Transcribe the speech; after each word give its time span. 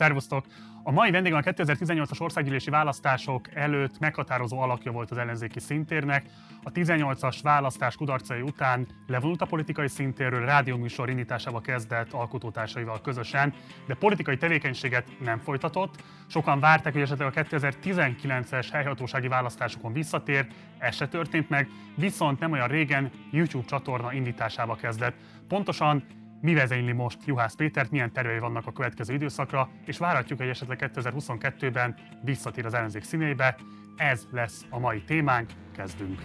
Szervusztok! 0.00 0.44
A 0.82 0.90
mai 0.90 1.10
vendégem 1.10 1.38
a 1.38 1.50
2018-as 1.50 2.20
országgyűlési 2.20 2.70
választások 2.70 3.54
előtt 3.54 3.98
meghatározó 3.98 4.60
alakja 4.60 4.92
volt 4.92 5.10
az 5.10 5.16
ellenzéki 5.16 5.60
szintérnek. 5.60 6.26
A 6.62 6.72
18-as 6.72 7.38
választás 7.42 7.96
kudarcai 7.96 8.40
után 8.40 8.86
levonult 9.06 9.40
a 9.42 9.46
politikai 9.46 9.88
szintérről, 9.88 10.44
rádióműsor 10.44 11.08
indításába 11.08 11.60
kezdett 11.60 12.12
alkotótársaival 12.12 13.00
közösen, 13.00 13.54
de 13.86 13.94
politikai 13.94 14.36
tevékenységet 14.36 15.08
nem 15.18 15.38
folytatott. 15.38 16.02
Sokan 16.26 16.60
várták, 16.60 16.92
hogy 16.92 17.02
esetleg 17.02 17.28
a 17.28 17.40
2019-es 17.40 18.68
helyhatósági 18.72 19.28
választásokon 19.28 19.92
visszatér, 19.92 20.46
ez 20.78 20.96
se 20.96 21.08
történt 21.08 21.48
meg, 21.48 21.68
viszont 21.96 22.40
nem 22.40 22.52
olyan 22.52 22.68
régen 22.68 23.10
YouTube 23.30 23.66
csatorna 23.66 24.12
indításába 24.12 24.74
kezdett. 24.74 25.14
Pontosan 25.48 26.04
mi 26.40 26.54
vezényli 26.54 26.92
most 26.92 27.18
Juhász 27.24 27.54
Pétert, 27.54 27.90
milyen 27.90 28.12
tervei 28.12 28.38
vannak 28.38 28.66
a 28.66 28.72
következő 28.72 29.14
időszakra, 29.14 29.68
és 29.86 29.98
várhatjuk, 29.98 30.38
hogy 30.38 30.48
esetleg 30.48 30.90
2022-ben 30.94 31.94
visszatér 32.22 32.66
az 32.66 32.74
ellenzék 32.74 33.02
színeibe. 33.02 33.56
Ez 33.96 34.26
lesz 34.30 34.66
a 34.70 34.78
mai 34.78 35.02
témánk, 35.02 35.50
kezdünk! 35.76 36.20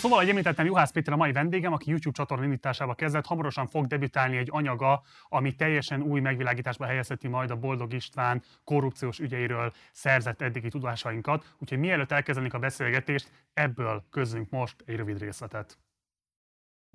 Szóval, 0.00 0.18
ahogy 0.18 0.30
említettem, 0.30 0.66
Juhász 0.66 0.90
Péter 0.90 1.12
a 1.12 1.16
mai 1.16 1.32
vendégem, 1.32 1.72
aki 1.72 1.88
YouTube 1.90 2.16
csatorna 2.16 2.44
indításába 2.44 2.94
kezdett, 2.94 3.26
hamarosan 3.26 3.66
fog 3.66 3.86
debütálni 3.86 4.36
egy 4.36 4.48
anyaga, 4.50 5.02
ami 5.28 5.54
teljesen 5.54 6.02
új 6.02 6.20
megvilágításba 6.20 6.84
helyezheti 6.84 7.28
majd 7.28 7.50
a 7.50 7.56
Boldog 7.56 7.92
István 7.92 8.42
korrupciós 8.64 9.18
ügyeiről 9.18 9.72
szerzett 9.92 10.42
eddigi 10.42 10.68
tudásainkat. 10.68 11.54
Úgyhogy 11.58 11.78
mielőtt 11.78 12.12
elkezdenénk 12.12 12.54
a 12.54 12.58
beszélgetést, 12.58 13.30
ebből 13.52 14.04
közünk 14.10 14.50
most 14.50 14.76
egy 14.86 14.96
rövid 14.96 15.18
részletet. 15.18 15.78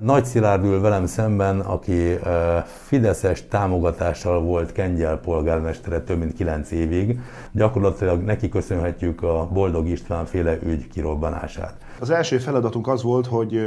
Nagy 0.03 0.25
Szilárd 0.25 0.65
ül 0.65 0.81
velem 0.81 1.05
szemben, 1.05 1.59
aki 1.59 2.19
Fideszes 2.65 3.47
támogatással 3.47 4.41
volt 4.41 4.71
Kengyel 4.71 5.17
polgármestere 5.17 6.01
több 6.01 6.17
mint 6.17 6.33
9 6.33 6.71
évig. 6.71 7.19
Gyakorlatilag 7.51 8.21
neki 8.21 8.49
köszönhetjük 8.49 9.23
a 9.23 9.47
Boldog 9.53 9.87
István 9.87 10.25
féle 10.25 10.57
ügy 10.63 10.87
kirobbanását. 10.87 11.73
Az 11.99 12.09
első 12.09 12.37
feladatunk 12.37 12.87
az 12.87 13.03
volt, 13.03 13.25
hogy 13.25 13.57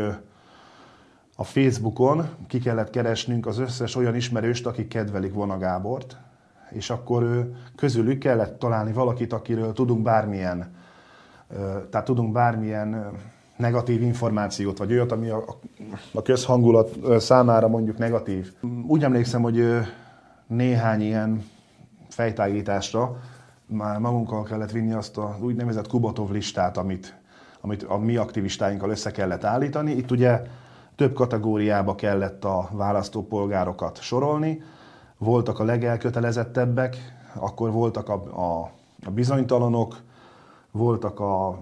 a 1.36 1.44
Facebookon 1.44 2.28
ki 2.48 2.58
kellett 2.58 2.90
keresnünk 2.90 3.46
az 3.46 3.58
összes 3.58 3.96
olyan 3.96 4.14
ismerőst, 4.14 4.66
akik 4.66 4.88
kedvelik 4.88 5.34
Vona 5.34 5.58
Gábort, 5.58 6.16
és 6.70 6.90
akkor 6.90 7.50
közülük 7.76 8.18
kellett 8.18 8.58
találni 8.58 8.92
valakit, 8.92 9.32
akiről 9.32 9.72
tudunk 9.72 10.02
bármilyen, 10.02 10.74
tehát 11.90 12.06
tudunk 12.06 12.32
bármilyen 12.32 13.12
negatív 13.58 14.02
információt, 14.02 14.78
vagy 14.78 14.92
olyat, 14.92 15.12
ami 15.12 15.28
a, 15.28 15.44
a 16.14 16.22
közhangulat 16.22 17.20
számára 17.20 17.68
mondjuk 17.68 17.98
negatív. 17.98 18.52
Úgy 18.86 19.02
emlékszem, 19.02 19.42
hogy 19.42 19.64
néhány 20.46 21.00
ilyen 21.00 21.44
fejtágításra 22.08 23.16
már 23.66 23.98
magunkkal 23.98 24.42
kellett 24.42 24.70
vinni 24.70 24.92
azt 24.92 25.18
a 25.18 25.36
úgynevezett 25.40 25.88
Kubotov 25.88 26.30
listát, 26.30 26.76
amit, 26.76 27.16
amit 27.60 27.82
a 27.82 27.96
mi 27.96 28.16
aktivistáinkkal 28.16 28.90
össze 28.90 29.10
kellett 29.10 29.44
állítani. 29.44 29.90
Itt 29.90 30.10
ugye 30.10 30.42
több 30.96 31.14
kategóriába 31.14 31.94
kellett 31.94 32.44
a 32.44 32.68
választópolgárokat 32.72 34.00
sorolni. 34.00 34.62
Voltak 35.18 35.58
a 35.58 35.64
legelkötelezettebbek, 35.64 36.96
akkor 37.34 37.70
voltak 37.72 38.08
a, 38.08 38.14
a, 38.14 38.70
a 39.06 39.10
bizonytalanok, 39.10 39.96
voltak 40.70 41.20
a 41.20 41.58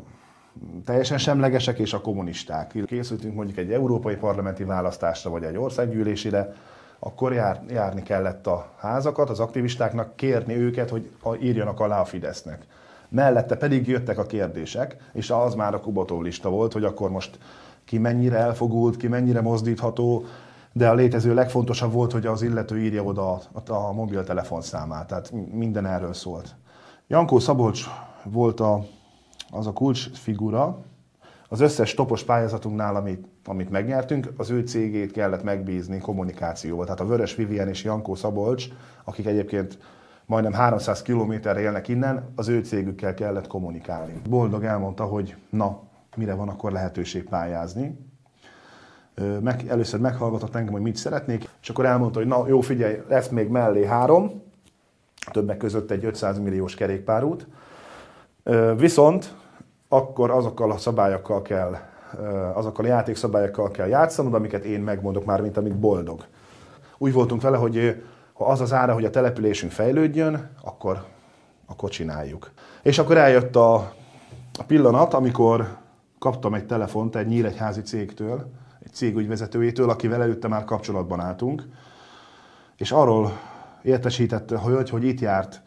teljesen 0.84 1.18
semlegesek 1.18 1.78
és 1.78 1.92
a 1.92 2.00
kommunisták. 2.00 2.74
Készültünk 2.86 3.34
mondjuk 3.34 3.58
egy 3.58 3.72
európai 3.72 4.14
parlamenti 4.14 4.64
választásra, 4.64 5.30
vagy 5.30 5.42
egy 5.42 5.56
országgyűlésére, 5.56 6.54
akkor 6.98 7.32
jár, 7.32 7.62
járni 7.68 8.02
kellett 8.02 8.46
a 8.46 8.72
házakat, 8.78 9.30
az 9.30 9.40
aktivistáknak 9.40 10.16
kérni 10.16 10.56
őket, 10.56 10.90
hogy 10.90 11.10
írjanak 11.42 11.80
alá 11.80 12.00
a 12.00 12.04
Fidesznek. 12.04 12.66
Mellette 13.08 13.56
pedig 13.56 13.88
jöttek 13.88 14.18
a 14.18 14.26
kérdések, 14.26 14.96
és 15.12 15.30
az 15.30 15.54
már 15.54 15.74
a 15.74 15.80
Kubotó 15.80 16.20
lista 16.20 16.48
volt, 16.48 16.72
hogy 16.72 16.84
akkor 16.84 17.10
most 17.10 17.38
ki 17.84 17.98
mennyire 17.98 18.36
elfogult, 18.36 18.96
ki 18.96 19.08
mennyire 19.08 19.40
mozdítható, 19.40 20.24
de 20.72 20.88
a 20.88 20.94
létező 20.94 21.34
legfontosabb 21.34 21.92
volt, 21.92 22.12
hogy 22.12 22.26
az 22.26 22.42
illető 22.42 22.78
írja 22.78 23.02
oda 23.02 23.32
a, 23.32 23.72
a 23.72 23.92
mobiltelefon 23.92 24.62
számát, 24.62 25.06
tehát 25.06 25.32
minden 25.52 25.86
erről 25.86 26.12
szólt. 26.12 26.54
Jankó 27.08 27.38
Szabolcs 27.38 27.84
volt 28.24 28.60
a 28.60 28.84
az 29.50 29.66
a 29.66 29.72
kulcsfigura, 29.72 30.84
az 31.48 31.60
összes 31.60 31.94
topos 31.94 32.24
pályázatunknál, 32.24 32.96
amit, 32.96 33.26
amit 33.44 33.70
megnyertünk, 33.70 34.32
az 34.36 34.50
ő 34.50 34.60
cégét 34.60 35.12
kellett 35.12 35.42
megbízni 35.42 35.98
kommunikációval. 35.98 36.84
Tehát 36.84 37.00
a 37.00 37.06
Vörös 37.06 37.34
Vivien 37.34 37.68
és 37.68 37.84
Jankó 37.84 38.14
Szabolcs, 38.14 38.68
akik 39.04 39.26
egyébként 39.26 39.78
majdnem 40.26 40.52
300 40.52 41.02
kilométerre 41.02 41.60
élnek 41.60 41.88
innen, 41.88 42.32
az 42.36 42.48
ő 42.48 42.60
cégükkel 42.62 43.14
kellett 43.14 43.46
kommunikálni. 43.46 44.20
Boldog 44.28 44.64
elmondta, 44.64 45.04
hogy 45.04 45.36
na, 45.50 45.80
mire 46.16 46.34
van 46.34 46.48
akkor 46.48 46.72
lehetőség 46.72 47.24
pályázni. 47.24 47.98
Meg, 49.40 49.64
először 49.68 50.00
meghallgatott 50.00 50.54
engem, 50.54 50.72
hogy 50.72 50.82
mit 50.82 50.96
szeretnék, 50.96 51.48
és 51.62 51.68
akkor 51.68 51.86
elmondta, 51.86 52.18
hogy 52.18 52.28
na 52.28 52.48
jó, 52.48 52.60
figyelj, 52.60 53.02
lesz 53.08 53.28
még 53.28 53.48
mellé 53.48 53.86
három, 53.86 54.42
többek 55.32 55.56
között 55.56 55.90
egy 55.90 56.04
500 56.04 56.38
milliós 56.38 56.74
kerékpárút, 56.74 57.46
Viszont 58.76 59.34
akkor 59.88 60.30
azokkal 60.30 60.70
a 60.70 60.76
szabályokkal 60.76 61.42
kell, 61.42 61.76
azokkal 62.54 62.84
a 62.84 62.88
játékszabályokkal 62.88 63.70
kell 63.70 63.86
játszanod, 63.86 64.34
amiket 64.34 64.64
én 64.64 64.80
megmondok 64.80 65.24
már, 65.24 65.40
mint 65.40 65.56
amit 65.56 65.76
boldog. 65.76 66.24
Úgy 66.98 67.12
voltunk 67.12 67.42
vele, 67.42 67.56
hogy 67.56 68.02
ha 68.32 68.44
az 68.44 68.60
az 68.60 68.72
ára, 68.72 68.94
hogy 68.94 69.04
a 69.04 69.10
településünk 69.10 69.72
fejlődjön, 69.72 70.50
akkor, 70.62 71.04
akkor 71.66 71.90
csináljuk. 71.90 72.50
És 72.82 72.98
akkor 72.98 73.16
eljött 73.16 73.56
a, 73.56 73.74
a 74.58 74.64
pillanat, 74.66 75.14
amikor 75.14 75.76
kaptam 76.18 76.54
egy 76.54 76.66
telefont 76.66 77.16
egy 77.16 77.26
nyíregyházi 77.26 77.82
cégtől, 77.82 78.50
egy 78.84 78.92
cégügyvezetőjétől, 78.92 79.90
akivel 79.90 80.22
előtte 80.22 80.48
már 80.48 80.64
kapcsolatban 80.64 81.20
álltunk, 81.20 81.68
és 82.76 82.92
arról 82.92 83.32
értesítette, 83.82 84.56
hogy, 84.56 84.90
hogy 84.90 85.04
itt 85.04 85.20
járt 85.20 85.62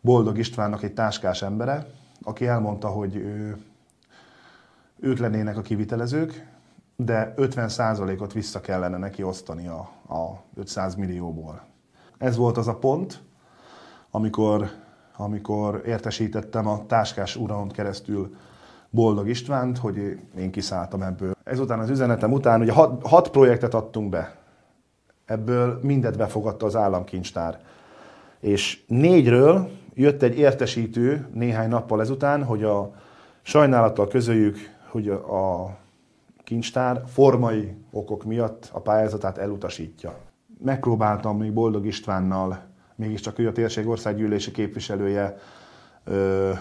Boldog 0.00 0.38
Istvánnak 0.38 0.82
egy 0.82 0.94
táskás 0.94 1.42
embere, 1.42 1.86
aki 2.26 2.46
elmondta, 2.46 2.88
hogy 2.88 3.16
ő, 3.16 3.56
ők 5.00 5.18
lennének 5.18 5.56
a 5.56 5.60
kivitelezők, 5.60 6.46
de 6.96 7.34
50%-ot 7.36 8.32
vissza 8.32 8.60
kellene 8.60 8.96
neki 8.96 9.22
osztani 9.22 9.66
a, 9.68 9.78
a 10.14 10.42
500 10.54 10.94
millióból. 10.94 11.62
Ez 12.18 12.36
volt 12.36 12.56
az 12.56 12.68
a 12.68 12.76
pont, 12.76 13.22
amikor, 14.10 14.70
amikor 15.16 15.82
értesítettem 15.86 16.66
a 16.66 16.86
táskás 16.86 17.36
uramon 17.36 17.68
keresztül 17.68 18.36
Boldog 18.90 19.28
Istvánt, 19.28 19.78
hogy 19.78 20.18
én 20.38 20.50
kiszálltam 20.50 21.02
ebből. 21.02 21.34
Ezután 21.44 21.78
az 21.78 21.90
üzenetem 21.90 22.32
után 22.32 22.60
ugye 22.60 22.72
hat, 22.72 23.06
hat 23.06 23.30
projektet 23.30 23.74
adtunk 23.74 24.10
be. 24.10 24.36
Ebből 25.24 25.78
mindet 25.82 26.16
befogadta 26.16 26.66
az 26.66 26.76
államkincstár. 26.76 27.60
És 28.40 28.84
négyről 28.86 29.70
jött 29.96 30.22
egy 30.22 30.38
értesítő 30.38 31.26
néhány 31.32 31.68
nappal 31.68 32.00
ezután, 32.00 32.44
hogy 32.44 32.62
a 32.62 32.94
sajnálattal 33.42 34.08
közöljük, 34.08 34.56
hogy 34.88 35.08
a 35.08 35.76
kincstár 36.44 37.02
formai 37.06 37.76
okok 37.90 38.24
miatt 38.24 38.70
a 38.72 38.80
pályázatát 38.80 39.38
elutasítja. 39.38 40.14
Megpróbáltam 40.64 41.38
még 41.38 41.52
Boldog 41.52 41.86
Istvánnal, 41.86 42.58
mégiscsak 42.94 43.38
ő 43.38 43.48
a 43.48 43.52
térség 43.52 43.88
országgyűlési 43.88 44.50
képviselője, 44.50 45.36
ö, 46.04 46.52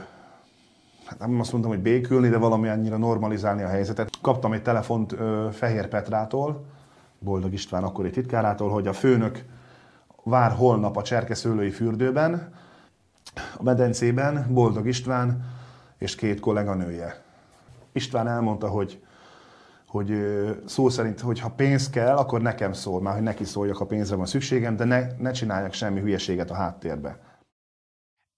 hát 1.06 1.20
nem 1.20 1.40
azt 1.40 1.52
mondtam, 1.52 1.74
hogy 1.74 1.82
békülni, 1.82 2.30
de 2.30 2.38
valami 2.38 2.68
annyira 2.68 2.98
normalizálni 2.98 3.64
a 3.64 3.68
helyzetet. 3.68 4.10
Kaptam 4.22 4.54
egy 4.54 4.62
telefont 4.62 5.12
ö, 5.12 5.48
Fehér 5.52 5.88
Petrától, 5.88 6.66
Boldog 7.20 7.54
István 7.54 7.84
akkori 7.84 8.10
titkárától, 8.10 8.70
hogy 8.70 8.88
a 8.88 8.94
főnök 8.94 9.44
vár 10.24 10.52
holnap 10.52 10.98
a 10.98 11.02
cserkeszőlői 11.02 11.70
fürdőben, 11.70 12.54
a 13.58 13.64
medencében 13.64 14.48
Boldog 14.54 14.88
István 14.88 15.46
és 15.98 16.16
két 16.16 16.40
kolléganője. 16.40 17.24
István 17.92 18.28
elmondta, 18.28 18.68
hogy, 18.68 19.04
hogy 19.88 20.14
szó 20.66 20.90
szerint, 20.90 21.20
hogy 21.20 21.40
ha 21.40 21.50
pénz 21.50 21.90
kell, 21.90 22.16
akkor 22.16 22.42
nekem 22.42 22.74
szól, 22.74 23.02
már 23.02 23.14
hogy 23.14 23.24
neki 23.24 23.44
szóljak, 23.44 23.78
ha 23.78 23.86
pénzre 23.86 24.16
van 24.16 24.26
szükségem, 24.26 24.76
de 24.76 24.84
ne, 24.84 25.08
ne 25.18 25.32
csináljak 25.32 25.74
semmi 25.74 26.00
hülyeséget 26.00 26.52
a 26.52 26.56
háttérbe. 26.56 27.18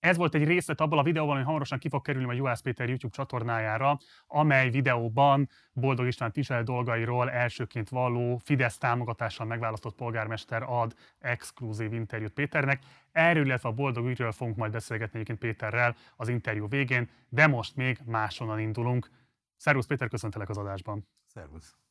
Ez 0.07 0.17
volt 0.17 0.35
egy 0.35 0.43
részlet 0.43 0.81
abból 0.81 0.99
a 0.99 1.03
videóban, 1.03 1.35
ami 1.35 1.45
hamarosan 1.45 1.79
ki 1.79 1.89
fog 1.89 2.01
kerülni 2.01 2.29
a 2.29 2.33
Juhász 2.33 2.61
Péter 2.61 2.87
YouTube 2.87 3.15
csatornájára, 3.15 3.97
amely 4.27 4.69
videóban 4.69 5.49
Boldog 5.73 6.07
István 6.07 6.31
Tisel 6.31 6.63
dolgairól 6.63 7.31
elsőként 7.31 7.89
valló 7.89 8.41
Fidesz 8.43 8.77
támogatással 8.77 9.45
megválasztott 9.45 9.95
polgármester 9.95 10.63
ad 10.63 10.95
exkluzív 11.19 11.93
interjút 11.93 12.33
Péternek. 12.33 12.83
Erről, 13.11 13.45
illetve 13.45 13.69
a 13.69 13.73
boldog 13.73 14.07
ügyről 14.07 14.31
fogunk 14.31 14.57
majd 14.57 14.71
beszélgetni 14.71 15.13
egyébként 15.13 15.39
Péterrel 15.39 15.95
az 16.15 16.27
interjú 16.27 16.67
végén, 16.67 17.09
de 17.29 17.47
most 17.47 17.75
még 17.75 17.99
máshonnan 18.05 18.59
indulunk. 18.59 19.09
Szervusz 19.55 19.85
Péter, 19.85 20.07
köszöntelek 20.07 20.49
az 20.49 20.57
adásban. 20.57 21.07
Szervusz. 21.25 21.86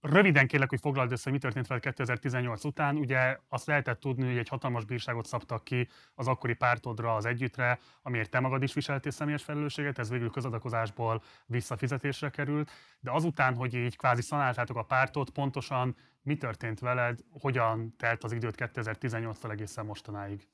Röviden 0.00 0.46
kérlek, 0.46 0.68
hogy 0.68 0.80
foglald 0.80 1.12
össze, 1.12 1.30
mi 1.30 1.38
történt 1.38 1.66
veled 1.66 1.82
2018 1.82 2.64
után. 2.64 2.96
Ugye 2.96 3.38
azt 3.48 3.66
lehetett 3.66 4.00
tudni, 4.00 4.26
hogy 4.26 4.36
egy 4.36 4.48
hatalmas 4.48 4.84
bírságot 4.84 5.26
szabtak 5.26 5.64
ki 5.64 5.88
az 6.14 6.28
akkori 6.28 6.54
pártodra, 6.54 7.14
az 7.14 7.24
együttre, 7.24 7.78
amiért 8.02 8.30
te 8.30 8.40
magad 8.40 8.62
is 8.62 8.72
viseltél 8.72 9.12
személyes 9.12 9.42
felelősséget, 9.42 9.98
ez 9.98 10.10
végül 10.10 10.30
közadakozásból 10.30 11.22
visszafizetésre 11.46 12.30
került. 12.30 12.70
De 13.00 13.10
azután, 13.10 13.54
hogy 13.54 13.74
így 13.74 13.96
kvázi 13.96 14.22
szanáltátok 14.22 14.76
a 14.76 14.82
pártot, 14.82 15.30
pontosan 15.30 15.96
mi 16.22 16.36
történt 16.36 16.80
veled, 16.80 17.20
hogyan 17.40 17.94
telt 17.96 18.24
az 18.24 18.32
időt 18.32 18.54
2018-tól 18.58 19.50
egészen 19.50 19.86
mostanáig? 19.86 20.48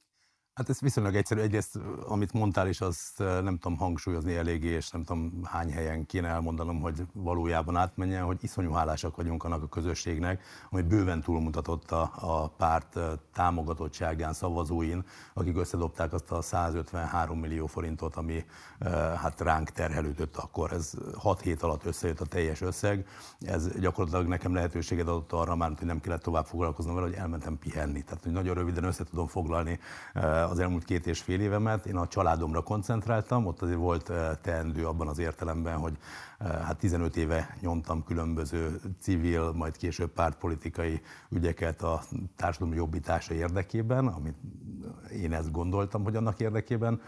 Hát 0.54 0.68
ez 0.68 0.80
viszonylag 0.80 1.14
egyszerű. 1.14 1.40
Egyrészt, 1.40 1.78
amit 2.08 2.32
mondtál 2.32 2.68
is, 2.68 2.80
azt 2.80 3.18
nem 3.18 3.58
tudom 3.58 3.78
hangsúlyozni 3.78 4.34
eléggé, 4.34 4.68
és 4.68 4.90
nem 4.90 5.04
tudom 5.04 5.40
hány 5.44 5.72
helyen 5.72 6.06
kéne 6.06 6.28
elmondanom, 6.28 6.80
hogy 6.80 7.02
valójában 7.12 7.76
átmenjen, 7.76 8.24
hogy 8.24 8.38
iszonyú 8.40 8.72
hálásak 8.72 9.16
vagyunk 9.16 9.44
annak 9.44 9.62
a 9.62 9.68
közösségnek, 9.68 10.42
ami 10.70 10.82
bőven 10.82 11.20
túlmutatott 11.20 11.90
a, 11.90 12.12
a 12.14 12.48
párt 12.48 12.98
támogatottságán, 13.32 14.32
szavazóin, 14.32 15.04
akik 15.34 15.56
összedobták 15.56 16.12
azt 16.12 16.30
a 16.30 16.42
153 16.42 17.38
millió 17.38 17.66
forintot, 17.66 18.16
ami 18.16 18.44
hát 19.16 19.40
ránk 19.40 19.70
terhelődött 19.70 20.36
akkor. 20.36 20.72
Ez 20.72 20.92
6 21.16 21.40
hét 21.40 21.62
alatt 21.62 21.84
összejött 21.84 22.20
a 22.20 22.26
teljes 22.26 22.60
összeg. 22.60 23.06
Ez 23.40 23.78
gyakorlatilag 23.78 24.26
nekem 24.26 24.54
lehetőséget 24.54 25.06
adott 25.06 25.32
arra 25.32 25.56
már, 25.56 25.72
hogy 25.78 25.86
nem 25.86 26.00
kellett 26.00 26.22
tovább 26.22 26.46
foglalkoznom 26.46 26.94
vele, 26.94 27.06
hogy 27.06 27.16
elmentem 27.16 27.58
pihenni. 27.58 28.02
Tehát, 28.02 28.22
hogy 28.22 28.32
nagyon 28.32 28.54
röviden 28.54 28.84
össze 28.84 29.04
tudom 29.04 29.26
foglalni 29.26 29.78
az 30.44 30.58
elmúlt 30.58 30.84
két 30.84 31.06
és 31.06 31.20
fél 31.20 31.40
évemet. 31.40 31.86
Én 31.86 31.96
a 31.96 32.08
családomra 32.08 32.62
koncentráltam, 32.62 33.46
ott 33.46 33.62
azért 33.62 33.78
volt 33.78 34.10
eh, 34.10 34.30
teendő 34.42 34.86
abban 34.86 35.08
az 35.08 35.18
értelemben, 35.18 35.76
hogy 35.76 35.96
eh, 36.38 36.48
hát 36.48 36.78
15 36.78 37.16
éve 37.16 37.56
nyomtam 37.60 38.04
különböző 38.04 38.80
civil, 39.00 39.52
majd 39.52 39.76
később 39.76 40.10
pártpolitikai 40.10 41.00
ügyeket 41.28 41.82
a 41.82 42.02
társadalmi 42.36 42.76
jobbítása 42.76 43.34
érdekében, 43.34 44.06
amit 44.06 44.36
én 45.12 45.32
ezt 45.32 45.50
gondoltam, 45.50 46.02
hogy 46.02 46.16
annak 46.16 46.40
érdekében 46.40 47.00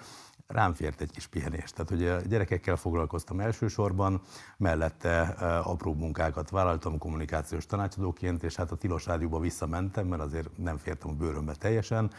rám 0.46 0.74
fért 0.74 1.00
egy 1.00 1.10
kis 1.10 1.26
pihenés. 1.26 1.70
Tehát 1.70 1.88
hogy 1.88 2.28
gyerekekkel 2.28 2.76
foglalkoztam 2.76 3.40
elsősorban, 3.40 4.20
mellette 4.56 5.20
apró 5.62 5.94
munkákat 5.94 6.50
vállaltam 6.50 6.98
kommunikációs 6.98 7.66
tanácsadóként, 7.66 8.42
és 8.42 8.56
hát 8.56 8.70
a 8.70 8.76
Tilos 8.76 9.06
Rádióba 9.06 9.38
visszamentem, 9.38 10.06
mert 10.06 10.22
azért 10.22 10.56
nem 10.56 10.76
fértem 10.76 11.10
a 11.10 11.14
bőrömbe 11.14 11.54
teljesen, 11.54 12.10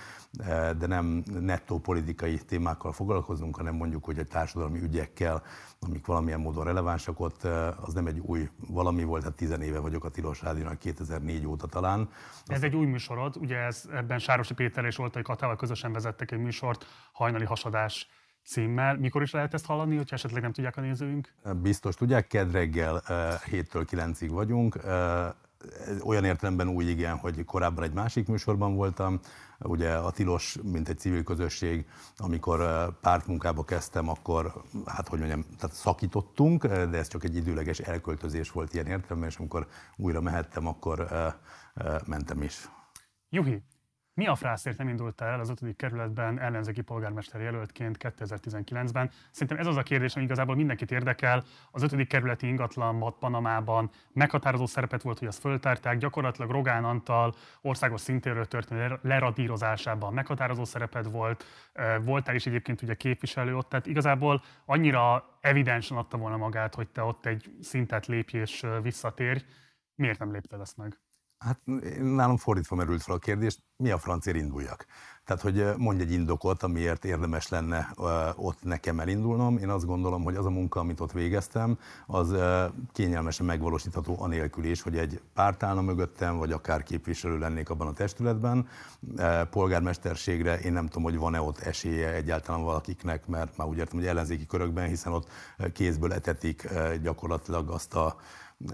de 0.78 0.88
nem 0.88 1.24
nettó 1.40 1.80
politikai 1.80 2.38
témákkal 2.38 2.92
foglalkozunk, 2.92 3.56
hanem 3.56 3.76
mondjuk, 3.76 4.06
hogy 4.06 4.20
a 4.20 4.24
társadalmi 4.24 4.80
ügyekkel, 4.80 5.44
amik 5.80 6.06
valamilyen 6.06 6.40
módon 6.40 6.64
relevánsak 6.64 7.20
ott, 7.20 7.44
az 7.82 7.94
nem 7.94 8.08
egy 8.08 8.20
új 8.20 8.50
valami 8.68 9.04
volt, 9.04 9.24
hát 9.24 9.36
10 9.36 9.60
éve 9.60 9.80
vagyok 9.80 10.04
a 10.04 10.10
Tilos 10.10 10.42
Rádiónak, 10.42 10.78
2004 10.78 11.46
óta 11.46 11.68
talán. 11.68 12.10
Ez 12.46 12.64
egy 12.64 12.76
új 12.76 12.86
műsorod, 12.86 13.38
ugye 13.38 13.58
ez, 13.58 13.90
ebben 13.94 14.20
Sárosi 14.20 14.54
Péter 14.54 14.86
és 14.86 14.98
Oltai 14.98 15.22
Katával 15.22 15.56
közösen 15.56 15.94
vezettek 15.94 16.32
egy 16.32 16.40
műsort, 16.40 16.86
hajnali 17.12 17.46
hasadás 17.46 18.08
címmel. 18.46 18.98
Mikor 18.98 19.22
is 19.22 19.32
lehet 19.32 19.54
ezt 19.54 19.66
hallani, 19.66 19.96
hogyha 19.96 20.16
esetleg 20.16 20.42
nem 20.42 20.52
tudják 20.52 20.78
a 20.78 20.82
nézőink? 20.82 21.34
Biztos 21.62 21.96
tudják, 21.96 22.28
kedd 22.28 22.52
reggel 22.52 23.02
7-től 23.52 23.86
9-ig 23.92 24.30
vagyunk. 24.32 24.80
Olyan 26.04 26.24
értelemben 26.24 26.68
új 26.68 26.86
igen, 26.86 27.18
hogy 27.18 27.46
korábban 27.46 27.84
egy 27.84 27.94
másik 27.94 28.28
műsorban 28.28 28.76
voltam, 28.76 29.20
ugye 29.60 29.96
a 29.96 30.12
Tilos, 30.12 30.58
mint 30.64 30.90
egy 30.90 30.98
civil 30.98 31.24
közösség, 31.24 31.86
amikor 32.18 32.90
pártmunkába 33.00 33.64
kezdtem, 33.64 34.10
akkor, 34.10 34.64
hát 34.86 35.08
hogy 35.08 35.20
mondjam, 35.20 35.46
tehát 35.58 35.76
szakítottunk, 35.76 36.66
de 36.66 36.98
ez 36.98 37.08
csak 37.08 37.24
egy 37.24 37.36
időleges 37.36 37.80
elköltözés 37.80 38.52
volt 38.52 38.74
ilyen 38.74 38.86
értelemben, 38.86 39.30
és 39.30 39.38
amikor 39.38 39.68
újra 39.96 40.22
mehettem, 40.22 40.68
akkor 40.68 41.08
mentem 42.06 42.42
is. 42.42 42.70
Juhi, 43.30 43.64
mi 44.16 44.28
a 44.28 44.36
frászért 44.36 44.78
nem 44.78 44.88
indult 44.88 45.22
el 45.22 45.40
az 45.40 45.50
5. 45.50 45.76
kerületben 45.76 46.40
ellenzéki 46.40 46.82
polgármester 46.82 47.42
jelöltként 47.42 47.98
2019-ben? 48.00 49.12
Szerintem 49.32 49.58
ez 49.58 49.68
az 49.68 49.78
a 49.78 49.84
kérdés, 49.84 50.16
ami 50.16 50.26
igazából 50.26 50.56
mindenkit 50.56 50.92
érdekel. 50.92 51.44
Az 51.72 51.84
5. 51.84 52.08
kerületi 52.08 52.48
ingatlan 52.48 53.16
Panamában 53.20 53.90
meghatározó 54.14 54.66
szerepet 54.66 55.02
volt, 55.02 55.20
hogy 55.20 55.28
azt 55.28 55.40
föltárták. 55.40 55.98
Gyakorlatilag 55.98 56.50
Rogán 56.50 56.84
Antal 56.84 57.36
országos 57.62 58.02
szintéről 58.02 58.46
történő 58.46 59.00
leradírozásában 59.02 60.14
meghatározó 60.14 60.64
szerepet 60.64 61.06
volt. 61.06 61.46
Voltál 62.02 62.36
is 62.36 62.46
egyébként 62.46 62.82
ugye 62.82 62.94
képviselő 62.94 63.56
ott, 63.56 63.70
tehát 63.70 63.86
igazából 63.86 64.44
annyira 64.66 65.26
evidensen 65.42 65.98
adta 65.98 66.18
volna 66.18 66.38
magát, 66.38 66.76
hogy 66.76 66.88
te 66.88 67.04
ott 67.04 67.26
egy 67.26 67.56
szintet 67.62 68.06
lépj 68.06 68.38
és 68.38 68.66
visszatérj. 68.82 69.40
Miért 69.96 70.20
nem 70.20 70.32
lépted 70.32 70.60
ezt 70.60 70.78
meg? 70.78 71.00
Hát 71.38 71.60
nálam 72.02 72.38
fordítva 72.38 72.76
merült 72.76 73.02
fel 73.02 73.16
a 73.16 73.18
kérdés, 73.18 73.58
mi 73.78 73.92
a 73.92 73.98
francér 73.98 74.36
induljak? 74.36 74.86
Tehát, 75.26 75.42
hogy 75.42 75.66
mondj 75.78 76.02
egy 76.02 76.12
indokot, 76.12 76.64
amiért 76.64 77.06
érdemes 77.06 77.50
lenne 77.50 77.90
ott 78.36 78.64
nekem 78.64 79.00
elindulnom. 79.00 79.58
Én 79.58 79.70
azt 79.70 79.86
gondolom, 79.86 80.24
hogy 80.24 80.36
az 80.36 80.46
a 80.46 80.50
munka, 80.50 80.80
amit 80.80 81.00
ott 81.00 81.12
végeztem, 81.12 81.80
az 82.08 82.36
kényelmesen 82.92 83.46
megvalósítható 83.46 84.16
anélkül 84.20 84.66
is, 84.66 84.82
hogy 84.82 84.98
egy 84.98 85.22
párt 85.34 85.64
állna 85.64 85.82
mögöttem, 85.82 86.38
vagy 86.38 86.52
akár 86.52 86.84
képviselő 86.84 87.38
lennék 87.38 87.70
abban 87.70 87.88
a 87.88 87.94
testületben. 87.94 88.68
Polgármesterségre 89.50 90.60
én 90.60 90.74
nem 90.74 90.88
tudom, 90.88 91.04
hogy 91.04 91.18
van-e 91.18 91.42
ott 91.42 91.60
esélye 91.60 92.14
egyáltalán 92.14 92.64
valakiknek, 92.64 93.28
mert 93.28 93.58
már 93.58 93.68
úgy 93.68 93.78
értem, 93.78 93.98
hogy 93.98 94.08
ellenzéki 94.08 94.46
körökben, 94.46 94.88
hiszen 94.88 95.14
ott 95.14 95.28
kézből 95.74 96.14
etetik 96.14 96.70
gyakorlatilag 97.02 97.70
azt 97.70 97.94
a 97.94 98.16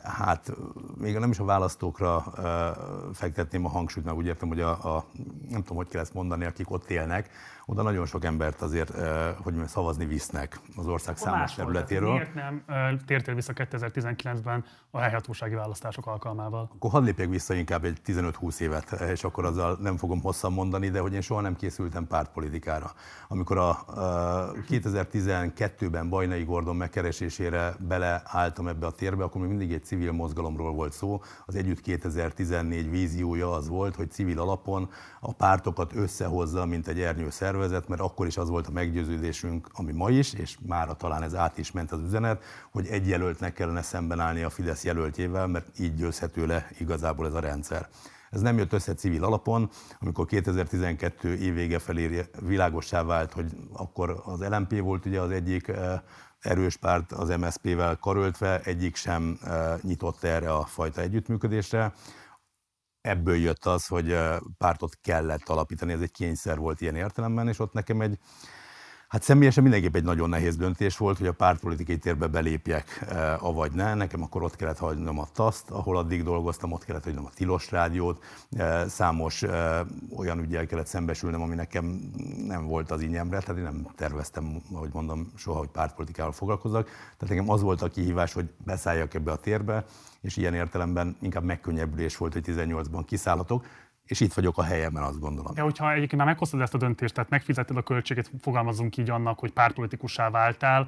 hát 0.04 0.51
még 0.98 1.18
nem 1.18 1.31
is 1.31 1.39
a 1.39 1.44
választókra 1.44 2.24
fektetném 3.13 3.66
a 3.66 3.69
hangsúlyt, 3.69 4.06
mert 4.06 4.18
úgy 4.18 4.25
értem, 4.25 4.48
hogy 4.48 4.62
a, 4.62 4.95
a, 4.95 5.06
nem 5.50 5.62
tudom, 5.62 5.78
hogy 5.78 5.88
kell 5.88 6.01
ezt 6.01 6.13
mondani, 6.13 6.45
akik 6.45 6.72
ott 6.72 6.89
élnek, 6.89 7.30
oda 7.71 7.81
nagyon 7.81 8.06
sok 8.06 8.25
embert 8.25 8.62
azért, 8.62 8.89
uh, 8.89 9.06
hogy 9.44 9.53
szavazni 9.68 10.06
visznek 10.06 10.59
az 10.75 10.88
ország 10.88 11.15
Akkor 11.18 11.31
számos 11.31 11.53
területéről. 11.53 12.12
Miért 12.12 12.33
nem 12.33 12.63
uh, 12.68 12.75
tértél 13.06 13.35
vissza 13.35 13.53
2019-ben 13.56 14.65
a 14.91 15.00
helyhatósági 15.00 15.56
választások 15.56 16.07
alkalmával? 16.07 16.69
Akkor 16.75 16.91
hadd 16.91 17.03
lépjek 17.03 17.29
vissza 17.29 17.53
inkább 17.53 17.85
egy 17.85 17.97
15-20 18.06 18.59
évet, 18.59 18.91
és 18.91 19.23
akkor 19.23 19.45
azzal 19.45 19.77
nem 19.81 19.97
fogom 19.97 20.21
hosszan 20.21 20.53
mondani, 20.53 20.89
de 20.89 21.00
hogy 21.00 21.13
én 21.13 21.21
soha 21.21 21.41
nem 21.41 21.56
készültem 21.56 22.07
pártpolitikára. 22.07 22.91
Amikor 23.27 23.57
a 23.57 23.69
uh, 23.88 23.95
2012-ben 24.69 26.09
Bajnai 26.09 26.44
Gordon 26.44 26.75
megkeresésére 26.75 27.75
beleálltam 27.79 28.67
ebbe 28.67 28.85
a 28.85 28.91
térbe, 28.91 29.24
akkor 29.24 29.41
még 29.41 29.50
mindig 29.50 29.71
mindig 29.71 29.77
egy 29.77 29.88
civil 29.88 30.12
mozgalomról 30.12 30.74
volt 30.74 30.94
szó. 30.94 31.21
Az 31.45 31.56
Együtt 31.56 31.81
2014 31.81 32.89
víziója 32.89 33.51
az 33.51 33.67
volt, 33.67 33.95
hogy 33.95 34.12
civil 34.12 34.39
alapon 34.39 34.89
a 35.19 35.34
pártokat 35.34 35.96
összehozza, 35.96 36.65
mint 36.65 36.88
egy 36.88 37.00
ernyő 37.00 37.29
szervezet, 37.29 37.60
mert 37.70 38.01
akkor 38.01 38.27
is 38.27 38.38
az 38.38 38.50
volt 38.50 38.68
a 38.68 38.72
meggyőződésünk, 38.72 39.68
ami 39.74 39.91
ma 39.91 40.10
is, 40.10 40.34
és 40.34 40.58
mára 40.68 40.94
talán 40.94 41.24
ez 41.24 41.36
át 41.36 41.58
is 41.58 41.72
ment 41.72 41.91
az 41.91 42.01
üzenet, 42.01 42.44
hogy 42.72 42.88
egy 42.88 43.08
jelöltnek 43.08 43.53
kellene 43.53 43.82
szemben 43.82 44.20
állni 44.20 44.41
a 44.41 44.50
Fidesz 44.50 44.84
jelöltjével, 44.84 45.48
mert 45.48 45.80
így 45.80 45.96
győzhető 45.96 46.46
le 46.46 46.68
igazából 46.77 47.25
ez 47.25 47.34
a 47.34 47.39
rendszer. 47.39 47.88
Ez 48.30 48.41
nem 48.41 48.58
jött 48.58 48.74
össze 48.74 48.94
civil 48.94 49.24
alapon, 49.24 49.70
amikor 50.00 50.25
2012 50.25 51.36
év 51.36 51.53
vége 51.53 51.80
felé 51.80 52.25
világossá 52.39 53.03
vált, 53.03 53.34
hogy 53.34 53.51
akkor 53.74 54.22
az 54.25 54.39
LMP 54.39 54.80
volt 54.80 55.06
ugye 55.06 55.20
az 55.20 55.32
egyik 55.32 55.68
eh, 55.68 56.00
erős 56.41 56.75
párt 56.75 57.12
az 57.12 57.30
MSZP-vel 57.30 57.98
karöltve, 57.98 58.60
egyik 58.60 58.96
sem 58.96 59.38
e, 59.44 59.80
nyitott 59.82 60.24
erre 60.24 60.53
a 60.53 60.65
fajta 60.65 61.01
együttműködésre. 61.01 61.94
Ebből 63.01 63.36
jött 63.36 63.65
az, 63.65 63.88
hogy 63.88 64.17
pártot 64.58 64.98
kellett 65.01 65.50
alapítani, 65.50 65.91
ez 65.91 66.01
egy 66.01 66.12
kényszer 66.12 66.58
volt 66.58 66.81
ilyen 66.81 66.96
értelemben, 66.96 67.48
és 67.48 67.60
ott 67.60 67.74
nekem 67.74 68.01
egy 68.01 68.17
Hát 69.12 69.24
személyesen 69.24 69.63
mindenképp 69.63 69.96
egy 69.96 70.03
nagyon 70.03 70.29
nehéz 70.29 70.55
döntés 70.55 70.98
volt, 70.98 71.17
hogy 71.17 71.27
a 71.27 71.34
pártpolitikai 71.34 71.98
térbe 71.98 72.27
belépjek, 72.27 73.05
avagy 73.39 73.72
ne. 73.72 73.93
Nekem 73.93 74.24
akkor 74.24 74.43
ott 74.43 74.55
kellett 74.55 74.77
hagynom 74.77 75.20
a 75.20 75.27
TASZT, 75.34 75.70
ahol 75.70 75.98
addig 75.98 76.24
dolgoztam, 76.24 76.72
ott 76.72 76.86
kellett 76.86 77.03
hagynom 77.03 77.25
a 77.25 77.29
Tilos 77.29 77.72
Rádiót. 77.72 78.24
Számos 78.88 79.41
olyan 80.15 80.39
ügyel 80.39 80.65
kellett 80.65 80.88
szembesülnem, 80.88 81.41
ami 81.41 81.55
nekem 81.55 82.12
nem 82.48 82.65
volt 82.65 82.91
az 82.91 83.01
ínyemre, 83.01 83.39
tehát 83.39 83.58
én 83.58 83.63
nem 83.63 83.88
terveztem, 83.96 84.62
ahogy 84.74 84.93
mondom, 84.93 85.31
soha, 85.36 85.60
hogy 85.60 85.70
pártpolitikával 85.70 86.31
foglalkozzak. 86.31 86.86
Tehát 86.86 87.36
nekem 87.36 87.50
az 87.50 87.62
volt 87.62 87.81
a 87.81 87.89
kihívás, 87.89 88.34
hogy 88.34 88.50
beszálljak 88.65 89.13
ebbe 89.13 89.31
a 89.31 89.38
térbe, 89.38 89.86
és 90.22 90.38
ilyen 90.38 90.54
értelemben 90.54 91.16
inkább 91.22 91.44
megkönnyebbülés 91.44 92.18
volt, 92.18 92.34
hogy 92.34 92.44
18-ban 92.48 93.04
kiszállhatok 93.06 93.66
és 94.12 94.20
itt 94.20 94.34
vagyok 94.34 94.58
a 94.58 94.63
helyemben, 94.63 95.04
azt 95.04 95.20
gondolom. 95.20 95.54
De 95.54 95.62
hogyha 95.62 95.92
egyébként 95.92 96.16
már 96.16 96.25
meghoztad 96.25 96.62
ezt 96.62 96.74
a 96.74 96.78
döntést, 96.78 97.13
tehát 97.13 97.30
megfizetted 97.30 97.78
a 97.78 97.82
költséget, 97.82 98.32
fogalmazunk 98.42 98.98
így 98.98 99.10
annak, 99.10 99.40
hogy 99.40 99.51
pártpolitikussá 99.51 100.30
váltál, 100.30 100.88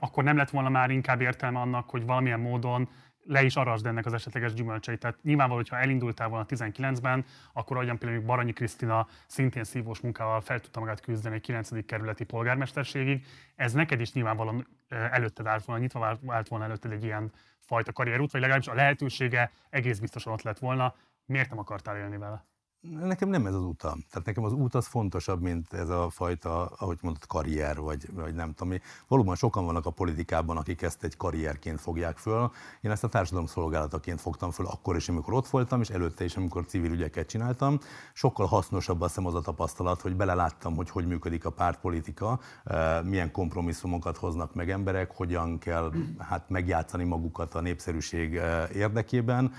akkor 0.00 0.24
nem 0.24 0.36
lett 0.36 0.50
volna 0.50 0.68
már 0.68 0.90
inkább 0.90 1.20
értelme 1.20 1.60
annak, 1.60 1.90
hogy 1.90 2.06
valamilyen 2.06 2.40
módon 2.40 2.88
le 3.26 3.42
is 3.42 3.56
arasd 3.56 3.86
ennek 3.86 4.06
az 4.06 4.12
esetleges 4.12 4.54
gyümölcseit. 4.54 4.98
Tehát 4.98 5.22
nyilvánvaló, 5.22 5.58
hogyha 5.58 5.78
elindultál 5.78 6.28
volna 6.28 6.46
19-ben, 6.48 7.24
akkor 7.52 7.76
ahogyan 7.76 7.98
például 7.98 8.22
Baranyi 8.22 8.52
Krisztina 8.52 9.06
szintén 9.26 9.64
szívós 9.64 10.00
munkával 10.00 10.40
fel 10.40 10.60
tudta 10.60 10.80
magát 10.80 11.00
küzdeni 11.00 11.34
egy 11.34 11.40
9. 11.40 11.86
kerületi 11.86 12.24
polgármesterségig, 12.24 13.24
ez 13.54 13.72
neked 13.72 14.00
is 14.00 14.12
nyilvánvalóan 14.12 14.66
előtted 14.88 15.46
állt 15.46 15.64
volna, 15.64 15.82
nyitva 15.82 16.18
állt 16.26 16.48
volna 16.48 16.64
előtted 16.64 16.92
egy 16.92 17.04
ilyen 17.04 17.32
fajta 17.60 17.92
karrierút, 17.92 18.32
vagy 18.32 18.40
legalábbis 18.40 18.68
a 18.68 18.74
lehetősége 18.74 19.50
egész 19.70 19.98
biztosan 19.98 20.32
ott 20.32 20.42
lett 20.42 20.58
volna. 20.58 20.94
Miért 21.24 21.48
nem 21.48 21.58
akartál 21.58 21.96
élni 21.96 22.16
vele? 22.16 22.44
Nekem 22.90 23.28
nem 23.28 23.46
ez 23.46 23.54
az 23.54 23.62
utam. 23.62 24.04
Tehát 24.10 24.26
nekem 24.26 24.44
az 24.44 24.52
út 24.52 24.74
az 24.74 24.86
fontosabb, 24.86 25.40
mint 25.40 25.72
ez 25.72 25.88
a 25.88 26.10
fajta, 26.10 26.64
ahogy 26.66 26.98
mondott, 27.02 27.26
karrier, 27.26 27.80
vagy, 27.80 28.14
vagy 28.14 28.34
nem 28.34 28.54
tudom. 28.54 28.74
Valóban 29.08 29.34
sokan 29.34 29.64
vannak 29.64 29.86
a 29.86 29.90
politikában, 29.90 30.56
akik 30.56 30.82
ezt 30.82 31.04
egy 31.04 31.16
karrierként 31.16 31.80
fogják 31.80 32.18
föl. 32.18 32.50
Én 32.80 32.90
ezt 32.90 33.04
a 33.04 33.08
társadalom 33.08 33.46
szolgálataként 33.46 34.20
fogtam 34.20 34.50
föl 34.50 34.66
akkor 34.66 34.96
is, 34.96 35.08
amikor 35.08 35.34
ott 35.34 35.48
voltam, 35.48 35.80
és 35.80 35.90
előtte 35.90 36.24
is, 36.24 36.36
amikor 36.36 36.66
civil 36.66 36.90
ügyeket 36.90 37.28
csináltam. 37.28 37.78
Sokkal 38.12 38.46
hasznosabb 38.46 39.00
azt 39.00 39.14
hiszem 39.14 39.28
az 39.28 39.34
a 39.34 39.40
tapasztalat, 39.40 40.00
hogy 40.00 40.16
beleláttam, 40.16 40.76
hogy 40.76 40.90
hogy 40.90 41.06
működik 41.06 41.44
a 41.44 41.50
pártpolitika, 41.50 42.40
eh, 42.64 43.02
milyen 43.02 43.30
kompromisszumokat 43.30 44.16
hoznak 44.16 44.54
meg 44.54 44.70
emberek, 44.70 45.16
hogyan 45.16 45.58
kell 45.58 45.92
hát 46.18 46.48
megjátszani 46.48 47.04
magukat 47.04 47.54
a 47.54 47.60
népszerűség 47.60 48.36
eh, 48.36 48.68
érdekében 48.74 49.52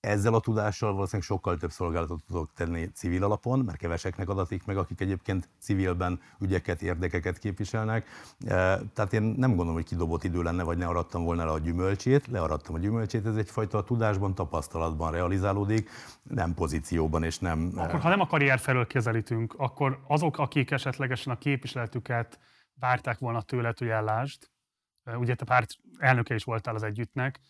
ezzel 0.00 0.34
a 0.34 0.40
tudással 0.40 0.92
valószínűleg 0.92 1.26
sokkal 1.26 1.56
több 1.56 1.70
szolgálatot 1.70 2.24
tudok 2.26 2.52
tenni 2.54 2.90
civil 2.94 3.24
alapon, 3.24 3.58
mert 3.58 3.78
keveseknek 3.78 4.28
adatik 4.28 4.64
meg, 4.64 4.76
akik 4.76 5.00
egyébként 5.00 5.48
civilben 5.58 6.20
ügyeket, 6.40 6.82
érdekeket 6.82 7.38
képviselnek. 7.38 8.06
E, 8.46 8.80
tehát 8.94 9.12
én 9.12 9.22
nem 9.22 9.48
gondolom, 9.48 9.74
hogy 9.74 9.84
kidobott 9.84 10.24
idő 10.24 10.42
lenne, 10.42 10.62
vagy 10.62 10.78
ne 10.78 10.86
arattam 10.86 11.24
volna 11.24 11.44
le 11.44 11.50
a 11.50 11.58
gyümölcsét. 11.58 12.26
Learattam 12.26 12.74
a 12.74 12.78
gyümölcsét, 12.78 13.26
ez 13.26 13.36
egyfajta 13.36 13.84
tudásban, 13.84 14.34
tapasztalatban 14.34 15.12
realizálódik, 15.12 15.90
nem 16.22 16.54
pozícióban 16.54 17.22
és 17.22 17.38
nem... 17.38 17.72
E, 17.76 17.82
akkor 17.82 18.00
ha 18.00 18.08
nem 18.08 18.20
a 18.20 18.26
karrier 18.26 18.58
felől 18.58 18.86
kezelítünk, 18.86 19.54
akkor 19.56 20.00
azok, 20.06 20.38
akik 20.38 20.70
esetlegesen 20.70 21.32
a 21.32 21.38
képviseletüket 21.38 22.38
várták 22.74 23.18
volna 23.18 23.42
tőled, 23.42 23.78
hogy 23.78 23.88
ellásd, 23.88 24.50
e, 25.04 25.16
ugye 25.16 25.34
te 25.34 25.44
párt 25.44 25.70
elnöke 25.98 26.34
is 26.34 26.44
voltál 26.44 26.74
az 26.74 26.82
együttnek, 26.82 27.40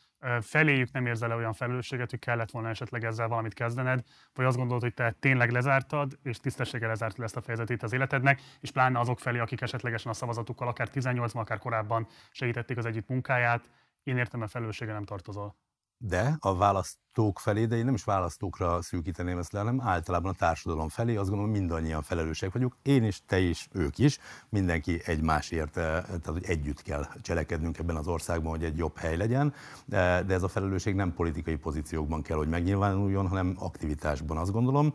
feléjük 0.41 0.93
nem 0.93 1.07
érzel 1.07 1.33
olyan 1.33 1.53
felelősséget, 1.53 2.11
hogy 2.11 2.19
kellett 2.19 2.51
volna 2.51 2.69
esetleg 2.69 3.05
ezzel 3.05 3.29
valamit 3.29 3.55
kezdened, 3.55 4.05
vagy 4.35 4.45
azt 4.45 4.57
gondolod, 4.57 4.83
hogy 4.83 4.95
te 4.95 5.11
tényleg 5.11 5.51
lezártad, 5.51 6.19
és 6.23 6.39
tisztességgel 6.39 6.89
lezártad 6.89 7.25
ezt 7.25 7.37
a 7.37 7.41
fejezetét 7.41 7.83
az 7.83 7.93
életednek, 7.93 8.41
és 8.61 8.71
pláne 8.71 8.99
azok 8.99 9.19
felé, 9.19 9.39
akik 9.39 9.61
esetlegesen 9.61 10.11
a 10.11 10.15
szavazatukkal 10.15 10.69
akár 10.69 10.89
18 10.89 11.35
akár 11.35 11.59
korábban 11.59 12.07
segítették 12.31 12.77
az 12.77 12.87
együtt 12.87 13.09
munkáját, 13.09 13.71
én 14.03 14.17
értem, 14.17 14.43
a 14.43 14.47
felelőssége 14.47 14.93
nem 14.93 15.05
tartozol 15.05 15.57
de 15.99 16.37
a 16.41 16.57
választók 16.57 17.39
felé, 17.39 17.67
de 17.67 17.77
én 17.77 17.85
nem 17.85 17.95
is 17.95 18.05
választókra 18.05 18.83
szűkíteném 18.83 19.39
ezt 19.39 19.53
le, 19.53 19.59
hanem 19.59 19.81
általában 19.81 20.33
a 20.33 20.37
társadalom 20.39 20.89
felé, 20.89 21.17
azt 21.17 21.29
gondolom 21.29 21.53
mindannyian 21.53 22.03
felelősek 22.03 22.53
vagyunk, 22.53 22.77
én 22.83 23.05
is, 23.05 23.23
te 23.27 23.39
is, 23.39 23.69
ők 23.73 23.99
is, 23.99 24.19
mindenki 24.49 25.01
egymásért, 25.05 25.77
eh, 25.77 25.85
tehát 26.03 26.27
hogy 26.27 26.45
együtt 26.45 26.83
kell 26.83 27.07
cselekednünk 27.23 27.79
ebben 27.79 27.97
az 27.97 28.09
országban, 28.09 28.51
hogy 28.51 28.65
egy 28.65 28.77
jobb 28.77 28.97
hely 28.97 29.17
legyen, 29.17 29.55
de, 29.85 30.23
de 30.23 30.35
ez 30.35 30.43
a 30.43 30.49
felelősség 30.49 30.95
nem 30.95 31.15
politikai 31.15 31.57
pozíciókban 31.57 32.23
kell, 32.23 32.37
hogy 32.37 32.49
megnyilvánuljon, 32.49 33.29
hanem 33.29 33.57
aktivitásban 33.59 34.37
azt 34.37 34.53
gondolom 34.53 34.93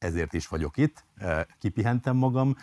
ezért 0.00 0.32
is 0.32 0.48
vagyok 0.48 0.76
itt, 0.76 1.04
kipihentem 1.58 2.16
magam, 2.16 2.56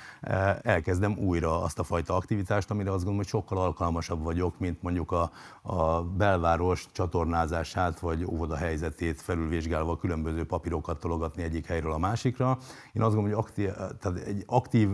elkezdem 0.61 1.17
újra 1.17 1.61
azt 1.61 1.79
a 1.79 1.83
fajta 1.83 2.15
aktivitást, 2.15 2.71
amire 2.71 2.89
azt 2.89 2.97
gondolom, 2.97 3.17
hogy 3.17 3.27
sokkal 3.27 3.57
alkalmasabb 3.57 4.23
vagyok, 4.23 4.59
mint 4.59 4.81
mondjuk 4.81 5.11
a, 5.11 5.31
a 5.61 6.03
belváros 6.03 6.87
csatornázását 6.91 7.99
vagy 7.99 8.25
óvoda 8.25 8.55
helyzetét 8.55 9.21
felülvizsgálva 9.21 9.97
különböző 9.97 10.45
papírokat 10.45 10.99
tologatni 10.99 11.43
egyik 11.43 11.65
helyről 11.65 11.91
a 11.91 11.97
másikra. 11.97 12.57
Én 12.93 13.01
azt 13.01 13.15
gondolom, 13.15 13.23
hogy 13.23 13.45
aktív, 13.45 13.71
tehát 13.99 14.17
egy 14.25 14.43
aktív 14.45 14.89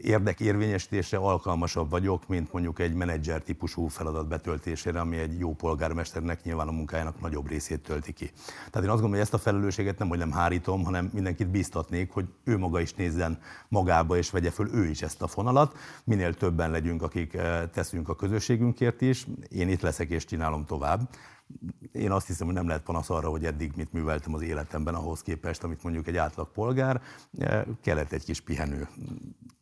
érdekérvényesítésre 0.00 1.18
alkalmasabb 1.18 1.90
vagyok, 1.90 2.28
mint 2.28 2.52
mondjuk 2.52 2.78
egy 2.78 2.94
menedzser 2.94 3.42
típusú 3.42 3.86
feladat 3.86 4.28
betöltésére, 4.28 5.00
ami 5.00 5.16
egy 5.16 5.38
jó 5.38 5.54
polgármesternek 5.54 6.42
nyilván 6.42 6.68
a 6.68 6.72
munkájának 6.72 7.20
nagyobb 7.20 7.48
részét 7.48 7.80
tölti 7.80 8.12
ki. 8.12 8.30
Tehát 8.46 8.72
én 8.72 8.72
azt 8.72 8.84
gondolom, 8.86 9.10
hogy 9.10 9.20
ezt 9.20 9.34
a 9.34 9.38
felelősséget 9.38 9.98
nem, 9.98 10.08
hogy 10.08 10.18
nem 10.18 10.32
hárítom, 10.32 10.84
hanem 10.84 11.10
mindenkit 11.12 11.48
biztatnék, 11.48 12.10
hogy 12.10 12.26
ő 12.44 12.58
maga 12.58 12.80
is 12.80 12.94
nézzen 12.94 13.38
magába, 13.68 14.16
és 14.16 14.30
vegye 14.30 14.50
föl 14.50 14.74
ő 14.74 14.88
is 14.88 15.02
ezt 15.02 15.22
a 15.22 15.26
fonalat. 15.26 15.76
Minél 16.04 16.34
többen 16.34 16.70
legyünk, 16.70 17.02
akik 17.02 17.34
eh, 17.34 17.62
teszünk 17.72 18.08
a 18.08 18.16
közösségünkért 18.16 19.00
is. 19.00 19.26
Én 19.48 19.68
itt 19.68 19.80
leszek 19.80 20.10
és 20.10 20.24
csinálom 20.24 20.64
tovább 20.64 21.08
én 21.92 22.10
azt 22.10 22.26
hiszem, 22.26 22.46
hogy 22.46 22.56
nem 22.56 22.66
lehet 22.66 22.82
panasz 22.82 23.10
arra, 23.10 23.28
hogy 23.28 23.44
eddig 23.44 23.72
mit 23.76 23.92
műveltem 23.92 24.34
az 24.34 24.42
életemben 24.42 24.94
ahhoz 24.94 25.22
képest, 25.22 25.62
amit 25.62 25.82
mondjuk 25.82 26.06
egy 26.06 26.16
átlag 26.16 26.50
polgár, 26.50 27.02
eh, 27.38 27.62
kellett 27.82 28.12
egy 28.12 28.24
kis 28.24 28.40
pihenő. 28.40 28.88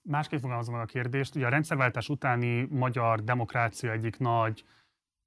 Másképp 0.03 0.41
fogalmazom 0.41 0.75
a 0.75 0.85
kérdést. 0.85 1.35
Ugye 1.35 1.47
a 1.47 1.49
rendszerváltás 1.49 2.09
utáni 2.09 2.67
magyar 2.71 3.25
demokrácia 3.25 3.93
egyik 3.93 4.19
nagy 4.19 4.65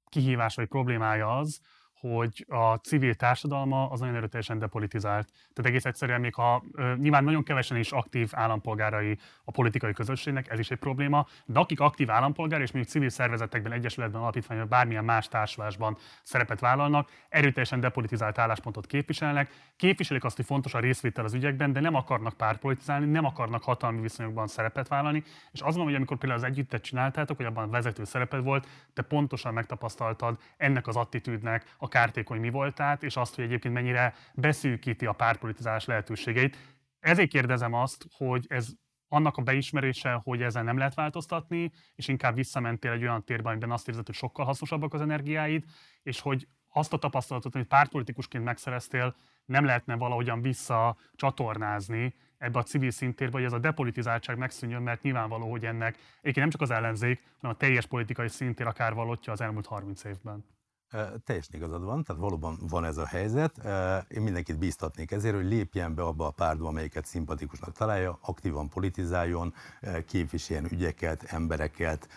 kihívása 0.08 0.60
vagy 0.60 0.70
problémája 0.70 1.36
az, 1.36 1.60
hogy 2.00 2.46
a 2.48 2.74
civil 2.74 3.14
társadalma 3.14 3.90
az 3.90 4.00
nagyon 4.00 4.14
erőteljesen 4.14 4.58
depolitizált. 4.58 5.28
Tehát 5.28 5.70
egész 5.70 5.84
egyszerűen 5.84 6.20
még 6.20 6.34
ha 6.34 6.64
nyilván 6.96 7.24
nagyon 7.24 7.42
kevesen 7.42 7.76
is 7.76 7.92
aktív 7.92 8.30
állampolgárai 8.32 9.18
a 9.44 9.50
politikai 9.50 9.92
közösségnek, 9.92 10.50
ez 10.50 10.58
is 10.58 10.70
egy 10.70 10.78
probléma, 10.78 11.26
de 11.44 11.58
akik 11.58 11.80
aktív 11.80 12.10
állampolgár 12.10 12.60
és 12.60 12.72
mondjuk 12.72 12.94
civil 12.94 13.08
szervezetekben, 13.08 13.72
egyesületben, 13.72 14.20
alapítványban, 14.20 14.68
bármilyen 14.68 15.04
más 15.04 15.28
társulásban 15.28 15.96
szerepet 16.22 16.60
vállalnak, 16.60 17.10
erőteljesen 17.28 17.80
depolitizált 17.80 18.38
álláspontot 18.38 18.86
képviselnek, 18.86 19.50
képviselik 19.76 20.24
azt, 20.24 20.36
hogy 20.36 20.44
fontos 20.44 20.74
a 20.74 20.78
részvétel 20.78 21.24
az 21.24 21.34
ügyekben, 21.34 21.72
de 21.72 21.80
nem 21.80 21.94
akarnak 21.94 22.34
pártpolitizálni, 22.34 23.06
nem 23.06 23.24
akarnak 23.24 23.62
hatalmi 23.62 24.00
viszonyokban 24.00 24.46
szerepet 24.46 24.88
vállalni, 24.88 25.22
és 25.52 25.60
az 25.60 25.76
van, 25.76 25.84
hogy 25.84 25.94
amikor 25.94 26.16
például 26.16 26.40
az 26.40 26.46
együttet 26.46 26.82
csináltátok, 26.82 27.36
hogy 27.36 27.46
abban 27.46 27.70
vezető 27.70 28.04
szerepet 28.04 28.42
volt, 28.42 28.66
te 28.94 29.02
pontosan 29.02 29.54
megtapasztaltad 29.54 30.38
ennek 30.56 30.86
az 30.86 30.96
attitűdnek, 30.96 31.74
a 31.76 31.87
kártékony 31.88 32.40
mi 32.40 32.50
voltát, 32.50 33.02
és 33.02 33.16
azt, 33.16 33.34
hogy 33.34 33.44
egyébként 33.44 33.74
mennyire 33.74 34.14
beszűkíti 34.34 35.06
a 35.06 35.12
párpolitizálás 35.12 35.84
lehetőségeit. 35.84 36.56
Ezért 37.00 37.30
kérdezem 37.30 37.72
azt, 37.72 38.06
hogy 38.16 38.46
ez 38.48 38.68
annak 39.08 39.36
a 39.36 39.42
beismerése, 39.42 40.20
hogy 40.22 40.42
ezen 40.42 40.64
nem 40.64 40.78
lehet 40.78 40.94
változtatni, 40.94 41.72
és 41.94 42.08
inkább 42.08 42.34
visszamentél 42.34 42.92
egy 42.92 43.02
olyan 43.02 43.24
térben, 43.24 43.50
amiben 43.50 43.70
azt 43.70 43.88
érzed, 43.88 44.06
hogy 44.06 44.14
sokkal 44.14 44.44
hasznosabbak 44.44 44.94
az 44.94 45.00
energiáid, 45.00 45.64
és 46.02 46.20
hogy 46.20 46.48
azt 46.68 46.92
a 46.92 46.98
tapasztalatot, 46.98 47.54
amit 47.54 47.66
pártpolitikusként 47.66 48.44
megszereztél, 48.44 49.16
nem 49.44 49.64
lehetne 49.64 49.96
valahogyan 49.96 50.42
visszacsatornázni 50.42 52.14
ebbe 52.38 52.58
a 52.58 52.62
civil 52.62 52.90
szintérbe, 52.90 53.36
hogy 53.36 53.44
ez 53.44 53.52
a 53.52 53.58
depolitizáltság 53.58 54.38
megszűnjön, 54.38 54.82
mert 54.82 55.02
nyilvánvaló, 55.02 55.50
hogy 55.50 55.64
ennek 55.64 55.94
egyébként 56.20 56.36
nem 56.36 56.50
csak 56.50 56.60
az 56.60 56.70
ellenzék, 56.70 57.22
hanem 57.40 57.56
a 57.56 57.58
teljes 57.58 57.86
politikai 57.86 58.28
szintér 58.28 58.66
akár 58.66 58.94
valottja 58.94 59.32
az 59.32 59.40
elmúlt 59.40 59.66
30 59.66 60.04
évben. 60.04 60.44
Teljesen 61.24 61.54
igazad 61.54 61.84
van, 61.84 62.04
tehát 62.04 62.22
valóban 62.22 62.58
van 62.68 62.84
ez 62.84 62.96
a 62.96 63.06
helyzet. 63.06 63.56
Én 64.08 64.22
mindenkit 64.22 64.58
bíztatnék 64.58 65.10
ezért, 65.10 65.34
hogy 65.34 65.48
lépjen 65.48 65.94
be 65.94 66.02
abba 66.02 66.26
a 66.26 66.30
pártba, 66.30 66.68
amelyiket 66.68 67.06
szimpatikusnak 67.06 67.72
találja, 67.72 68.18
aktívan 68.20 68.68
politizáljon, 68.68 69.54
képviseljen 70.06 70.64
ügyeket, 70.70 71.22
embereket, 71.22 72.08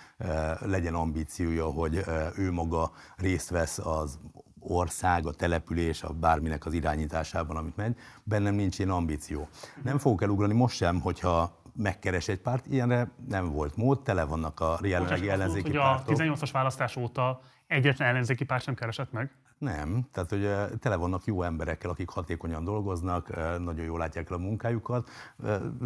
legyen 0.59 0.93
ambíciója, 0.93 1.65
hogy 1.65 2.03
ő 2.35 2.51
maga 2.51 2.91
részt 3.15 3.49
vesz 3.49 3.77
az 3.77 4.19
ország, 4.59 5.25
a 5.25 5.33
település, 5.33 6.03
a 6.03 6.13
bárminek 6.13 6.65
az 6.65 6.73
irányításában, 6.73 7.55
amit 7.55 7.75
megy. 7.75 7.95
Bennem 8.23 8.55
nincs 8.55 8.79
ilyen 8.79 8.91
ambíció. 8.91 9.47
Nem 9.83 9.97
fogok 9.97 10.21
elugrani 10.21 10.53
most 10.53 10.75
sem, 10.75 10.99
hogyha 10.99 11.59
megkeres 11.75 12.27
egy 12.27 12.39
párt, 12.39 12.65
ilyenre 12.67 13.11
nem 13.27 13.51
volt 13.51 13.75
mód, 13.75 14.01
tele 14.01 14.23
vannak 14.23 14.59
a 14.59 14.79
jelenlegi 14.81 15.29
ellenzéki 15.29 15.67
hogy 15.67 15.77
pártok. 15.77 16.19
a 16.19 16.23
18-as 16.23 16.49
választás 16.51 16.95
óta 16.95 17.41
egyetlen 17.71 18.07
ellenzéki 18.07 18.43
párt 18.43 18.63
sem 18.63 18.75
keresett 18.75 19.11
meg? 19.11 19.31
Nem, 19.57 20.07
tehát 20.11 20.29
hogy 20.29 20.79
tele 20.79 20.95
vannak 20.95 21.25
jó 21.25 21.43
emberekkel, 21.43 21.89
akik 21.89 22.09
hatékonyan 22.09 22.63
dolgoznak, 22.63 23.35
nagyon 23.59 23.85
jól 23.85 23.99
látják 23.99 24.29
el 24.29 24.35
a 24.35 24.39
munkájukat, 24.39 25.09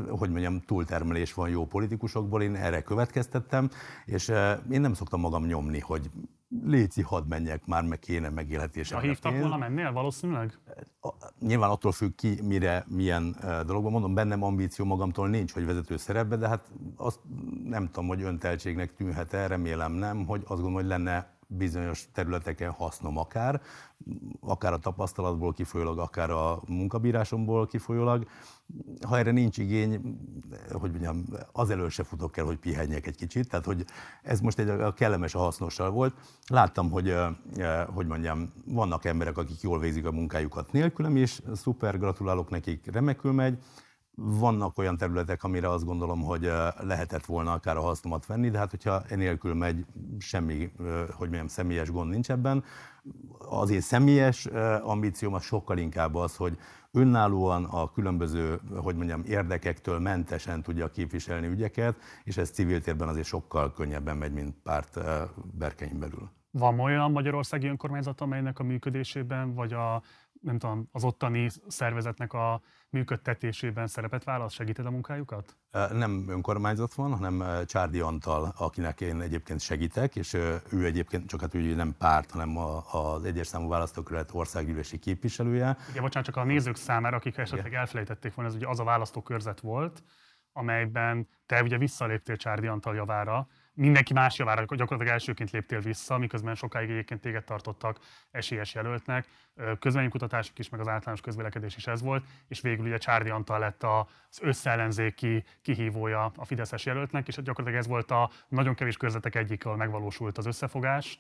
hogy 0.10 0.30
mondjam, 0.30 0.62
túltermelés 0.62 1.34
van 1.34 1.50
jó 1.50 1.66
politikusokból, 1.66 2.42
én 2.42 2.56
erre 2.56 2.82
következtettem, 2.82 3.70
és 4.06 4.28
én 4.72 4.82
nem 4.82 4.94
szoktam 4.94 5.20
magam 5.20 5.46
nyomni, 5.46 5.80
hogy 5.80 6.10
léci, 6.64 7.02
hadd 7.02 7.28
menjek 7.28 7.66
már, 7.66 7.84
meg 7.84 8.00
kéne 8.00 8.30
megélhetésem. 8.30 9.00
Ha 9.00 9.06
hívtak 9.06 9.40
volna 9.40 9.58
mennél 9.58 9.92
valószínűleg? 9.92 10.60
Nyilván 11.40 11.70
attól 11.70 11.92
függ 11.92 12.16
ki, 12.16 12.42
mire, 12.42 12.86
milyen 12.88 13.36
dologban. 13.66 13.92
Mondom, 13.92 14.14
bennem 14.14 14.44
ambíció 14.44 14.86
magamtól 14.86 15.30
nincs, 15.30 15.54
hogy 15.54 15.66
vezető 15.66 15.98
szerepbe, 15.98 16.36
de 16.36 16.48
hát 16.48 16.72
azt 16.96 17.20
nem 17.64 17.86
tudom, 17.86 18.08
hogy 18.08 18.22
önteltségnek 18.22 18.94
tűnhet 18.94 19.34
el, 19.34 19.48
remélem 19.48 19.92
nem, 19.92 20.26
hogy 20.26 20.40
azt 20.40 20.48
gondolom, 20.48 20.74
hogy 20.74 20.86
lenne 20.86 21.35
bizonyos 21.48 22.08
területeken 22.14 22.72
hasznom 22.72 23.18
akár, 23.18 23.62
akár 24.40 24.74
a 24.74 24.78
tapasztalatból 24.78 25.54
kifolyólag, 25.54 26.00
akár 26.00 26.30
a 26.30 26.62
munkabírásomból 26.68 27.68
kifolyólag. 27.68 28.28
Ha 29.08 29.18
erre 29.18 29.32
nincs 29.32 29.58
igény, 29.58 30.18
hogy 30.72 30.92
mondjam, 30.92 31.26
azelőtt 31.52 31.90
se 31.90 32.04
futok 32.04 32.38
el, 32.38 32.46
hogy 32.46 32.58
pihenjek 32.58 33.08
egy 33.08 33.16
kicsit, 33.16 33.50
tehát 33.50 33.66
hogy 33.66 33.86
ez 34.22 34.40
most 34.40 34.60
egy 34.60 34.70
a 34.70 34.94
kellemes, 34.94 35.36
a 35.36 35.40
hasznossal 35.40 35.90
volt. 35.90 36.16
Láttam, 36.48 36.90
hogy, 36.90 37.16
hogy 37.88 38.08
mondjam, 38.08 38.54
vannak 38.66 39.06
emberek, 39.06 39.38
akik 39.38 39.62
jól 39.62 39.80
végzik 39.80 40.06
a 40.06 40.12
munkájukat 40.12 40.72
nélkülem, 40.72 41.16
és 41.16 41.42
szuper, 41.54 42.00
gratulálok 42.00 42.50
nekik, 42.50 42.92
remekül 42.92 43.32
megy, 43.32 43.58
vannak 44.16 44.78
olyan 44.78 44.98
területek, 44.98 45.44
amire 45.44 45.70
azt 45.70 45.86
gondolom, 45.86 46.22
hogy 46.22 46.52
lehetett 46.80 47.26
volna 47.26 47.52
akár 47.52 47.78
a 47.78 47.82
hasznomat 47.82 48.26
venni, 48.26 48.50
de 48.50 48.58
hát 48.58 48.70
hogyha 48.70 49.04
enélkül 49.10 49.54
megy, 49.54 49.86
semmi, 50.20 50.72
hogy 51.12 51.30
mondjam, 51.30 51.48
személyes 51.48 51.92
gond 51.92 52.10
nincs 52.10 52.32
ebben. 52.32 52.64
Az 53.38 53.70
én 53.70 53.82
személyes 53.82 54.46
ambícióm 54.82 55.34
az 55.34 55.44
sokkal 55.44 55.78
inkább 55.78 56.16
az, 56.16 56.36
hogy 56.36 56.58
önállóan 56.92 57.64
a 57.64 57.92
különböző, 57.92 58.60
hogy 58.76 58.96
mondjam, 58.96 59.24
érdekektől 59.26 60.00
mentesen 60.00 60.62
tudja 60.62 60.92
képviselni 60.92 61.48
ügyeket, 61.48 61.98
és 62.24 62.38
ez 62.38 62.50
civil 62.50 62.82
térben 62.82 63.08
azért 63.08 63.28
sokkal 63.28 63.74
könnyebben 63.74 64.18
megy, 64.18 64.34
mint 64.34 64.56
párt 64.64 65.00
berkein 65.54 66.00
belül. 66.00 66.30
Van 66.52 66.80
olyan 66.80 67.12
magyarországi 67.12 67.68
önkormányzat, 67.68 68.22
amelynek 68.22 68.60
a 68.60 68.64
működésében, 68.64 69.54
vagy 69.54 69.74
a, 69.74 70.02
nem 70.42 70.58
tudom, 70.58 70.88
az 70.92 71.04
ottani 71.04 71.50
szervezetnek 71.68 72.34
a 72.34 72.62
működtetésében 72.96 73.88
szerepet 73.88 74.24
vállal? 74.24 74.50
Segíted 74.50 74.86
a 74.86 74.92
munkájukat? 74.92 75.58
Nem 75.92 76.26
önkormányzat 76.28 76.94
van, 76.94 77.12
hanem 77.12 77.66
Csárdi 77.66 78.00
Antal, 78.00 78.54
akinek 78.58 79.02
én 79.02 79.22
egyébként 79.22 79.60
segítek, 79.60 80.16
és 80.16 80.34
ő 80.72 80.86
egyébként 80.86 81.28
csak 81.28 81.42
hát 81.42 81.54
ő 81.54 81.76
nem 81.76 81.96
párt, 81.98 82.32
hanem 82.32 82.58
az 82.92 83.24
egyes 83.26 83.48
számú 83.48 83.70
választókerület 83.70 84.30
országgyűlési 84.34 85.00
képviselője. 85.00 85.78
Igen, 85.90 86.02
bocsánat, 86.02 86.28
csak 86.28 86.36
a 86.38 86.44
nézők 86.44 86.76
számára, 86.76 87.16
akik 87.16 87.38
esetleg 87.38 87.74
elfelejtették 87.74 88.34
volna, 88.34 88.50
ez 88.50 88.56
ugye 88.56 88.68
az 88.68 88.80
a 88.80 88.84
választókörzet 88.84 89.60
volt, 89.60 90.04
amelyben 90.54 91.28
te 91.46 91.64
ugye 91.64 91.78
visszaléptél 91.78 92.36
Csárdi 92.36 92.68
Antal 92.68 92.96
javára, 92.96 93.48
mindenki 93.76 94.14
más 94.14 94.38
javára 94.38 94.62
gyakorlatilag 94.62 95.08
elsőként 95.08 95.52
léptél 95.52 95.80
vissza, 95.80 96.18
miközben 96.18 96.56
sokáig 96.56 96.90
egyébként 96.90 97.22
téged 97.22 97.44
tartottak 97.44 98.00
esélyes 98.32 98.74
jelöltnek. 98.74 99.28
Közvénykutatások 99.80 100.60
is, 100.60 100.70
meg 100.70 100.80
az 100.80 100.88
általános 100.88 101.22
közvélekedés 101.22 101.76
is 101.76 101.88
ez 101.88 102.02
volt, 102.02 102.26
és 102.48 102.62
végül 102.62 102.86
ugye 102.86 102.98
Csárdi 102.98 103.30
Antal 103.30 103.60
lett 103.60 103.84
az 103.84 104.42
összeellenzéki 104.42 105.44
kihívója 105.62 106.32
a 106.36 106.46
Fideszes 106.46 106.86
jelöltnek, 106.86 107.28
és 107.28 107.36
gyakorlatilag 107.36 107.80
ez 107.80 107.88
volt 107.88 108.12
a 108.12 108.30
nagyon 108.48 108.76
kevés 108.76 108.98
körzetek 108.98 109.36
egyik, 109.36 109.66
ahol 109.66 109.78
megvalósult 109.78 110.38
az 110.38 110.46
összefogás. 110.46 111.20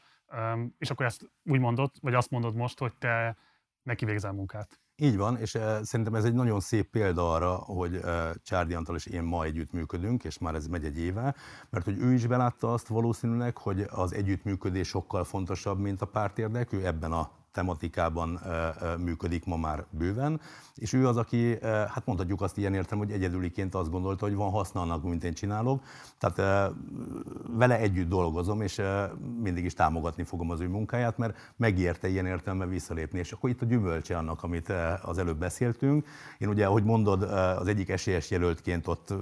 És 0.78 0.90
akkor 0.90 1.06
ezt 1.06 1.32
úgy 1.44 1.60
mondod, 1.60 1.92
vagy 2.02 2.14
azt 2.14 2.30
mondod 2.30 2.56
most, 2.56 2.80
hogy 2.80 2.94
te 2.94 3.38
neki 3.84 4.06
végzel 4.06 4.32
munkát. 4.32 4.80
Így 4.98 5.18
van, 5.18 5.38
és 5.38 5.54
uh, 5.54 5.82
szerintem 5.82 6.16
ez 6.16 6.24
egy 6.24 6.34
nagyon 6.34 6.60
szép 6.60 6.90
példa 6.90 7.32
arra, 7.32 7.56
hogy 7.56 7.96
uh, 7.96 8.30
Csárdi 8.44 8.74
Antal 8.74 8.96
és 8.96 9.06
én 9.06 9.24
ma 9.24 9.44
együtt 9.44 9.72
működünk, 9.72 10.24
és 10.24 10.38
már 10.38 10.56
ez 10.56 10.68
megy 10.68 10.86
egy 10.86 11.00
éve, 11.00 11.36
mert 11.70 11.86
hogy 11.86 12.00
ő 12.00 12.14
is 12.14 12.28
belátta 12.28 12.74
azt 12.74 12.88
valószínűleg, 12.88 13.58
hogy 13.58 13.86
az 13.90 14.14
együttműködés 14.14 14.88
sokkal 14.88 15.24
fontosabb, 15.24 15.80
mint 15.80 16.02
a 16.02 16.06
pártérdek, 16.06 16.74
ő 16.74 16.86
ebben 16.86 17.12
a 17.12 17.30
tematikában 17.56 18.40
működik 19.00 19.46
ma 19.46 19.58
már 19.58 19.86
bőven, 19.90 20.42
és 20.76 20.94
ő 20.94 21.08
az, 21.08 21.18
aki, 21.18 21.58
hát 21.62 22.06
mondhatjuk 22.06 22.42
azt 22.42 22.58
ilyen 22.58 22.74
értem, 22.74 22.98
hogy 22.98 23.12
egyedüliként 23.12 23.76
azt 23.76 23.92
gondolta, 23.92 24.26
hogy 24.26 24.36
van 24.36 24.52
haszna 24.52 24.82
annak, 24.82 25.04
mint 25.04 25.24
én 25.24 25.34
csinálok, 25.34 25.84
tehát 26.18 26.72
vele 27.50 27.80
együtt 27.80 28.10
dolgozom, 28.10 28.62
és 28.62 28.82
mindig 29.42 29.66
is 29.66 29.74
támogatni 29.74 30.24
fogom 30.24 30.50
az 30.50 30.60
ő 30.60 30.68
munkáját, 30.68 31.18
mert 31.18 31.54
megérte 31.56 32.08
ilyen 32.08 32.26
értelme 32.26 32.66
visszalépni, 32.66 33.20
és 33.20 33.32
akkor 33.32 33.50
itt 33.50 33.62
a 33.62 33.66
gyümölcse 33.66 34.18
annak, 34.18 34.44
amit 34.44 34.74
az 35.02 35.18
előbb 35.18 35.38
beszéltünk. 35.38 36.08
Én 36.38 36.48
ugye, 36.48 36.66
ahogy 36.66 36.84
mondod, 36.84 37.22
az 37.60 37.68
egyik 37.68 37.90
esélyes 37.90 38.32
jelöltként 38.32 38.88
ott 38.88 39.14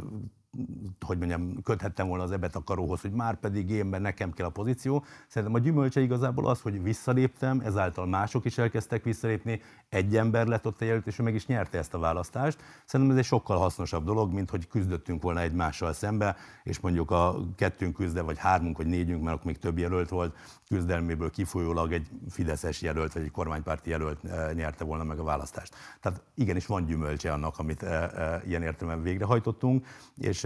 hogy 1.06 1.18
mondjam, 1.18 1.62
köthettem 1.64 2.08
volna 2.08 2.24
az 2.24 2.32
ebet 2.32 2.56
a 2.56 2.64
karóhoz, 2.64 3.02
hogy 3.02 3.12
már 3.12 3.40
pedig 3.40 3.70
én, 3.70 3.86
mert 3.86 4.04
nekem 4.04 4.32
kell 4.32 4.46
a 4.46 4.50
pozíció. 4.50 5.04
Szerintem 5.28 5.62
a 5.62 5.64
gyümölcse 5.64 6.02
igazából 6.02 6.48
az, 6.48 6.62
hogy 6.62 6.84
visszaléptem, 6.84 7.60
ezáltal 7.60 8.06
mások 8.06 8.46
is 8.46 8.58
elkezdtek 8.58 9.04
visszalépni, 9.04 9.62
egy 9.90 10.18
ember 10.18 10.48
lett 10.48 10.66
ott 10.66 10.82
a 10.82 10.86
jelölt, 10.86 11.08
és 11.08 11.20
ő 11.20 11.24
meg 11.24 11.36
is 11.36 11.46
nyerte 11.46 11.78
ezt 11.78 11.94
a 11.94 12.00
választást. 12.00 12.58
Szerintem 12.86 13.16
ez 13.16 13.22
egy 13.22 13.28
sokkal 13.30 13.58
hasznosabb 13.58 14.06
dolog, 14.06 14.34
mint 14.34 14.50
hogy 14.50 14.68
küzdöttünk 14.68 15.22
volna 15.22 15.40
egymással 15.40 15.94
szembe, 15.94 16.36
és 16.64 16.80
mondjuk 16.80 17.12
a 17.12 17.36
kettőnk 17.56 17.96
küzde, 17.96 18.22
vagy 18.22 18.38
hármunk, 18.38 18.78
vagy 18.78 18.88
négyünk, 18.88 19.24
mert 19.24 19.36
akkor 19.36 19.46
még 19.46 19.58
több 19.58 19.78
jelölt 19.78 20.10
volt, 20.10 20.36
küzdelméből 20.68 21.32
kifolyólag 21.32 21.94
egy 21.94 22.08
Fideszes 22.30 22.82
jelölt, 22.82 23.14
vagy 23.14 23.24
egy 23.24 23.32
kormánypárti 23.32 23.90
jelölt 23.90 24.24
eh, 24.24 24.54
nyerte 24.54 24.84
volna 24.84 25.04
meg 25.04 25.20
a 25.20 25.24
választást. 25.24 25.76
Tehát 26.00 26.22
igenis 26.36 26.66
van 26.66 26.86
gyümölcse 26.86 27.32
annak, 27.32 27.60
amit 27.60 27.84
eh, 27.84 28.04
eh, 28.04 28.42
ilyen 28.48 28.62
értelemben 28.62 29.04
végrehajtottunk, 29.04 29.86
és 30.18 30.43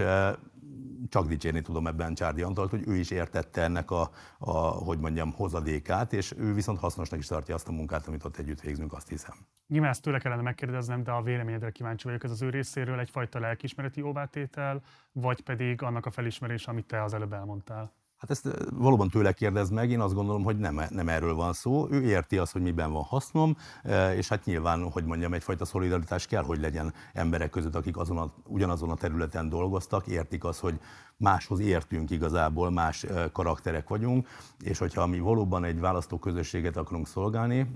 csak 1.08 1.26
dicsérni 1.26 1.62
tudom 1.62 1.86
ebben 1.86 2.14
Csárdi 2.14 2.42
Antalt, 2.42 2.70
hogy 2.70 2.82
ő 2.86 2.94
is 2.94 3.10
értette 3.10 3.62
ennek 3.62 3.90
a, 3.90 4.10
a, 4.38 4.58
hogy 4.60 4.98
mondjam, 4.98 5.32
hozadékát, 5.32 6.12
és 6.12 6.34
ő 6.36 6.54
viszont 6.54 6.78
hasznosnak 6.78 7.18
is 7.18 7.26
tartja 7.26 7.54
azt 7.54 7.68
a 7.68 7.72
munkát, 7.72 8.06
amit 8.06 8.24
ott 8.24 8.36
együtt 8.36 8.60
végzünk, 8.60 8.92
azt 8.92 9.08
hiszem. 9.08 9.34
Nyilván 9.66 9.90
ezt 9.90 10.02
tőle 10.02 10.18
kellene 10.18 10.42
megkérdeznem, 10.42 11.02
de 11.02 11.10
a 11.10 11.22
véleményedre 11.22 11.70
kíváncsi 11.70 12.04
vagyok, 12.06 12.24
ez 12.24 12.30
az 12.30 12.42
ő 12.42 12.50
részéről 12.50 12.98
egyfajta 12.98 13.38
lelkismereti 13.38 14.02
óvátétel, 14.02 14.82
vagy 15.12 15.40
pedig 15.40 15.82
annak 15.82 16.06
a 16.06 16.10
felismerés, 16.10 16.66
amit 16.66 16.86
te 16.86 17.02
az 17.02 17.14
előbb 17.14 17.32
elmondtál? 17.32 17.92
Hát 18.18 18.30
ezt 18.30 18.48
valóban 18.74 19.08
tőle 19.08 19.32
kérdez 19.32 19.70
meg, 19.70 19.90
én 19.90 20.00
azt 20.00 20.14
gondolom, 20.14 20.44
hogy 20.44 20.56
nem, 20.58 20.80
nem 20.90 21.08
erről 21.08 21.34
van 21.34 21.52
szó. 21.52 21.88
Ő 21.90 22.02
érti 22.02 22.38
azt, 22.38 22.52
hogy 22.52 22.62
miben 22.62 22.92
van 22.92 23.02
hasznom, 23.02 23.56
és 24.16 24.28
hát 24.28 24.44
nyilván, 24.44 24.90
hogy 24.90 25.04
mondjam, 25.04 25.32
egyfajta 25.32 25.64
szolidaritás 25.64 26.26
kell, 26.26 26.42
hogy 26.42 26.60
legyen 26.60 26.94
emberek 27.12 27.50
között, 27.50 27.74
akik 27.74 27.96
azon 27.96 28.18
a, 28.18 28.30
ugyanazon 28.46 28.90
a 28.90 28.94
területen 28.94 29.48
dolgoztak, 29.48 30.06
értik 30.06 30.44
azt, 30.44 30.60
hogy 30.60 30.80
máshoz 31.16 31.60
értünk 31.60 32.10
igazából, 32.10 32.70
más 32.70 33.06
karakterek 33.32 33.88
vagyunk, 33.88 34.28
és 34.60 34.78
hogyha 34.78 35.06
mi 35.06 35.18
valóban 35.18 35.64
egy 35.64 35.80
választóközösséget 35.80 36.76
akarunk 36.76 37.06
szolgálni, 37.06 37.66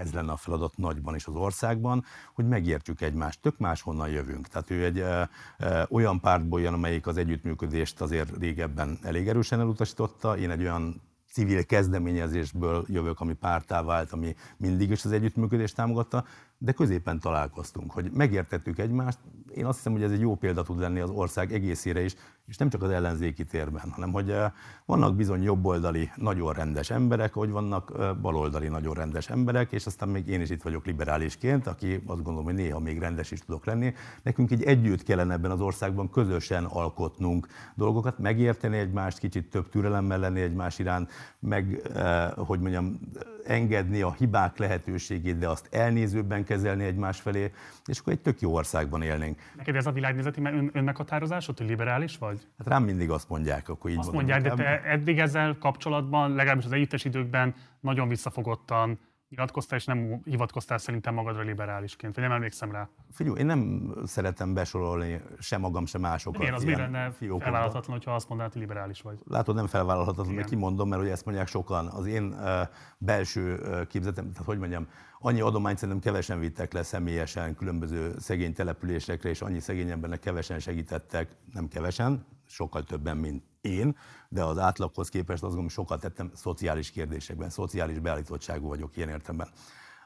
ez 0.00 0.12
lenne 0.12 0.32
a 0.32 0.36
feladat 0.36 0.76
nagyban 0.76 1.14
és 1.14 1.26
az 1.26 1.34
országban, 1.34 2.04
hogy 2.34 2.48
megértjük 2.48 3.00
egymást, 3.00 3.40
tök 3.42 3.58
máshonnan 3.58 4.08
jövünk. 4.08 4.48
Tehát 4.48 4.70
ő 4.70 4.84
egy 4.84 4.98
e, 4.98 5.28
e, 5.58 5.86
olyan 5.90 6.20
pártból 6.20 6.60
jön, 6.60 6.72
amelyik 6.72 7.06
az 7.06 7.16
együttműködést 7.16 8.00
azért 8.00 8.36
régebben 8.38 8.98
elég 9.02 9.28
erősen 9.28 9.60
elutasította, 9.60 10.38
én 10.38 10.50
egy 10.50 10.60
olyan 10.60 11.02
civil 11.32 11.64
kezdeményezésből 11.64 12.84
jövök, 12.88 13.20
ami 13.20 13.32
pártá 13.32 13.82
vált, 13.82 14.12
ami 14.12 14.34
mindig 14.56 14.90
is 14.90 15.04
az 15.04 15.12
együttműködést 15.12 15.74
támogatta, 15.74 16.24
de 16.58 16.72
középen 16.72 17.20
találkoztunk, 17.20 17.92
hogy 17.92 18.10
megértettük 18.12 18.78
egymást. 18.78 19.18
Én 19.54 19.64
azt 19.64 19.76
hiszem, 19.76 19.92
hogy 19.92 20.02
ez 20.02 20.10
egy 20.10 20.20
jó 20.20 20.34
példa 20.34 20.62
tud 20.62 20.78
lenni 20.78 21.00
az 21.00 21.10
ország 21.10 21.52
egészére 21.52 22.02
is, 22.02 22.14
és 22.50 22.56
nem 22.56 22.68
csak 22.68 22.82
az 22.82 22.90
ellenzéki 22.90 23.44
térben, 23.44 23.90
hanem 23.90 24.12
hogy 24.12 24.30
eh, 24.30 24.52
vannak 24.84 25.16
bizony 25.16 25.42
jobboldali, 25.42 26.10
nagyon 26.16 26.52
rendes 26.52 26.90
emberek, 26.90 27.32
hogy 27.32 27.50
vannak 27.50 27.92
eh, 27.98 28.14
baloldali, 28.14 28.68
nagyon 28.68 28.94
rendes 28.94 29.28
emberek, 29.28 29.72
és 29.72 29.86
aztán 29.86 30.08
még 30.08 30.28
én 30.28 30.40
is 30.40 30.50
itt 30.50 30.62
vagyok 30.62 30.86
liberálisként, 30.86 31.66
aki 31.66 31.94
azt 31.94 32.22
gondolom, 32.22 32.44
hogy 32.44 32.54
néha 32.54 32.78
még 32.78 32.98
rendes 32.98 33.30
is 33.30 33.40
tudok 33.40 33.64
lenni. 33.64 33.94
Nekünk 34.22 34.50
így 34.50 34.62
együtt 34.62 35.02
kellene 35.02 35.32
ebben 35.32 35.50
az 35.50 35.60
országban 35.60 36.10
közösen 36.10 36.64
alkotnunk 36.64 37.46
dolgokat, 37.74 38.18
megérteni 38.18 38.78
egymást, 38.78 39.18
kicsit 39.18 39.50
több 39.50 39.68
türelemmel 39.68 40.18
lenni 40.18 40.40
egymás 40.40 40.78
iránt, 40.78 41.10
meg, 41.38 41.80
eh, 41.94 42.30
hogy 42.36 42.60
mondjam, 42.60 43.00
engedni 43.44 44.02
a 44.02 44.12
hibák 44.12 44.58
lehetőségét, 44.58 45.38
de 45.38 45.48
azt 45.48 45.68
elnézőbben 45.70 46.44
kezelni 46.44 46.84
egymás 46.84 47.20
felé, 47.20 47.52
és 47.86 47.98
akkor 47.98 48.12
egy 48.12 48.20
tök 48.20 48.40
jó 48.40 48.54
országban 48.54 49.02
élnénk. 49.02 49.38
Neked 49.56 49.76
ez 49.76 49.86
a 49.86 49.92
világnézeti 49.92 50.40
ön, 50.44 50.70
önmeghatározásod, 50.72 51.58
hogy 51.58 51.66
liberális 51.66 52.18
vagy? 52.18 52.39
Hát 52.58 52.66
rám 52.66 52.84
mindig 52.84 53.10
azt 53.10 53.28
mondják, 53.28 53.68
akkor 53.68 53.90
így 53.90 53.98
Azt 53.98 54.12
mondják, 54.12 54.42
de 54.42 54.50
te 54.50 54.82
eddig 54.82 55.18
ezzel 55.18 55.56
kapcsolatban, 55.58 56.34
legalábbis 56.34 56.64
az 56.64 56.72
együttes 56.72 57.04
időkben 57.04 57.54
nagyon 57.80 58.08
visszafogottan 58.08 58.98
nyilatkoztál, 59.30 59.78
és 59.78 59.84
nem 59.84 60.20
hivatkoztál 60.24 60.78
szerintem 60.78 61.14
magadra 61.14 61.42
liberálisként, 61.42 62.14
vagy 62.14 62.24
nem 62.24 62.32
emlékszem 62.32 62.72
rá. 62.72 62.88
Figyelj, 63.10 63.38
én 63.38 63.46
nem 63.46 63.92
szeretem 64.04 64.54
besorolni 64.54 65.20
sem 65.38 65.60
magam, 65.60 65.86
sem 65.86 66.00
másokat. 66.00 66.42
Igen, 66.42 66.54
az 66.54 66.64
miért 66.64 66.78
lenne 66.78 67.10
felvállalhatatlan, 67.10 67.96
hogyha 67.96 68.14
azt 68.14 68.28
mondanád, 68.28 68.52
hogy 68.52 68.60
liberális 68.60 69.00
vagy? 69.00 69.18
Látod, 69.24 69.54
nem 69.54 69.66
felvállalhatatlan, 69.66 70.34
mert 70.34 70.48
kimondom, 70.48 70.88
mert 70.88 71.00
hogy 71.00 71.10
ezt 71.10 71.24
mondják 71.24 71.46
sokan. 71.46 71.86
Az 71.86 72.06
én 72.06 72.24
uh, 72.24 72.60
belső 72.98 73.54
uh, 73.54 73.86
képzetem, 73.86 74.30
tehát 74.30 74.46
hogy 74.46 74.58
mondjam, 74.58 74.88
annyi 75.18 75.40
adományt 75.40 75.78
szerintem 75.78 76.12
kevesen 76.12 76.38
vittek 76.38 76.72
le 76.72 76.82
személyesen 76.82 77.54
különböző 77.54 78.14
szegény 78.18 78.52
településekre, 78.52 79.28
és 79.28 79.40
annyi 79.40 79.60
szegény 79.60 79.90
embernek 79.90 80.20
kevesen 80.20 80.58
segítettek, 80.58 81.36
nem 81.52 81.68
kevesen, 81.68 82.26
sokkal 82.46 82.84
többen, 82.84 83.16
mint 83.16 83.44
én, 83.60 83.96
de 84.32 84.44
az 84.44 84.58
átlaghoz 84.58 85.08
képest 85.08 85.42
azt 85.42 85.54
gondolom, 85.54 85.68
sokat 85.68 86.00
tettem 86.00 86.30
szociális 86.34 86.90
kérdésekben, 86.90 87.50
szociális 87.50 87.98
beállítottságú 87.98 88.68
vagyok 88.68 88.96
ilyen 88.96 89.08
értemben. 89.08 89.48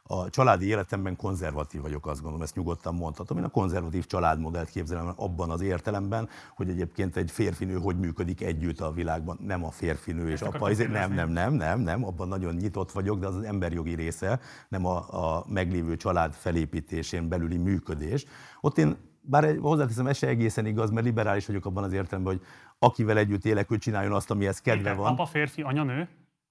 a 0.07 0.31
családi 0.31 0.67
életemben 0.67 1.17
konzervatív 1.17 1.81
vagyok, 1.81 2.07
azt 2.07 2.21
gondolom, 2.21 2.43
ezt 2.43 2.55
nyugodtan 2.55 2.95
mondhatom. 2.95 3.39
Én 3.39 3.45
a 3.45 3.49
konzervatív 3.49 4.07
családmodellt 4.07 4.71
képzelem 4.71 5.13
abban 5.17 5.51
az 5.51 5.61
értelemben, 5.61 6.29
hogy 6.57 6.69
egyébként 6.69 7.17
egy 7.17 7.31
férfinő 7.31 7.79
hogy 7.79 7.99
működik 7.99 8.43
együtt 8.43 8.81
a 8.81 8.93
világban, 8.93 9.39
nem 9.41 9.65
a 9.65 9.71
férfinő 9.71 10.31
és 10.31 10.41
apa, 10.41 10.71
ezért 10.71 10.91
nem, 10.91 11.13
nem, 11.13 11.31
nem, 11.31 11.53
nem, 11.53 11.81
nem, 11.81 12.05
abban 12.05 12.29
nagyon 12.29 12.55
nyitott 12.55 12.93
vagyok, 12.93 13.19
de 13.19 13.27
az 13.27 13.37
az 13.37 13.45
emberjogi 13.45 13.95
része, 13.95 14.41
nem 14.69 14.87
a, 14.87 14.97
a 15.37 15.45
meglévő 15.49 15.97
család 15.97 16.33
felépítésén 16.33 17.29
belüli 17.29 17.57
működés. 17.57 18.25
Ott 18.61 18.79
én 18.79 18.97
bár 19.27 19.59
hozzáteszem, 19.61 20.07
ez 20.07 20.17
se 20.17 20.27
egészen 20.27 20.67
igaz, 20.67 20.91
mert 20.91 21.07
liberális 21.07 21.47
vagyok 21.47 21.67
abban 21.67 21.85
az 21.85 21.93
értelemben, 21.93 22.35
hogy 22.35 22.47
akivel 22.85 23.19
együtt 23.19 23.45
élek, 23.45 23.71
ő 23.71 23.79
csináljon 23.79 24.13
azt, 24.13 24.31
amihez 24.31 24.61
kedve 24.61 24.81
Igen, 24.81 24.97
van. 24.97 25.13
Apa, 25.13 25.27
férfi, 25.27 25.63
anya, 25.63 25.83
nő? 25.83 26.09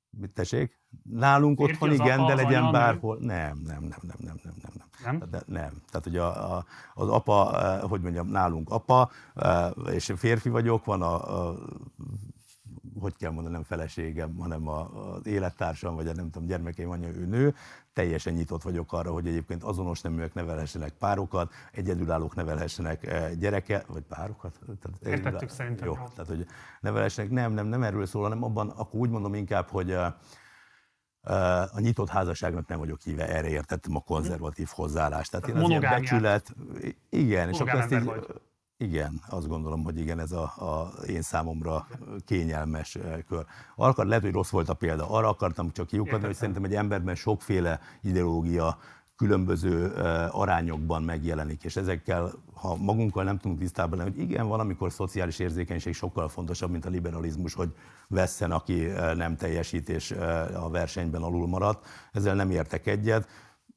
Mit 0.10 0.32
tessék? 0.32 0.80
Nálunk 1.04 1.58
Férfi 1.58 1.74
otthon 1.74 1.92
igen, 1.92 2.20
apa, 2.20 2.28
de 2.28 2.42
legyen 2.42 2.62
anya, 2.62 2.72
bárhol. 2.72 3.18
Nem, 3.20 3.58
nem, 3.66 3.84
nem, 3.84 4.00
nem, 4.02 4.18
nem, 4.18 4.36
nem, 4.44 4.54
nem. 4.74 4.88
Nem? 5.04 5.30
De, 5.30 5.42
nem. 5.46 5.72
Tehát, 5.90 6.04
hogy 6.04 6.18
a, 6.18 6.56
a, 6.56 6.66
az 6.94 7.10
apa, 7.10 7.62
eh, 7.62 7.90
hogy 7.90 8.02
mondjam, 8.02 8.28
nálunk 8.28 8.70
apa, 8.70 9.12
eh, 9.36 9.70
és 9.92 10.14
férfi 10.16 10.50
vagyok, 10.50 10.86
van 10.86 11.02
a, 11.02 11.48
a 11.48 11.56
hogy 13.00 13.16
kell 13.18 13.32
mondani, 13.32 13.54
nem 13.54 13.64
feleségem, 13.64 14.36
hanem 14.38 14.68
a, 14.68 15.14
az 15.14 15.26
élettársam, 15.26 15.96
vagy 15.96 16.08
a 16.08 16.14
nem 16.14 16.30
tudom, 16.30 16.48
gyermekeim 16.48 16.90
anya, 16.90 17.08
ő 17.08 17.26
nő, 17.26 17.56
teljesen 17.94 18.34
nyitott 18.34 18.62
vagyok 18.62 18.94
arra, 18.94 19.12
hogy 19.12 19.28
egyébként 19.28 19.64
azonos 19.64 20.02
neműek 20.02 20.34
nevelhessenek 20.34 20.94
párokat, 21.00 21.52
egyedülállók 21.72 22.36
nevelhessenek 22.36 23.06
eh, 23.06 23.32
gyereke, 23.40 23.84
vagy 23.88 24.04
párokat? 24.04 24.60
Tehát 24.60 24.84
Értettük 24.84 25.08
egyedülálló- 25.14 25.48
szerintem, 25.48 25.88
Jó, 25.88 25.94
tehát 25.94 26.28
hogy 26.28 26.46
nevelhessenek, 26.82 27.32
nem, 27.32 27.52
nem, 27.52 27.68
nem 27.68 27.84
erről 27.84 28.06
szól, 28.06 28.22
hanem 28.22 28.44
abban, 28.44 28.70
akkor 28.70 29.00
úgy 29.00 29.10
mondom 29.10 29.34
inkább, 29.34 29.68
hogy 29.68 29.92
eh, 29.92 30.14
eh, 31.22 31.76
a 31.76 31.80
nyitott 31.80 32.10
házasságnak 32.10 32.68
nem 32.68 32.80
vagyok 32.80 33.02
híve, 33.02 33.28
erre 33.28 33.50
értettem 33.50 33.96
a 33.96 34.00
konzervatív 34.00 34.68
hozzáállást. 34.72 35.32
Tehát 35.32 35.48
én 35.48 35.56
az 35.56 35.60
ilyen 35.60 35.72
Monogámiát. 35.72 36.02
becsület, 36.02 36.54
igen, 37.10 37.50
és 37.50 37.60
akkor 37.60 37.80
ezt 37.80 37.92
így, 37.92 38.04
vagy. 38.04 38.26
Igen, 38.78 39.22
azt 39.30 39.48
gondolom, 39.48 39.84
hogy 39.84 40.00
igen, 40.00 40.20
ez 40.20 40.32
a, 40.32 40.44
a 40.44 40.92
én 41.08 41.22
számomra 41.22 41.88
kényelmes 42.26 42.98
kör. 43.28 43.46
Akar, 43.76 44.06
lehet, 44.06 44.24
hogy 44.24 44.34
rossz 44.34 44.50
volt 44.50 44.70
a 44.70 44.74
példa. 44.74 45.10
Arra 45.10 45.30
akartam 45.30 45.72
csak 45.72 45.88
kiukadni, 45.88 46.26
hogy 46.26 46.36
szerintem 46.36 46.64
egy 46.64 46.76
emberben 46.76 47.16
sokféle 47.16 47.80
ideológia 48.02 48.78
különböző 49.16 49.88
arányokban 50.32 51.04
megjelenik, 51.04 51.64
és 51.64 51.76
ezekkel, 51.76 52.32
ha 52.54 52.76
magunkkal 52.76 53.24
nem 53.24 53.38
tudunk 53.38 53.60
tisztában 53.60 53.98
lenni, 53.98 54.10
hogy 54.10 54.20
igen, 54.20 54.48
van, 54.48 54.60
amikor 54.60 54.92
szociális 54.92 55.40
érzékenység 55.40 55.94
sokkal 55.94 56.30
fontosabb, 56.30 56.72
mint 56.72 56.86
a 56.86 56.90
liberalizmus, 56.90 57.54
hogy 57.54 57.74
vesszen, 58.08 58.52
aki 58.52 58.82
nem 59.16 59.36
teljesít 59.36 59.90
és 59.90 60.12
a 60.56 60.70
versenyben 60.70 61.22
alul 61.22 61.48
maradt. 61.48 61.88
Ezzel 62.12 62.36
nem 62.36 62.52
értek 62.52 62.88
egyet 62.88 63.28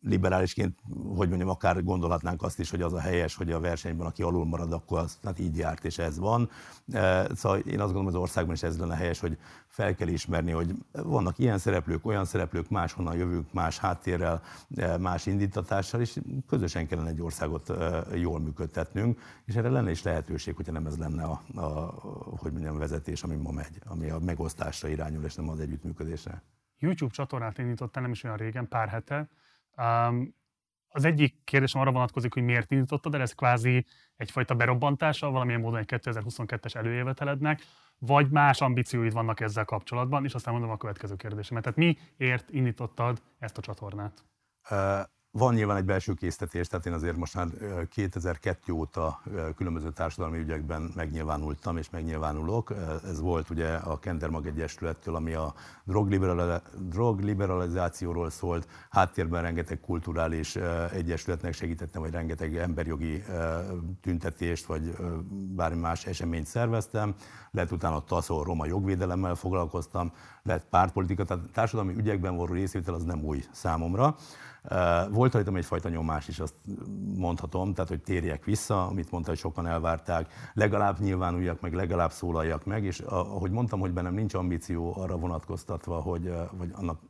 liberálisként, 0.00 0.78
hogy 1.16 1.28
mondjam, 1.28 1.48
akár 1.48 1.85
gondolhatnánk 1.85 2.42
azt 2.42 2.59
is, 2.59 2.70
hogy 2.70 2.82
az 2.82 2.92
a 2.92 3.00
helyes, 3.00 3.35
hogy 3.35 3.52
a 3.52 3.61
versenyben, 3.61 4.06
aki 4.06 4.22
alul 4.22 4.44
marad, 4.44 4.72
akkor 4.72 4.98
az 4.98 5.18
hát 5.24 5.38
így 5.38 5.56
járt, 5.56 5.85
és 5.85 5.98
ez 5.98 6.18
van. 6.18 6.50
Eh, 6.92 7.24
Szóval 7.35 7.59
én 7.59 7.80
azt 7.80 7.92
gondolom, 7.92 8.06
az 8.06 8.14
országban 8.14 8.54
is 8.54 8.62
ez 8.62 8.78
lenne 8.78 8.96
helyes, 8.96 9.20
hogy 9.20 9.38
fel 9.68 9.94
kell 9.94 10.09
ismerni, 10.09 10.50
hogy 10.50 10.74
vannak 10.92 11.38
ilyen 11.38 11.59
szereplők, 11.59 12.06
olyan 12.06 12.24
szereplők, 12.24 12.68
máshonnan 12.68 13.16
jövünk, 13.16 13.52
más 13.52 13.78
háttérrel, 13.78 14.42
eh, 14.76 14.98
más 14.98 15.26
indítatással, 15.26 16.00
és 16.00 16.20
közösen 16.46 16.87
kellene 16.87 17.09
egy 17.09 17.22
országot 17.22 17.70
eh, 17.70 18.02
jól 18.20 18.40
működtetnünk, 18.40 19.20
és 19.44 19.54
erre 19.54 19.68
lenne 19.68 19.90
is 19.90 20.02
lehetőség, 20.02 20.56
hogyha 20.56 20.72
nem 20.72 20.87
ez 20.87 20.96
lenne 20.96 21.22
a, 21.22 21.40
a 21.54 21.94
hogy 22.37 22.52
mondjam, 22.52 22.78
vezetés, 22.78 23.22
ami 23.22 23.37
ma 23.37 23.50
megy, 23.50 23.80
ami 23.85 24.11
a 24.11 24.18
megosztásra 24.18 24.88
irányul, 24.88 25.24
és 25.24 25.35
nem 25.35 25.48
az 25.48 25.61
együttműködésre. 25.61 26.42
YouTube 26.78 27.12
csatornát 27.12 27.59
indítottál 27.59 28.02
nem 28.02 28.12
is 28.12 28.24
olyan 28.24 28.37
régen, 28.37 28.68
pár 28.68 28.88
hete. 28.88 29.28
Um, 29.76 30.34
az 30.88 31.04
egyik 31.04 31.44
kérdésem 31.44 31.80
arra 31.80 31.92
vonatkozik, 31.92 32.32
hogy 32.32 32.42
miért 32.42 32.70
indítottad 32.70 33.14
el, 33.14 33.20
ez 33.20 33.32
kvázi 33.32 33.86
egyfajta 34.16 34.54
berobbantása, 34.54 35.30
valamilyen 35.30 35.60
módon 35.60 35.78
egy 35.78 36.00
2022-es 36.02 36.74
előévetelednek, 36.74 37.62
vagy 37.98 38.30
más 38.30 38.60
ambícióid 38.60 39.12
vannak 39.12 39.40
ezzel 39.40 39.64
kapcsolatban, 39.64 40.24
és 40.24 40.34
aztán 40.34 40.52
mondom 40.52 40.70
a 40.70 40.76
következő 40.76 41.16
kérdésemet. 41.16 41.62
Tehát 41.62 41.96
miért 42.16 42.50
indítottad 42.50 43.22
ezt 43.38 43.58
a 43.58 43.60
csatornát? 43.60 44.24
Ö, 44.70 45.00
Van 45.38 45.55
nyilván 45.55 45.77
egy 45.77 45.85
belső 45.85 46.14
késztetés, 46.14 46.66
tehát 46.68 46.87
én 46.87 46.92
azért 46.92 47.16
most 47.16 47.35
már 47.35 47.46
ö, 47.59 47.83
2002 47.88 48.72
óta 48.72 49.20
különböző 49.57 49.90
társadalmi 49.92 50.38
ügyekben 50.38 50.92
megnyilvánultam 50.94 51.77
és 51.77 51.90
megnyilvánulok. 51.90 52.75
Ez 53.05 53.20
volt 53.20 53.51
ugye 53.51 53.75
a 53.75 53.99
Kendermag 53.99 54.46
Egyesülettől, 54.46 55.14
ami 55.14 55.33
a 55.33 55.55
drogliberali- 55.85 56.62
drogliberalizációról 56.88 58.31
szólt. 58.31 58.68
Háttérben 58.90 59.42
rengeteg 59.42 59.81
kulturális 59.81 60.57
egyesületnek 60.92 61.53
segítettem, 61.53 62.03
vagy 62.03 62.12
rengeteg 62.12 62.57
emberjogi 62.57 63.25
tüntetést, 64.01 64.66
vagy 64.66 64.96
bármi 65.55 65.81
más 65.81 66.07
eseményt 66.07 66.46
szerveztem. 66.46 67.14
Lett 67.51 67.72
utána 67.72 67.96
a 67.96 68.05
TASZO 68.05 68.42
roma 68.42 68.66
jogvédelemmel 68.66 69.35
foglalkoztam, 69.35 70.12
lett 70.42 70.66
pártpolitika, 70.70 71.25
tehát 71.25 71.44
társadalmi 71.53 71.94
ügyekben 71.96 72.37
való 72.37 72.53
részvétel 72.53 72.94
az 72.94 73.03
nem 73.03 73.25
új 73.25 73.44
számomra. 73.53 74.16
Volt 75.11 75.33
rajtam 75.33 75.57
egyfajta 75.57 75.88
nyomás 75.88 76.29
is, 76.29 76.38
azt 76.38 76.55
mondhatom, 77.16 77.74
tehát 77.74 77.88
hogy 77.88 78.02
térjek 78.02 78.44
vissza, 78.44 78.87
amit 78.87 79.11
mondta, 79.11 79.31
hogy 79.31 79.38
sokan 79.38 79.66
elvárták, 79.66 80.33
legalább 80.52 80.98
nyilvánuljak 80.98 81.61
meg, 81.61 81.74
legalább 81.74 82.11
szólaljak 82.11 82.64
meg, 82.64 82.85
és 82.85 82.98
ahogy 83.00 83.50
mondtam, 83.50 83.81
hogy 83.81 83.92
bennem 83.92 84.14
nincs 84.14 84.35
ambíció 84.35 84.96
arra 84.98 85.16
vonatkoztatva, 85.16 86.00
hogy, 86.00 86.33
vagy 86.52 86.70
annak, 86.72 87.00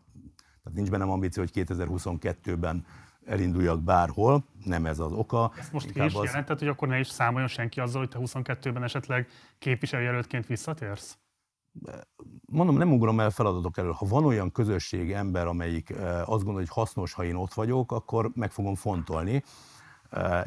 tehát 0.63 0.79
nincs 0.79 0.91
bennem 0.91 1.11
ambíció, 1.11 1.43
hogy 1.43 1.67
2022-ben 1.67 2.85
elinduljak 3.27 3.83
bárhol, 3.83 4.45
nem 4.65 4.87
ez 4.87 4.99
az 4.99 5.13
oka. 5.13 5.53
Ezt 5.59 5.73
most 5.73 5.93
ki 5.93 6.05
is 6.05 6.15
jelented, 6.23 6.59
hogy 6.59 6.69
akkor 6.69 6.89
ne 6.89 6.99
is 6.99 7.09
számoljon 7.09 7.49
senki 7.49 7.81
azzal, 7.81 8.01
hogy 8.01 8.09
te 8.09 8.19
22-ben 8.21 8.83
esetleg 8.83 9.29
képviselőjelöltként 9.59 10.47
visszatérsz? 10.47 11.19
Mondom, 12.47 12.77
nem 12.77 12.93
ugrom 12.93 13.21
el 13.21 13.31
feladatok 13.31 13.79
elől. 13.79 13.93
Ha 13.93 14.07
van 14.07 14.25
olyan 14.25 14.53
közösség, 14.53 15.13
ember, 15.13 15.47
amelyik 15.47 15.91
azt 16.25 16.27
gondolja, 16.27 16.59
hogy 16.59 16.69
hasznos, 16.69 17.13
ha 17.13 17.25
én 17.25 17.35
ott 17.35 17.55
vagyok, 17.55 17.93
akkor 17.93 18.31
meg 18.35 18.51
fogom 18.51 18.75
fontolni. 18.75 19.43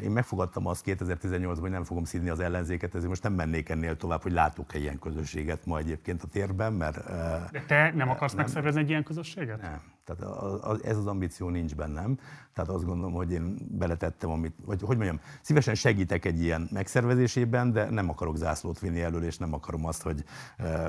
Én 0.02 0.10
megfogadtam 0.10 0.66
azt 0.66 0.82
2018-ban, 0.86 1.56
hogy 1.60 1.70
nem 1.70 1.84
fogom 1.84 2.04
szídni 2.04 2.28
az 2.28 2.40
ellenzéket, 2.40 2.94
ezért 2.94 3.08
most 3.08 3.22
nem 3.22 3.32
mennék 3.32 3.68
ennél 3.68 3.96
tovább, 3.96 4.22
hogy 4.22 4.32
látok-e 4.32 4.78
ilyen 4.78 4.98
közösséget 4.98 5.66
ma 5.66 5.78
egyébként 5.78 6.22
a 6.22 6.26
térben, 6.26 6.72
mert 6.72 7.04
De 7.50 7.64
te 7.66 7.92
nem 7.94 8.08
akarsz 8.10 8.34
megszervezni 8.34 8.80
egy 8.80 8.88
ilyen 8.88 9.02
közösséget? 9.02 9.60
nem. 9.60 9.82
Tehát 10.04 10.84
ez 10.84 10.96
az 10.96 11.06
ambíció 11.06 11.48
nincs 11.48 11.74
bennem. 11.74 12.18
Tehát 12.54 12.70
azt 12.70 12.84
gondolom, 12.84 13.12
hogy 13.12 13.32
én 13.32 13.56
beletettem, 13.70 14.30
amit, 14.30 14.54
vagy 14.64 14.80
hogy 14.82 14.96
mondjam, 14.96 15.20
szívesen 15.40 15.74
segítek 15.74 16.24
egy 16.24 16.42
ilyen 16.42 16.68
megszervezésében, 16.72 17.72
de 17.72 17.90
nem 17.90 18.08
akarok 18.08 18.36
zászlót 18.36 18.78
vinni 18.78 19.00
elől, 19.00 19.24
és 19.24 19.38
nem 19.38 19.54
akarom 19.54 19.86
azt, 19.86 20.02
hogy 20.02 20.24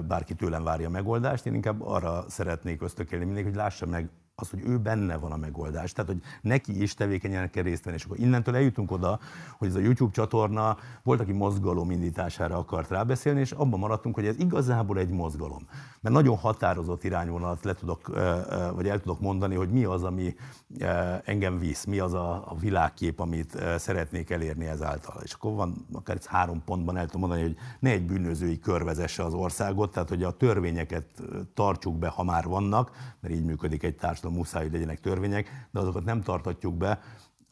bárki 0.08 0.34
tőlem 0.36 0.64
várja 0.64 0.88
a 0.88 0.92
megoldást. 0.92 1.46
Én 1.46 1.54
inkább 1.54 1.82
arra 1.82 2.26
szeretnék 2.30 2.82
ösztökélni 2.82 3.26
mindenki, 3.26 3.50
hogy 3.50 3.58
lássa 3.58 3.86
meg 3.86 4.10
az, 4.42 4.50
hogy 4.50 4.62
ő 4.66 4.78
benne 4.78 5.18
van 5.18 5.32
a 5.32 5.38
megoldás. 5.38 5.92
Tehát, 5.92 6.12
hogy 6.12 6.22
neki 6.42 6.82
is 6.82 6.94
tevékenyen 6.94 7.50
kell 7.50 7.64
részt 7.64 7.84
venni. 7.84 7.98
És 7.98 8.04
akkor 8.06 8.20
innentől 8.20 8.56
eljutunk 8.56 8.92
oda, 8.92 9.20
hogy 9.58 9.68
ez 9.68 9.76
a 9.76 9.80
YouTube 9.80 10.12
csatorna 10.12 10.78
volt, 11.04 11.20
aki 11.20 11.32
mozgalom 11.32 11.92
indítására 11.92 12.58
akart 12.58 12.90
rábeszélni, 12.90 13.40
és 13.40 13.52
abban 13.52 13.80
maradtunk, 13.80 14.16
hogy 14.16 14.26
ez 14.26 14.38
igazából 14.38 14.98
egy 14.98 15.10
mozgalom. 15.10 15.68
Mert 16.02 16.16
nagyon 16.16 16.38
határozott 16.38 17.04
irányvonalat 17.04 17.64
le 17.64 17.74
tudok, 17.74 18.08
vagy 18.76 18.88
el 18.88 19.00
tudok 19.00 19.20
mondani, 19.20 19.56
hogy 19.56 19.70
mi 19.70 19.84
az, 19.84 20.04
ami 20.04 20.36
engem 21.24 21.60
visz, 21.60 21.86
mi 21.86 22.00
az 22.00 22.14
a, 22.14 22.56
világkép, 22.60 23.20
amit 23.20 23.64
szeretnék 23.78 24.30
elérni 24.30 24.66
ezáltal. 24.66 25.16
És 25.24 25.34
akkor 25.34 25.54
van, 25.54 25.86
akár 25.94 26.16
itt 26.16 26.26
három 26.26 26.64
pontban 26.66 26.98
el 26.98 27.06
tudom 27.06 27.20
mondani, 27.20 27.42
hogy 27.42 27.56
ne 27.80 27.90
egy 27.90 28.06
bűnözői 28.06 28.60
kör 28.60 28.84
vezesse 28.84 29.24
az 29.24 29.34
országot, 29.34 29.92
tehát 29.92 30.10
hogy 30.10 30.24
a 30.24 30.32
törvényeket 30.32 31.06
tartsuk 31.54 31.98
be, 31.98 32.08
ha 32.08 32.24
már 32.24 32.44
vannak, 32.46 32.92
mert 33.20 33.34
így 33.34 33.46
működik 33.46 33.84
egy 33.84 33.96
társadalom, 33.96 34.31
muszáj, 34.32 34.64
hogy 34.64 34.72
legyenek 34.72 35.00
törvények, 35.00 35.68
de 35.72 35.80
azokat 35.80 36.04
nem 36.04 36.22
tartatjuk 36.22 36.76
be, 36.76 37.00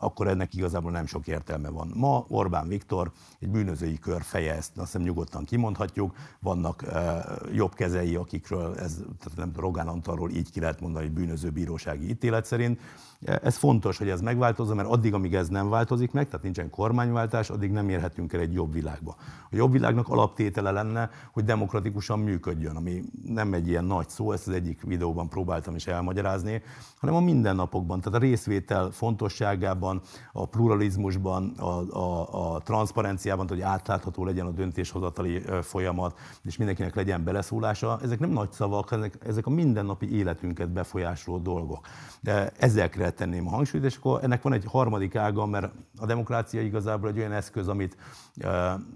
akkor 0.02 0.28
ennek 0.28 0.54
igazából 0.54 0.92
nem 0.92 1.06
sok 1.06 1.28
értelme 1.28 1.70
van. 1.70 1.92
Ma 1.96 2.26
Orbán 2.28 2.68
Viktor 2.68 3.12
egy 3.40 3.50
bűnözői 3.50 4.00
kör 4.00 4.22
feje, 4.22 4.54
ezt 4.54 4.78
azt 4.78 4.86
hiszem 4.86 5.02
nyugodtan 5.02 5.44
kimondhatjuk, 5.44 6.16
vannak 6.40 6.84
uh, 6.86 7.56
jobb 7.56 7.74
kezei, 7.74 8.16
akikről, 8.16 8.78
ez, 8.78 8.96
tehát 8.96 9.38
nem 9.38 9.52
Rogán 9.56 9.88
Antalról 9.88 10.32
így 10.32 10.52
ki 10.52 10.60
lehet 10.60 10.82
mondani, 10.82 11.06
hogy 11.06 11.14
bűnöző 11.14 11.50
bírósági 11.50 12.10
ítélet 12.10 12.46
szerint. 12.46 12.80
Ez 13.26 13.56
fontos, 13.56 13.98
hogy 13.98 14.10
ez 14.10 14.22
megváltozza, 14.22 14.76
mert 14.76 14.88
addig, 14.88 15.14
amíg 15.14 15.36
ez 15.36 15.48
nem 15.48 15.70
változik 15.70 16.12
meg, 16.12 16.26
tehát 16.26 16.44
nincsen 16.44 16.70
kormányváltás, 16.70 17.50
addig 17.50 17.72
nem 17.72 17.90
érhetünk 17.90 18.34
el 18.34 18.40
egy 18.40 18.54
jobb 18.54 18.74
világba. 18.74 19.16
A 19.52 19.56
jobb 19.56 19.72
világnak 19.72 20.08
alaptétele 20.08 20.72
lenne, 20.72 21.10
hogy 21.34 21.44
demokratikusan 21.44 22.20
működjön, 22.20 22.76
ami 22.76 23.04
nem 23.26 23.54
egy 23.54 23.68
ilyen 23.68 23.86
nagy 23.86 24.10
szó, 24.10 24.32
ezt 24.32 24.48
az 24.48 24.54
egyik 24.54 24.82
videóban 24.82 25.30
próbáltam 25.30 25.76
is 25.76 25.88
elmagyarázni, 25.88 26.62
hanem 27.00 27.16
a 27.16 27.20
mindennapokban, 27.20 28.02
tehát 28.02 28.20
a 28.20 28.22
részvétel 28.22 28.90
fontosságában, 28.92 30.02
a 30.32 30.46
pluralizmusban, 30.46 31.54
a, 31.58 31.98
a, 31.98 32.54
a 32.54 32.60
transzparenciában, 32.60 33.48
hogy 33.48 33.62
átlátható 33.62 34.26
legyen 34.26 34.46
a 34.46 34.52
döntéshozatali 34.52 35.42
folyamat, 35.62 36.20
és 36.44 36.58
mindenkinek 36.58 36.96
legyen 36.96 37.24
beleszólása. 37.24 38.00
Ezek 38.04 38.20
nem 38.20 38.30
nagy 38.30 38.52
szavak, 38.52 38.92
ezek, 38.92 39.18
ezek 39.28 39.46
a 39.46 39.50
mindennapi 39.50 40.16
életünket 40.16 40.70
befolyásoló 40.70 41.38
dolgok. 41.38 41.88
De 42.22 42.52
ezekre 42.58 43.09
erre 43.10 43.18
tenném 43.18 43.48
a 43.48 43.50
hangsúlyt, 43.50 43.84
és 43.84 43.96
akkor 43.96 44.24
ennek 44.24 44.42
van 44.42 44.54
egy 44.54 44.66
harmadik 44.66 45.16
ága, 45.16 45.46
mert 45.46 45.72
a 45.98 46.06
demokrácia 46.06 46.62
igazából 46.62 47.10
egy 47.10 47.18
olyan 47.18 47.32
eszköz, 47.32 47.68
amit 47.68 47.98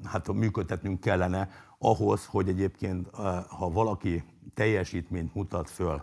hát 0.03 0.33
működtetnünk 0.33 0.99
kellene 0.99 1.49
ahhoz, 1.79 2.25
hogy 2.25 2.47
egyébként 2.47 3.09
ha 3.47 3.69
valaki 3.69 4.23
teljesítményt 4.53 5.35
mutat 5.35 5.69
föl, 5.69 6.01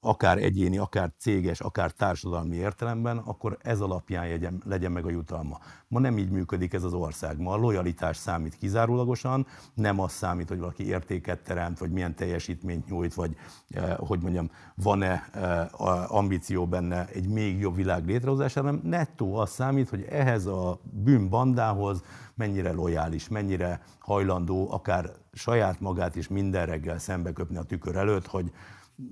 akár 0.00 0.38
egyéni, 0.38 0.78
akár 0.78 1.12
céges, 1.18 1.60
akár 1.60 1.90
társadalmi 1.90 2.56
értelemben, 2.56 3.18
akkor 3.18 3.58
ez 3.62 3.80
alapján 3.80 4.28
legyen, 4.28 4.62
legyen 4.64 4.92
meg 4.92 5.04
a 5.04 5.10
jutalma. 5.10 5.58
Ma 5.88 5.98
nem 5.98 6.18
így 6.18 6.30
működik 6.30 6.72
ez 6.72 6.82
az 6.82 6.92
ország. 6.92 7.40
Ma 7.40 7.52
a 7.52 7.56
lojalitás 7.56 8.16
számít 8.16 8.56
kizárólagosan, 8.56 9.46
nem 9.74 10.00
az 10.00 10.12
számít, 10.12 10.48
hogy 10.48 10.58
valaki 10.58 10.86
értéket 10.86 11.40
teremt, 11.42 11.78
vagy 11.78 11.90
milyen 11.90 12.14
teljesítményt 12.14 12.88
nyújt, 12.88 13.14
vagy 13.14 13.36
eh, 13.68 13.96
hogy 13.96 14.22
mondjam, 14.22 14.50
van-e 14.74 15.28
eh, 15.32 16.14
ambíció 16.14 16.66
benne 16.66 17.06
egy 17.06 17.28
még 17.28 17.60
jobb 17.60 17.74
világ 17.74 18.06
létrehozására, 18.06 18.66
hanem 18.66 18.80
nettó 18.84 19.34
az 19.36 19.50
számít, 19.50 19.88
hogy 19.88 20.02
ehhez 20.02 20.46
a 20.46 20.80
bűnbandához 20.82 22.02
mennyire 22.34 22.72
lojális, 22.72 23.28
mennyire 23.28 23.80
hajlandó 23.98 24.72
akár 24.72 25.10
saját 25.32 25.80
magát 25.80 26.16
is 26.16 26.28
minden 26.28 26.66
reggel 26.66 26.98
szembeköpni 26.98 27.56
a 27.56 27.62
tükör 27.62 27.96
előtt, 27.96 28.26
hogy 28.26 28.52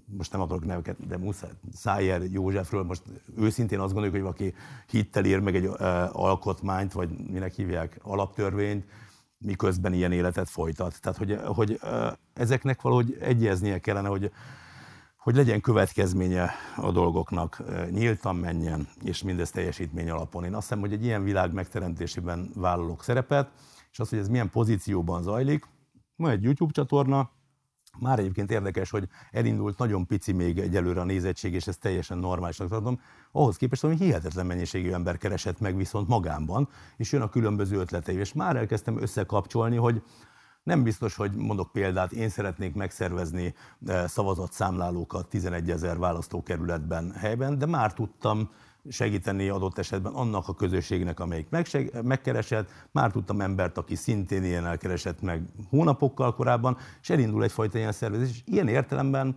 most 0.05 0.33
nem 0.33 0.41
akarok 0.41 0.65
neveket, 0.65 1.07
de 1.07 1.17
Muszáj, 1.17 1.51
Szájer 1.73 2.23
Józsefről 2.23 2.83
most 2.83 3.03
őszintén 3.37 3.79
azt 3.79 3.93
gondoljuk, 3.93 4.15
hogy 4.15 4.23
valaki 4.23 4.55
hittel 4.87 5.25
ír 5.25 5.41
meg 5.41 5.57
egy 5.57 5.71
alkotmányt, 6.13 6.93
vagy 6.93 7.11
minek 7.31 7.53
hívják, 7.53 7.99
alaptörvényt, 8.03 8.87
miközben 9.39 9.93
ilyen 9.93 10.13
életet 10.13 10.49
folytat. 10.49 11.01
Tehát, 11.01 11.19
hogy, 11.19 11.39
hogy 11.45 11.81
ezeknek 12.33 12.83
valahogy 12.83 13.17
egyeznie 13.21 13.79
kellene, 13.79 14.09
hogy, 14.09 14.31
hogy 15.17 15.35
legyen 15.35 15.61
következménye 15.61 16.51
a 16.77 16.93
dolgoknak, 16.93 17.63
nyíltan 17.91 18.37
menjen, 18.37 18.89
és 19.03 19.23
mindez 19.23 19.51
teljesítmény 19.51 20.11
alapon. 20.11 20.45
Én 20.45 20.55
azt 20.55 20.63
hiszem, 20.63 20.81
hogy 20.81 20.93
egy 20.93 21.05
ilyen 21.05 21.25
világ 21.25 21.53
megteremtésében 21.53 22.51
vállalok 22.55 23.03
szerepet, 23.03 23.51
és 23.91 23.99
az, 23.99 24.09
hogy 24.09 24.19
ez 24.19 24.29
milyen 24.29 24.51
pozícióban 24.51 25.23
zajlik, 25.23 25.69
van 26.17 26.31
egy 26.31 26.43
YouTube 26.43 26.73
csatorna, 26.73 27.31
már 27.99 28.19
egyébként 28.19 28.51
érdekes, 28.51 28.91
hogy 28.91 29.09
elindult 29.31 29.79
nagyon 29.79 30.07
pici 30.07 30.33
még 30.33 30.59
egyelőre 30.59 31.01
a 31.01 31.05
nézettség, 31.05 31.55
és 31.55 31.67
ez 31.67 31.77
teljesen 31.77 32.19
normálisnak 32.19 32.69
tartom. 32.69 33.01
Ahhoz 33.33 33.57
képest, 33.57 33.83
hogy 33.83 33.99
hihetetlen 33.99 34.47
mennyiségű 34.47 34.93
ember 34.93 35.19
keresett 35.19 35.61
meg 35.61 35.77
viszont 35.77 36.09
magámban, 36.09 36.69
és 36.97 37.13
jön 37.13 37.23
a 37.23 37.29
különböző 37.29 37.79
ötletei. 37.79 38.17
És 38.17 38.33
már 38.33 38.57
elkezdtem 38.57 39.01
összekapcsolni, 39.01 39.77
hogy 39.77 40.03
nem 40.63 40.83
biztos, 40.83 41.15
hogy 41.15 41.35
mondok 41.35 41.73
példát, 41.73 42.13
én 42.13 42.29
szeretnék 42.29 42.75
megszervezni 42.75 43.55
eh, 43.87 44.07
szavazatszámlálókat 44.07 45.29
11 45.29 45.71
ezer 45.71 45.99
választókerületben 45.99 47.13
helyben, 47.13 47.59
de 47.59 47.67
már 47.67 47.93
tudtam 47.93 48.51
segíteni 48.89 49.49
adott 49.49 49.79
esetben 49.79 50.13
annak 50.13 50.49
a 50.49 50.55
közösségnek, 50.55 51.21
amelyik 51.21 51.49
megseg, 51.51 52.05
megkeresett. 52.05 52.71
Már 52.91 53.11
tudtam 53.11 53.41
embert, 53.41 53.79
aki 53.79 53.95
szintén 53.95 54.45
ilyen 54.45 54.67
elkeresett 54.67 55.21
meg 55.23 55.43
hónapokkal 55.71 56.35
korábban, 56.35 56.77
és 57.03 57.11
elindul 57.11 57.45
egyfajta 57.45 57.79
ilyen 57.79 57.93
szervezés. 57.93 58.31
És 58.31 58.43
ilyen 58.45 58.69
értelemben 58.69 59.37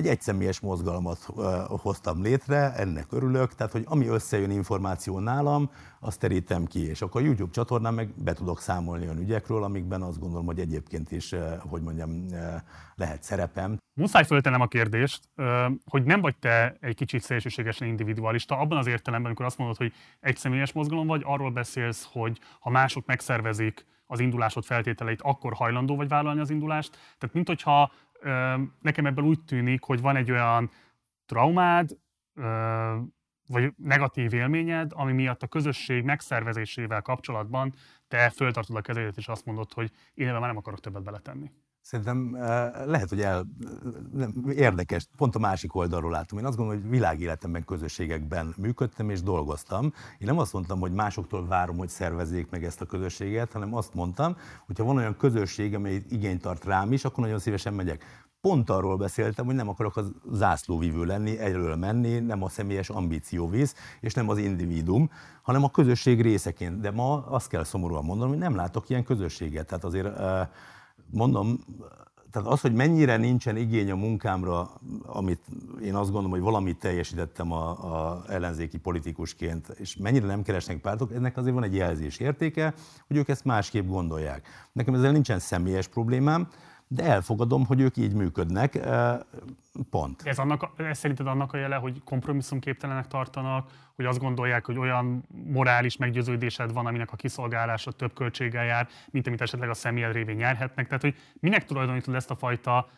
egy 0.00 0.06
egyszemélyes 0.06 0.60
mozgalmat 0.60 1.28
hoztam 1.68 2.22
létre, 2.22 2.72
ennek 2.74 3.06
örülök, 3.10 3.54
tehát 3.54 3.72
hogy 3.72 3.84
ami 3.86 4.06
összejön 4.06 4.50
információ 4.50 5.18
nálam, 5.18 5.70
azt 6.00 6.20
terítem 6.20 6.64
ki, 6.64 6.88
és 6.88 7.02
akkor 7.02 7.20
a 7.20 7.24
YouTube 7.24 7.50
csatornán 7.50 7.94
meg 7.94 8.12
be 8.16 8.32
tudok 8.32 8.60
számolni 8.60 9.04
olyan 9.04 9.18
ügyekről, 9.18 9.64
amikben 9.64 10.02
azt 10.02 10.18
gondolom, 10.18 10.46
hogy 10.46 10.60
egyébként 10.60 11.12
is, 11.12 11.34
hogy 11.58 11.82
mondjam, 11.82 12.26
lehet 12.94 13.22
szerepem. 13.22 13.78
Muszáj 13.94 14.24
föltenem 14.24 14.60
a 14.60 14.66
kérdést, 14.66 15.28
hogy 15.84 16.04
nem 16.04 16.20
vagy 16.20 16.36
te 16.36 16.76
egy 16.80 16.94
kicsit 16.94 17.22
szélsőségesen 17.22 17.88
individualista, 17.88 18.58
abban 18.58 18.78
az 18.78 18.86
értelemben, 18.86 19.26
amikor 19.26 19.46
azt 19.46 19.58
mondod, 19.58 19.76
hogy 19.76 19.92
egy 20.20 20.36
személyes 20.36 20.72
mozgalom 20.72 21.06
vagy, 21.06 21.22
arról 21.24 21.50
beszélsz, 21.50 22.08
hogy 22.12 22.40
ha 22.60 22.70
mások 22.70 23.06
megszervezik 23.06 23.86
az 24.06 24.20
indulásod 24.20 24.64
feltételeit, 24.64 25.22
akkor 25.22 25.52
hajlandó 25.52 25.96
vagy 25.96 26.08
vállalni 26.08 26.40
az 26.40 26.50
indulást. 26.50 26.90
Tehát, 26.90 27.34
mint 27.34 27.46
hogyha 27.46 27.92
nekem 28.80 29.06
ebből 29.06 29.24
úgy 29.24 29.44
tűnik, 29.44 29.82
hogy 29.82 30.00
van 30.00 30.16
egy 30.16 30.30
olyan 30.30 30.70
traumád, 31.26 31.98
vagy 33.46 33.72
negatív 33.76 34.32
élményed, 34.32 34.90
ami 34.94 35.12
miatt 35.12 35.42
a 35.42 35.46
közösség 35.46 36.04
megszervezésével 36.04 37.02
kapcsolatban 37.02 37.74
te 38.08 38.30
föltartod 38.30 38.76
a 38.76 38.80
kezedet, 38.80 39.16
és 39.16 39.28
azt 39.28 39.44
mondod, 39.44 39.72
hogy 39.72 39.90
én 40.14 40.28
ebben 40.28 40.40
már 40.40 40.48
nem 40.48 40.58
akarok 40.58 40.80
többet 40.80 41.02
beletenni. 41.02 41.50
Szerintem 41.90 42.36
lehet, 42.86 43.08
hogy 43.08 43.20
el, 43.20 43.46
érdekes, 44.54 45.06
pont 45.16 45.34
a 45.34 45.38
másik 45.38 45.74
oldalról 45.74 46.10
látom. 46.10 46.38
Én 46.38 46.44
azt 46.44 46.56
gondolom, 46.56 46.80
hogy 46.80 46.90
világéletemben 46.90 47.64
közösségekben 47.64 48.54
működtem 48.56 49.10
és 49.10 49.22
dolgoztam. 49.22 49.84
Én 50.18 50.26
nem 50.26 50.38
azt 50.38 50.52
mondtam, 50.52 50.80
hogy 50.80 50.92
másoktól 50.92 51.46
várom, 51.46 51.76
hogy 51.76 51.88
szervezzék 51.88 52.50
meg 52.50 52.64
ezt 52.64 52.80
a 52.80 52.86
közösséget, 52.86 53.52
hanem 53.52 53.74
azt 53.74 53.94
mondtam, 53.94 54.36
hogy 54.66 54.78
ha 54.78 54.84
van 54.84 54.96
olyan 54.96 55.16
közösség, 55.16 55.74
amely 55.74 56.02
igényt 56.08 56.40
tart 56.40 56.64
rám 56.64 56.92
is, 56.92 57.04
akkor 57.04 57.24
nagyon 57.24 57.38
szívesen 57.38 57.74
megyek. 57.74 58.04
Pont 58.40 58.70
arról 58.70 58.96
beszéltem, 58.96 59.44
hogy 59.44 59.54
nem 59.54 59.68
akarok 59.68 59.96
az 59.96 60.12
zászlóvívő 60.32 61.04
lenni, 61.04 61.38
egyről 61.38 61.76
menni, 61.76 62.18
nem 62.18 62.42
a 62.42 62.48
személyes 62.48 62.88
ambíció 62.88 63.48
visz, 63.48 63.74
és 64.00 64.14
nem 64.14 64.28
az 64.28 64.38
individum, 64.38 65.10
hanem 65.42 65.64
a 65.64 65.70
közösség 65.70 66.20
részeként. 66.20 66.80
De 66.80 66.90
ma 66.90 67.26
azt 67.26 67.48
kell 67.48 67.64
szomorúan 67.64 68.04
mondanom, 68.04 68.32
hogy 68.32 68.42
nem 68.42 68.54
látok 68.54 68.88
ilyen 68.88 69.04
közösséget. 69.04 69.66
Tehát 69.66 69.84
azért 69.84 70.20
mondom, 71.10 71.58
tehát 72.30 72.48
az, 72.48 72.60
hogy 72.60 72.72
mennyire 72.72 73.16
nincsen 73.16 73.56
igény 73.56 73.90
a 73.90 73.96
munkámra, 73.96 74.70
amit 75.06 75.40
én 75.82 75.94
azt 75.94 76.10
gondolom, 76.10 76.30
hogy 76.30 76.40
valamit 76.40 76.78
teljesítettem 76.78 77.52
a, 77.52 77.68
a 77.70 78.24
ellenzéki 78.28 78.78
politikusként, 78.78 79.68
és 79.68 79.96
mennyire 79.96 80.26
nem 80.26 80.42
keresnek 80.42 80.80
pártok, 80.80 81.12
ennek 81.12 81.36
azért 81.36 81.54
van 81.54 81.64
egy 81.64 81.74
jelzés 81.74 82.18
értéke, 82.18 82.74
hogy 83.06 83.16
ők 83.16 83.28
ezt 83.28 83.44
másképp 83.44 83.88
gondolják. 83.88 84.46
Nekem 84.72 84.94
ezzel 84.94 85.12
nincsen 85.12 85.38
személyes 85.38 85.88
problémám, 85.88 86.48
de 86.92 87.04
elfogadom, 87.04 87.66
hogy 87.66 87.80
ők 87.80 87.96
így 87.96 88.12
működnek, 88.12 88.78
pont. 89.90 90.22
Ez, 90.24 90.38
annak, 90.38 90.70
ez 90.76 90.98
szerinted 90.98 91.26
annak 91.26 91.52
a 91.52 91.56
jele, 91.56 91.76
hogy 91.76 92.02
kompromisszumképtelenek 92.04 93.06
tartanak, 93.06 93.70
hogy 93.96 94.04
azt 94.04 94.18
gondolják, 94.18 94.66
hogy 94.66 94.78
olyan 94.78 95.24
morális 95.46 95.96
meggyőződésed 95.96 96.72
van, 96.72 96.86
aminek 96.86 97.12
a 97.12 97.16
kiszolgálása 97.16 97.92
több 97.92 98.12
költséggel 98.12 98.64
jár, 98.64 98.88
mint 99.10 99.26
amit 99.26 99.40
esetleg 99.40 99.68
a 99.68 99.74
személyed 99.74 100.12
révén 100.12 100.36
nyerhetnek. 100.36 100.86
Tehát, 100.86 101.02
hogy 101.02 101.14
minek 101.40 101.64
tulajdonítod 101.64 102.14
ezt 102.14 102.30
a 102.30 102.34
fajta 102.34 102.88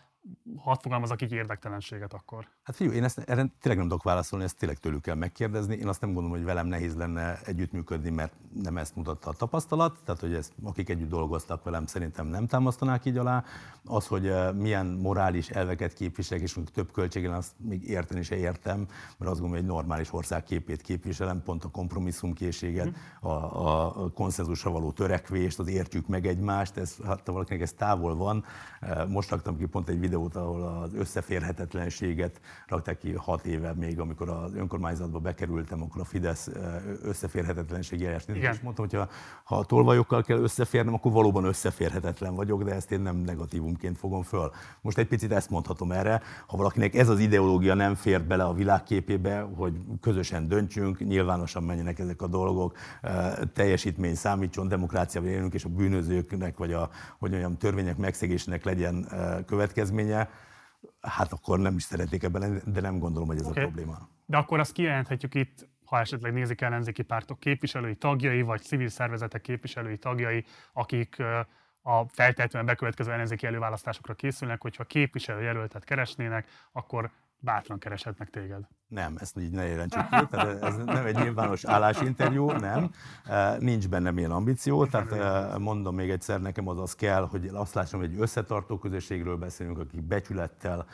hadd 0.57 0.77
fogalmazok 0.81 1.23
így 1.23 1.33
érdektelenséget 1.33 2.13
akkor. 2.13 2.49
Hát 2.63 2.77
figyelj, 2.77 2.97
én 2.97 3.05
ezt 3.05 3.19
erre 3.19 3.47
tényleg 3.61 3.81
nem 3.81 3.89
tudok 3.89 4.03
válaszolni, 4.03 4.45
ezt 4.45 4.59
tényleg 4.59 4.79
tőlük 4.79 5.03
kell 5.03 5.15
megkérdezni. 5.15 5.77
Én 5.77 5.89
azt 5.89 6.01
nem 6.01 6.13
gondolom, 6.13 6.37
hogy 6.37 6.47
velem 6.47 6.67
nehéz 6.67 6.95
lenne 6.95 7.39
együttműködni, 7.45 8.11
mert 8.11 8.33
nem 8.63 8.77
ezt 8.77 8.97
mutatta 8.97 9.31
a 9.31 9.33
tapasztalat. 9.33 9.99
Tehát, 10.05 10.21
hogy 10.21 10.35
ezt, 10.35 10.53
akik 10.63 10.89
együtt 10.89 11.09
dolgoztak 11.09 11.65
velem, 11.65 11.87
szerintem 11.87 12.27
nem 12.27 12.47
támasztanák 12.47 13.05
így 13.05 13.17
alá. 13.17 13.45
Az, 13.85 14.07
hogy 14.07 14.27
eh, 14.27 14.53
milyen 14.53 14.87
morális 14.87 15.49
elveket 15.49 15.93
képviselek, 15.93 16.43
és 16.43 16.59
több 16.73 16.93
költségen, 16.93 17.33
azt 17.33 17.53
még 17.57 17.89
érteni 17.89 18.23
se 18.23 18.37
értem, 18.37 18.79
mert 18.79 19.31
azt 19.31 19.41
gondolom, 19.41 19.51
hogy 19.51 19.59
egy 19.59 19.67
normális 19.67 20.13
ország 20.13 20.43
képét 20.43 20.83
képviselem, 20.83 21.43
pont 21.43 21.65
a 21.65 21.69
kompromisszumkészséget, 21.69 22.89
mm. 22.89 23.29
a, 23.29 24.05
a 24.05 24.11
konszenzusra 24.11 24.71
való 24.71 24.93
törekvést, 24.93 25.59
az 25.59 25.69
értjük 25.69 26.07
meg 26.07 26.27
egymást, 26.27 26.77
ez, 26.77 26.97
hát 27.05 27.27
valakinek 27.27 27.63
ez 27.63 27.73
távol 27.73 28.17
van. 28.17 28.45
Eh, 28.81 29.07
most 29.07 29.31
raktam 29.31 29.57
ki 29.57 29.67
pont 29.67 29.89
egy 29.89 29.99
videót, 30.13 30.37
ahol 30.37 30.63
az 30.63 30.95
összeférhetetlenséget 30.95 32.41
rakták 32.67 32.99
ki 32.99 33.13
hat 33.13 33.47
éve 33.47 33.75
még, 33.75 34.01
amikor 34.01 34.29
az 34.29 34.55
önkormányzatba 34.55 35.19
bekerültem, 35.19 35.83
akkor 35.83 36.01
a 36.01 36.05
Fidesz 36.05 36.51
összeférhetetlenségi 37.03 38.05
eljárás. 38.05 38.25
És 38.27 38.61
mondtam, 38.61 38.87
hogy 38.89 38.99
ha, 38.99 39.09
ha 39.45 39.57
a 39.57 39.65
tolvajokkal 39.65 40.23
kell 40.23 40.39
összeférnem, 40.39 40.95
akkor 40.95 41.13
valóban 41.13 41.45
összeférhetetlen 41.45 42.35
vagyok, 42.35 42.63
de 42.63 42.75
ezt 42.75 42.93
én 42.93 43.01
nem 43.01 43.17
negatívumként 43.17 43.99
fogom 43.99 44.23
föl. 44.23 44.51
Most 44.81 44.99
egy 44.99 45.07
picit 45.07 45.33
ezt 45.33 45.51
mondhatom 45.51 45.93
erre, 45.93 46.23
ha 46.47 46.57
valakinek 46.57 46.95
ez 46.95 47.09
az 47.09 47.19
ideológia 47.19 47.75
nem 47.75 47.95
fér 47.95 48.23
bele 48.23 48.45
a 48.45 48.53
világképébe, 48.53 49.41
hogy 49.41 49.75
közösen 50.01 50.49
döntsünk, 50.49 50.99
nyilvánosan 50.99 51.63
menjenek 51.63 51.99
ezek 51.99 52.23
a 52.23 52.27
dolgok, 52.27 52.77
teljesítmény 53.53 54.15
számítson, 54.15 54.69
demokráciában 54.69 55.31
élünk, 55.31 55.55
és 55.55 55.65
a 55.65 55.69
bűnözőknek, 55.69 56.57
vagy 56.57 56.73
a 56.73 56.91
hogy 57.19 57.31
mondjam, 57.31 57.57
törvények 57.57 57.97
megszegésének 57.97 58.65
legyen 58.65 59.09
következménye, 60.03 60.29
hát 61.01 61.33
akkor 61.33 61.59
nem 61.59 61.77
is 61.77 61.83
szeretnék 61.83 62.23
ebben 62.23 62.41
lenni, 62.41 62.61
de 62.65 62.81
nem 62.81 62.99
gondolom, 62.99 63.29
hogy 63.29 63.37
ez 63.37 63.47
okay. 63.47 63.63
a 63.63 63.67
probléma. 63.67 64.09
De 64.27 64.37
akkor 64.37 64.61
azt 64.61 64.73
kijelenthetjük 64.73 65.35
itt, 65.35 65.69
ha 65.85 65.99
esetleg 65.99 66.33
nézik 66.33 66.61
ellenzéki 66.61 67.03
pártok 67.03 67.41
képviselői 67.41 67.97
tagjai, 67.97 68.43
vagy 68.43 68.63
civil 68.63 68.89
szervezetek 68.89 69.41
képviselői 69.41 69.99
tagjai, 69.99 70.45
akik 70.73 71.17
a 71.83 72.05
feltétlenül 72.09 72.69
bekövetkező 72.69 73.13
ellenzéki 73.13 73.47
előválasztásokra 73.47 74.15
készülnek, 74.15 74.63
hogyha 74.63 74.85
képviselőjelöltet 74.85 75.85
keresnének, 75.85 76.49
akkor 76.73 77.11
bátran 77.43 77.79
kereshetnek 77.79 78.31
téged. 78.31 78.69
Nem, 78.87 79.17
ezt 79.19 79.39
így 79.39 79.51
ne 79.51 79.67
jelentsük 79.67 80.09
ki, 80.09 80.27
tehát 80.31 80.63
ez 80.63 80.77
nem 80.77 81.07
egy 81.07 81.17
nyilvános 81.17 81.65
állásinterjú, 81.65 82.51
nem. 82.51 82.91
Nincs 83.59 83.89
bennem 83.89 84.19
ilyen 84.19 84.31
ambíció, 84.31 84.87
tehát 84.87 85.59
mondom 85.59 85.95
még 85.95 86.11
egyszer, 86.11 86.41
nekem 86.41 86.69
az 86.69 86.79
az 86.79 86.95
kell, 86.95 87.27
hogy 87.27 87.47
azt 87.53 87.75
lássam, 87.75 88.01
hogy 88.01 88.13
egy 88.13 88.21
összetartó 88.21 88.79
közösségről 88.79 89.37
beszélünk, 89.37 89.79
akik 89.79 90.03
becsülettel 90.03 90.87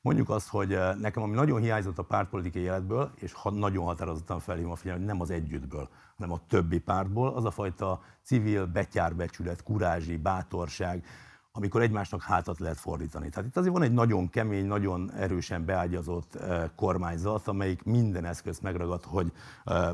mondjuk 0.00 0.28
azt, 0.30 0.48
hogy 0.48 0.78
nekem 1.00 1.22
ami 1.22 1.34
nagyon 1.34 1.60
hiányzott 1.60 1.98
a 1.98 2.02
pártpolitikai 2.02 2.62
életből, 2.62 3.10
és 3.14 3.32
ha 3.32 3.50
nagyon 3.50 3.84
határozottan 3.84 4.40
felhívom 4.40 4.70
a 4.70 4.76
figyelmet, 4.76 5.06
nem 5.06 5.20
az 5.20 5.30
együttből, 5.30 5.88
hanem 6.16 6.32
a 6.32 6.40
többi 6.48 6.78
pártból, 6.78 7.34
az 7.34 7.44
a 7.44 7.50
fajta 7.50 8.00
civil 8.22 8.66
betyárbecsület, 8.66 9.62
kurázsi, 9.62 10.16
bátorság, 10.16 11.04
amikor 11.52 11.82
egymásnak 11.82 12.22
hátat 12.22 12.58
lehet 12.58 12.78
fordítani. 12.78 13.28
Tehát 13.28 13.48
itt 13.48 13.56
azért 13.56 13.72
van 13.72 13.82
egy 13.82 13.92
nagyon 13.92 14.28
kemény, 14.28 14.66
nagyon 14.66 15.12
erősen 15.12 15.64
beágyazott 15.64 16.38
kormányzat, 16.76 17.48
amelyik 17.48 17.82
minden 17.82 18.24
eszközt 18.24 18.62
megragad, 18.62 19.04
hogy 19.04 19.32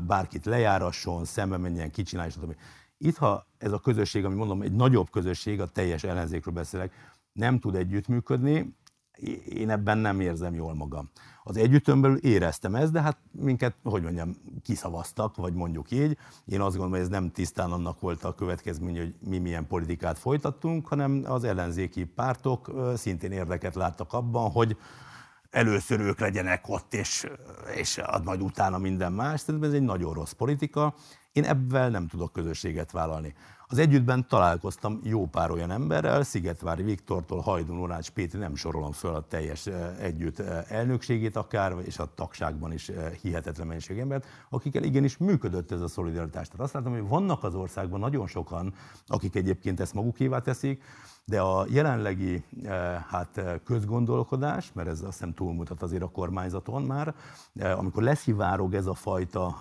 bárkit 0.07 0.45
lejárasson, 0.45 1.25
szembe 1.25 1.57
menjen, 1.57 1.91
kicsinálja, 1.91 2.31
stb. 2.31 2.55
Itt, 2.97 3.17
ha 3.17 3.45
ez 3.57 3.71
a 3.71 3.79
közösség, 3.79 4.25
ami 4.25 4.35
mondom, 4.35 4.61
egy 4.61 4.73
nagyobb 4.73 5.09
közösség, 5.09 5.61
a 5.61 5.67
teljes 5.67 6.03
ellenzékről 6.03 6.53
beszélek, 6.53 6.93
nem 7.33 7.59
tud 7.59 7.75
együttműködni, 7.75 8.75
én 9.49 9.69
ebben 9.69 9.97
nem 9.97 10.19
érzem 10.19 10.53
jól 10.53 10.73
magam. 10.73 11.09
Az 11.43 11.57
együttön 11.57 12.01
belül 12.01 12.17
éreztem 12.17 12.75
ezt, 12.75 12.91
de 12.91 13.01
hát 13.01 13.17
minket, 13.31 13.75
hogy 13.83 14.01
mondjam, 14.01 14.35
kiszavaztak, 14.63 15.35
vagy 15.35 15.53
mondjuk 15.53 15.91
így. 15.91 16.17
Én 16.45 16.61
azt 16.61 16.75
gondolom, 16.75 16.91
hogy 16.91 16.99
ez 16.99 17.07
nem 17.07 17.31
tisztán 17.31 17.71
annak 17.71 17.99
volt 17.99 18.23
a 18.23 18.35
következmény, 18.35 18.97
hogy 18.97 19.15
mi 19.19 19.37
milyen 19.37 19.67
politikát 19.67 20.17
folytattunk, 20.17 20.87
hanem 20.87 21.23
az 21.25 21.43
ellenzéki 21.43 22.05
pártok 22.05 22.71
szintén 22.95 23.31
érdeket 23.31 23.75
láttak 23.75 24.13
abban, 24.13 24.51
hogy 24.51 24.77
először 25.49 25.99
ők 25.99 26.19
legyenek 26.19 26.69
ott, 26.69 26.93
és, 26.93 27.27
és 27.75 28.01
majd 28.23 28.41
utána 28.41 28.77
minden 28.77 29.13
más. 29.13 29.39
Szerintem 29.39 29.69
ez 29.69 29.75
egy 29.75 29.83
nagyon 29.83 30.13
rossz 30.13 30.31
politika. 30.31 30.93
Én 31.31 31.43
ebben 31.43 31.91
nem 31.91 32.07
tudok 32.07 32.31
közösséget 32.31 32.91
vállalni. 32.91 33.33
Az 33.71 33.77
együttben 33.77 34.27
találkoztam 34.27 34.99
jó 35.03 35.25
pár 35.25 35.51
olyan 35.51 35.71
emberrel, 35.71 36.23
Szigetvári 36.23 36.83
Viktortól, 36.83 37.39
Hajdun 37.39 37.79
Orács 37.79 38.09
Péter, 38.09 38.39
nem 38.39 38.55
sorolom 38.55 38.91
föl 38.91 39.15
a 39.15 39.27
teljes 39.27 39.65
együtt 39.99 40.39
elnökségét 40.67 41.35
akár, 41.35 41.75
és 41.85 41.99
a 41.99 42.13
tagságban 42.15 42.71
is 42.71 42.91
hihetetlen 43.21 43.67
mennyiség 43.67 43.99
embert, 43.99 44.25
akikkel 44.49 44.83
igenis 44.83 45.17
működött 45.17 45.71
ez 45.71 45.81
a 45.81 45.87
szolidaritás. 45.87 46.47
Tehát 46.47 46.65
azt 46.65 46.73
látom, 46.73 46.91
hogy 46.93 47.07
vannak 47.07 47.43
az 47.43 47.55
országban 47.55 47.99
nagyon 47.99 48.27
sokan, 48.27 48.73
akik 49.07 49.35
egyébként 49.35 49.79
ezt 49.79 49.93
magukévá 49.93 50.39
teszik, 50.39 50.83
de 51.29 51.41
a 51.41 51.65
jelenlegi 51.69 52.43
eh, 52.63 53.03
hát, 53.07 53.37
eh, 53.37 53.55
közgondolkodás, 53.63 54.71
mert 54.73 54.87
ez 54.87 55.01
azt 55.01 55.11
hiszem 55.11 55.33
túlmutat 55.33 55.81
azért 55.81 56.03
a 56.03 56.07
kormányzaton 56.07 56.83
már, 56.83 57.15
eh, 57.55 57.79
amikor 57.79 58.03
leszivárog 58.03 58.73
ez 58.73 58.85
a 58.85 58.93
fajta, 58.93 59.57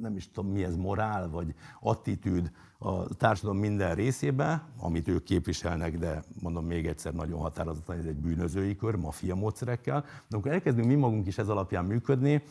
nem 0.00 0.16
is 0.16 0.30
tudom 0.30 0.50
mi 0.50 0.64
ez, 0.64 0.76
morál 0.76 1.28
vagy 1.28 1.54
attitűd 1.80 2.50
a 2.78 3.14
társadalom 3.14 3.58
minden 3.58 3.94
részébe, 3.94 4.62
amit 4.78 5.08
ők 5.08 5.22
képviselnek, 5.22 5.98
de 5.98 6.22
mondom 6.42 6.66
még 6.66 6.86
egyszer 6.86 7.12
nagyon 7.12 7.40
határozottan, 7.40 7.98
ez 7.98 8.04
egy 8.04 8.16
bűnözői 8.16 8.76
kör, 8.76 8.94
maffia 8.94 9.34
módszerekkel. 9.34 10.00
De 10.00 10.34
amikor 10.36 10.52
elkezdünk 10.52 10.86
mi 10.86 10.94
magunk 10.94 11.26
is 11.26 11.38
ez 11.38 11.48
alapján 11.48 11.84
működni, 11.84 12.42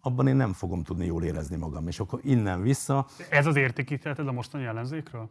abban 0.00 0.26
én 0.26 0.36
nem 0.36 0.52
fogom 0.52 0.82
tudni 0.82 1.06
jól 1.06 1.24
érezni 1.24 1.56
magam. 1.56 1.88
És 1.88 2.00
akkor 2.00 2.20
innen 2.22 2.62
vissza... 2.62 3.06
Ez 3.30 3.46
az 3.46 3.56
értékítéleted 3.56 4.28
a 4.28 4.32
mostani 4.32 4.64
ellenzékről? 4.64 5.30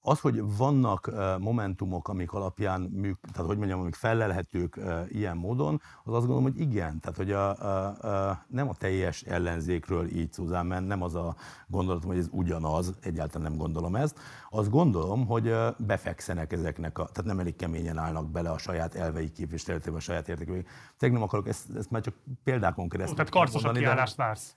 Az, 0.00 0.20
hogy 0.20 0.56
vannak 0.56 1.10
momentumok, 1.38 2.08
amik 2.08 2.32
alapján, 2.32 2.80
műk, 2.80 3.20
tehát 3.32 3.48
hogy 3.48 3.58
mondjam, 3.58 3.80
amik 3.80 3.94
felelhetők 3.94 4.80
ilyen 5.08 5.36
módon, 5.36 5.80
az 6.04 6.12
azt 6.14 6.26
gondolom, 6.26 6.42
hogy 6.42 6.60
igen. 6.60 7.00
Tehát, 7.00 7.16
hogy 7.16 7.32
a, 7.32 7.56
a, 7.56 8.28
a, 8.28 8.44
nem 8.48 8.68
a 8.68 8.74
teljes 8.74 9.22
ellenzékről 9.22 10.06
így 10.06 10.32
Szuzán, 10.32 10.66
mert 10.66 10.86
nem 10.86 11.02
az 11.02 11.14
a 11.14 11.34
gondolatom, 11.66 12.10
hogy 12.10 12.18
ez 12.18 12.28
ugyanaz, 12.30 12.94
egyáltalán 13.00 13.50
nem 13.50 13.58
gondolom 13.58 13.96
ezt. 13.96 14.18
Azt 14.50 14.70
gondolom, 14.70 15.26
hogy 15.26 15.54
befekszenek 15.78 16.52
ezeknek, 16.52 16.98
a, 16.98 17.04
tehát 17.04 17.24
nem 17.24 17.38
elég 17.38 17.56
keményen 17.56 17.98
állnak 17.98 18.30
bele 18.30 18.50
a 18.50 18.58
saját 18.58 18.94
elveik 18.94 19.32
képviseletébe, 19.32 19.96
a 19.96 20.00
saját 20.00 20.28
értékei. 20.28 20.64
Tegnap 20.96 21.18
nem 21.18 21.22
akarok 21.22 21.48
ezt, 21.48 21.76
ezt 21.76 21.90
már 21.90 22.02
csak 22.02 22.14
példákon 22.44 22.88
keresztül. 22.88 23.16
Tehát 23.16 23.30
karcosabb 23.30 23.74
kiállást 23.74 24.16
vársz? 24.16 24.56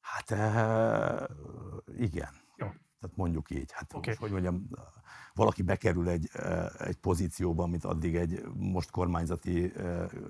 Hát 0.00 0.30
e, 0.30 1.28
igen. 1.96 2.39
Tehát 3.00 3.16
mondjuk 3.16 3.50
így. 3.50 3.72
Hát 3.72 3.94
okay. 3.94 4.14
hogy 4.18 4.30
mondjam, 4.30 4.68
valaki 5.34 5.62
bekerül 5.62 6.08
egy, 6.08 6.30
egy 6.78 6.96
pozícióba, 6.96 7.62
amit 7.62 7.84
addig 7.84 8.16
egy 8.16 8.42
most 8.54 8.90
kormányzati 8.90 9.72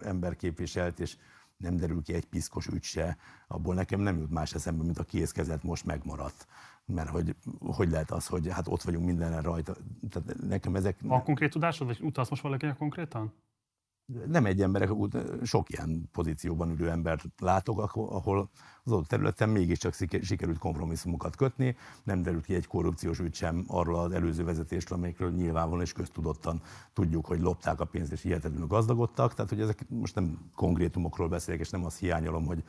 ember 0.02 0.36
képviselt, 0.36 1.00
és 1.00 1.16
nem 1.56 1.76
derül 1.76 2.02
ki 2.02 2.14
egy 2.14 2.24
piszkos 2.24 2.66
ügy 2.66 2.82
se, 2.82 3.16
abból 3.48 3.74
nekem 3.74 4.00
nem 4.00 4.18
jut 4.18 4.30
más 4.30 4.54
eszembe, 4.54 4.82
mint 4.82 4.98
a 4.98 5.04
kézkezet 5.04 5.62
most 5.62 5.84
megmaradt. 5.84 6.46
Mert 6.84 7.08
hogy, 7.08 7.36
hogy 7.58 7.90
lehet 7.90 8.10
az, 8.10 8.26
hogy 8.26 8.48
hát 8.48 8.68
ott 8.68 8.82
vagyunk 8.82 9.06
mindenre 9.06 9.40
rajta. 9.40 9.76
Tehát 10.10 10.40
nekem 10.40 10.76
ezek... 10.76 11.00
Van 11.02 11.22
konkrét 11.22 11.50
tudásod, 11.50 11.86
vagy 11.86 12.00
utalsz 12.00 12.30
most 12.30 12.42
valakinek 12.42 12.76
konkrétan? 12.76 13.32
Nem 14.26 14.46
egy 14.46 14.62
ember, 14.62 14.90
sok 15.42 15.70
ilyen 15.70 16.08
pozícióban 16.12 16.70
ülő 16.70 16.90
embert 16.90 17.24
látok, 17.38 17.78
ahol 17.94 18.50
az 18.84 18.92
adott 18.92 19.08
területen 19.08 19.48
mégiscsak 19.48 19.94
sikerült 20.20 20.58
kompromisszumokat 20.58 21.36
kötni, 21.36 21.76
nem 22.02 22.22
derült 22.22 22.44
ki 22.44 22.54
egy 22.54 22.66
korrupciós 22.66 23.18
ügy 23.18 23.34
sem 23.34 23.64
arról 23.66 23.98
az 23.98 24.12
előző 24.12 24.44
vezetésről, 24.44 24.98
amelyekről 24.98 25.30
nyilvánvalóan 25.30 25.84
és 25.84 25.92
köztudottan 25.92 26.62
tudjuk, 26.92 27.26
hogy 27.26 27.40
lopták 27.40 27.80
a 27.80 27.84
pénzt 27.84 28.12
és 28.12 28.22
hihetetlenül 28.22 28.66
gazdagodtak, 28.66 29.34
tehát 29.34 29.50
hogy 29.50 29.60
ezek 29.60 29.86
most 29.88 30.14
nem 30.14 30.50
konkrétumokról 30.54 31.28
beszélek, 31.28 31.60
és 31.60 31.70
nem 31.70 31.84
azt 31.84 31.98
hiányolom, 31.98 32.46
hogy 32.46 32.62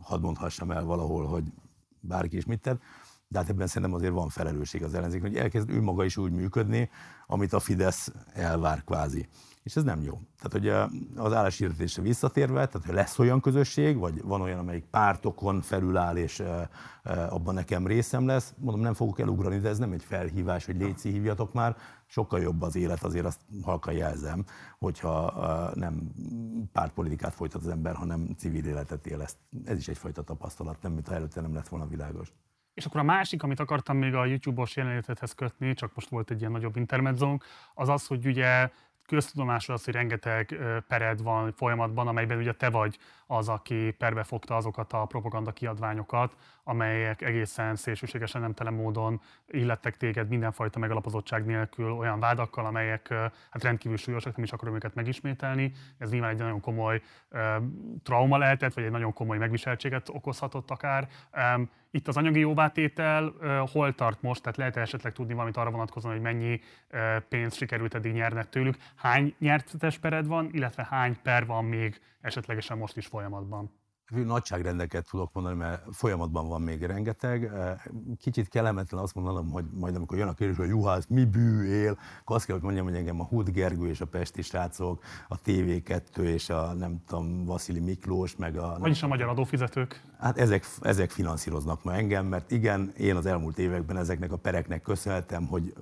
hadd 0.00 0.20
mondhassam 0.20 0.70
el 0.70 0.84
valahol, 0.84 1.26
hogy 1.26 1.52
bárki 2.00 2.36
is 2.36 2.44
mit 2.44 2.60
tett, 2.60 2.80
de 3.28 3.38
hát 3.38 3.48
ebben 3.48 3.66
szerintem 3.66 3.94
azért 3.94 4.12
van 4.12 4.28
felelősség 4.28 4.82
az 4.82 4.94
ellenzék, 4.94 5.20
hogy 5.20 5.36
elkezd 5.36 5.70
ő 5.70 5.82
maga 5.82 6.04
is 6.04 6.16
úgy 6.16 6.32
működni, 6.32 6.90
amit 7.26 7.52
a 7.52 7.60
Fidesz 7.60 8.12
elvár 8.32 8.84
kvázi 8.84 9.28
és 9.66 9.76
ez 9.76 9.82
nem 9.82 10.02
jó. 10.02 10.20
Tehát, 10.40 10.52
hogy 10.52 10.92
az 11.16 11.32
álláshirdetésre 11.32 12.02
visszatérve, 12.02 12.66
tehát 12.66 12.86
hogy 12.86 12.94
lesz 12.94 13.18
olyan 13.18 13.40
közösség, 13.40 13.98
vagy 13.98 14.22
van 14.22 14.40
olyan, 14.40 14.58
amelyik 14.58 14.84
pártokon 14.84 15.60
felüláll, 15.60 16.16
és 16.16 16.42
abban 17.28 17.54
nekem 17.54 17.86
részem 17.86 18.26
lesz, 18.26 18.54
mondom, 18.58 18.82
nem 18.82 18.94
fogok 18.94 19.18
elugrani, 19.20 19.58
de 19.58 19.68
ez 19.68 19.78
nem 19.78 19.92
egy 19.92 20.04
felhívás, 20.04 20.66
hogy 20.66 20.76
léci 20.76 21.10
hívjatok 21.10 21.52
már, 21.52 21.76
sokkal 22.06 22.40
jobb 22.40 22.62
az 22.62 22.76
élet, 22.76 23.02
azért 23.02 23.24
azt 23.24 23.40
halka 23.62 23.90
jelzem, 23.90 24.44
hogyha 24.78 25.70
nem 25.74 26.10
pártpolitikát 26.72 27.34
folytat 27.34 27.62
az 27.62 27.68
ember, 27.68 27.94
hanem 27.94 28.28
civil 28.36 28.64
életet 28.64 29.06
él. 29.06 29.22
Ezt. 29.22 29.36
Ez 29.64 29.76
is 29.76 29.88
egyfajta 29.88 30.22
tapasztalat, 30.22 30.82
nem 30.82 30.92
mintha 30.92 31.14
előtte 31.14 31.40
nem 31.40 31.54
lett 31.54 31.68
volna 31.68 31.86
világos. 31.86 32.32
És 32.74 32.86
akkor 32.86 33.00
a 33.00 33.04
másik, 33.04 33.42
amit 33.42 33.60
akartam 33.60 33.96
még 33.96 34.14
a 34.14 34.24
YouTube-os 34.24 34.76
jelenlétethez 34.76 35.32
kötni, 35.32 35.74
csak 35.74 35.94
most 35.94 36.08
volt 36.08 36.30
egy 36.30 36.40
ilyen 36.40 36.52
nagyobb 36.52 36.76
intermedzónk, 36.76 37.44
az 37.74 37.88
az, 37.88 38.06
hogy 38.06 38.26
ugye 38.26 38.70
köztudomásról 39.06 39.76
az, 39.76 39.84
hogy 39.84 39.94
rengeteg 39.94 40.56
pered 40.88 41.22
van 41.22 41.52
folyamatban, 41.52 42.08
amelyben 42.08 42.38
ugye 42.38 42.52
te 42.52 42.70
vagy 42.70 42.98
az, 43.26 43.48
aki 43.48 43.90
perbe 43.90 44.24
fogta 44.24 44.56
azokat 44.56 44.92
a 44.92 45.04
propaganda 45.04 45.52
kiadványokat, 45.52 46.36
amelyek 46.68 47.22
egészen 47.22 47.76
szélsőségesen 47.76 48.40
nemtelen 48.40 48.74
módon 48.74 49.20
illettek 49.46 49.96
téged 49.96 50.28
mindenfajta 50.28 50.78
megalapozottság 50.78 51.44
nélkül 51.44 51.90
olyan 51.90 52.20
vádakkal, 52.20 52.66
amelyek 52.66 53.08
hát 53.50 53.62
rendkívül 53.62 53.96
súlyosak, 53.96 54.36
nem 54.36 54.44
is 54.44 54.52
akarom 54.52 54.74
őket 54.74 54.94
megismételni. 54.94 55.72
Ez 55.98 56.10
nyilván 56.10 56.30
egy 56.30 56.38
nagyon 56.38 56.60
komoly 56.60 57.02
trauma 58.02 58.38
lehetett, 58.38 58.74
vagy 58.74 58.84
egy 58.84 58.90
nagyon 58.90 59.12
komoly 59.12 59.38
megviseltséget 59.38 60.08
okozhatott 60.08 60.70
akár. 60.70 61.08
Itt 61.90 62.08
az 62.08 62.16
anyagi 62.16 62.38
jóvátétel 62.38 63.32
hol 63.72 63.94
tart 63.94 64.22
most? 64.22 64.42
Tehát 64.42 64.56
lehet 64.56 64.76
esetleg 64.76 65.12
tudni 65.12 65.32
valamit 65.32 65.56
arra 65.56 65.70
vonatkozóan, 65.70 66.14
hogy 66.14 66.22
mennyi 66.22 66.60
pénzt 67.28 67.56
sikerült 67.56 67.94
eddig 67.94 68.12
nyernek 68.12 68.48
tőlük? 68.48 68.76
Hány 68.94 69.34
nyertetes 69.38 69.98
pered 69.98 70.26
van, 70.26 70.48
illetve 70.52 70.86
hány 70.90 71.16
per 71.22 71.46
van 71.46 71.64
még 71.64 72.00
esetlegesen 72.20 72.78
most 72.78 72.96
is 72.96 73.06
folyamatban? 73.06 73.84
Nagyságrendeket 74.10 75.08
tudok 75.10 75.32
mondani, 75.32 75.56
mert 75.56 75.82
folyamatban 75.92 76.48
van 76.48 76.62
még 76.62 76.82
rengeteg. 76.82 77.50
Kicsit 78.20 78.48
kellemetlen 78.48 79.00
azt 79.00 79.14
mondanom, 79.14 79.50
hogy 79.50 79.64
majd 79.74 79.96
amikor 79.96 80.18
jön 80.18 80.28
a 80.28 80.34
kérdés, 80.34 80.56
hogy 80.56 80.68
juhász, 80.68 81.06
mi 81.08 81.24
bű 81.24 81.62
él, 81.62 81.98
akkor 82.20 82.36
azt 82.36 82.46
kell, 82.46 82.54
hogy 82.54 82.64
mondjam, 82.64 82.86
hogy 82.86 82.94
engem 82.94 83.20
a 83.20 83.24
Hud 83.24 83.50
Gergő 83.50 83.88
és 83.88 84.00
a 84.00 84.06
Pesti 84.06 84.42
srácok, 84.42 85.02
a 85.28 85.40
TV2 85.40 86.18
és 86.18 86.50
a 86.50 86.72
nem 86.72 87.02
tudom, 87.06 87.44
Vasili 87.44 87.80
Miklós, 87.80 88.36
meg 88.36 88.56
a... 88.56 88.76
Vagyis 88.78 89.02
a 89.02 89.06
magyar 89.06 89.28
adófizetők. 89.28 90.04
Hát 90.18 90.38
ezek, 90.38 90.66
ezek 90.80 91.10
finanszíroznak 91.10 91.84
ma 91.84 91.94
engem, 91.94 92.26
mert 92.26 92.50
igen, 92.50 92.92
én 92.98 93.16
az 93.16 93.26
elmúlt 93.26 93.58
években 93.58 93.96
ezeknek 93.96 94.32
a 94.32 94.36
pereknek 94.36 94.82
köszönhetem, 94.82 95.46
hogy 95.46 95.74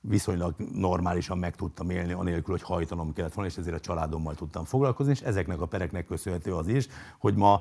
viszonylag 0.00 0.54
normálisan 0.72 1.38
meg 1.38 1.56
tudtam 1.56 1.90
élni, 1.90 2.12
anélkül, 2.12 2.54
hogy 2.54 2.62
hajtanom 2.62 3.12
kellett 3.12 3.34
volna, 3.34 3.50
és 3.50 3.56
ezért 3.56 3.76
a 3.76 3.80
családommal 3.80 4.34
tudtam 4.34 4.64
foglalkozni, 4.64 5.12
és 5.12 5.20
ezeknek 5.20 5.60
a 5.60 5.66
pereknek 5.66 6.06
köszönhető 6.06 6.54
az 6.54 6.68
is, 6.68 6.88
hogy 7.18 7.34
ma 7.34 7.51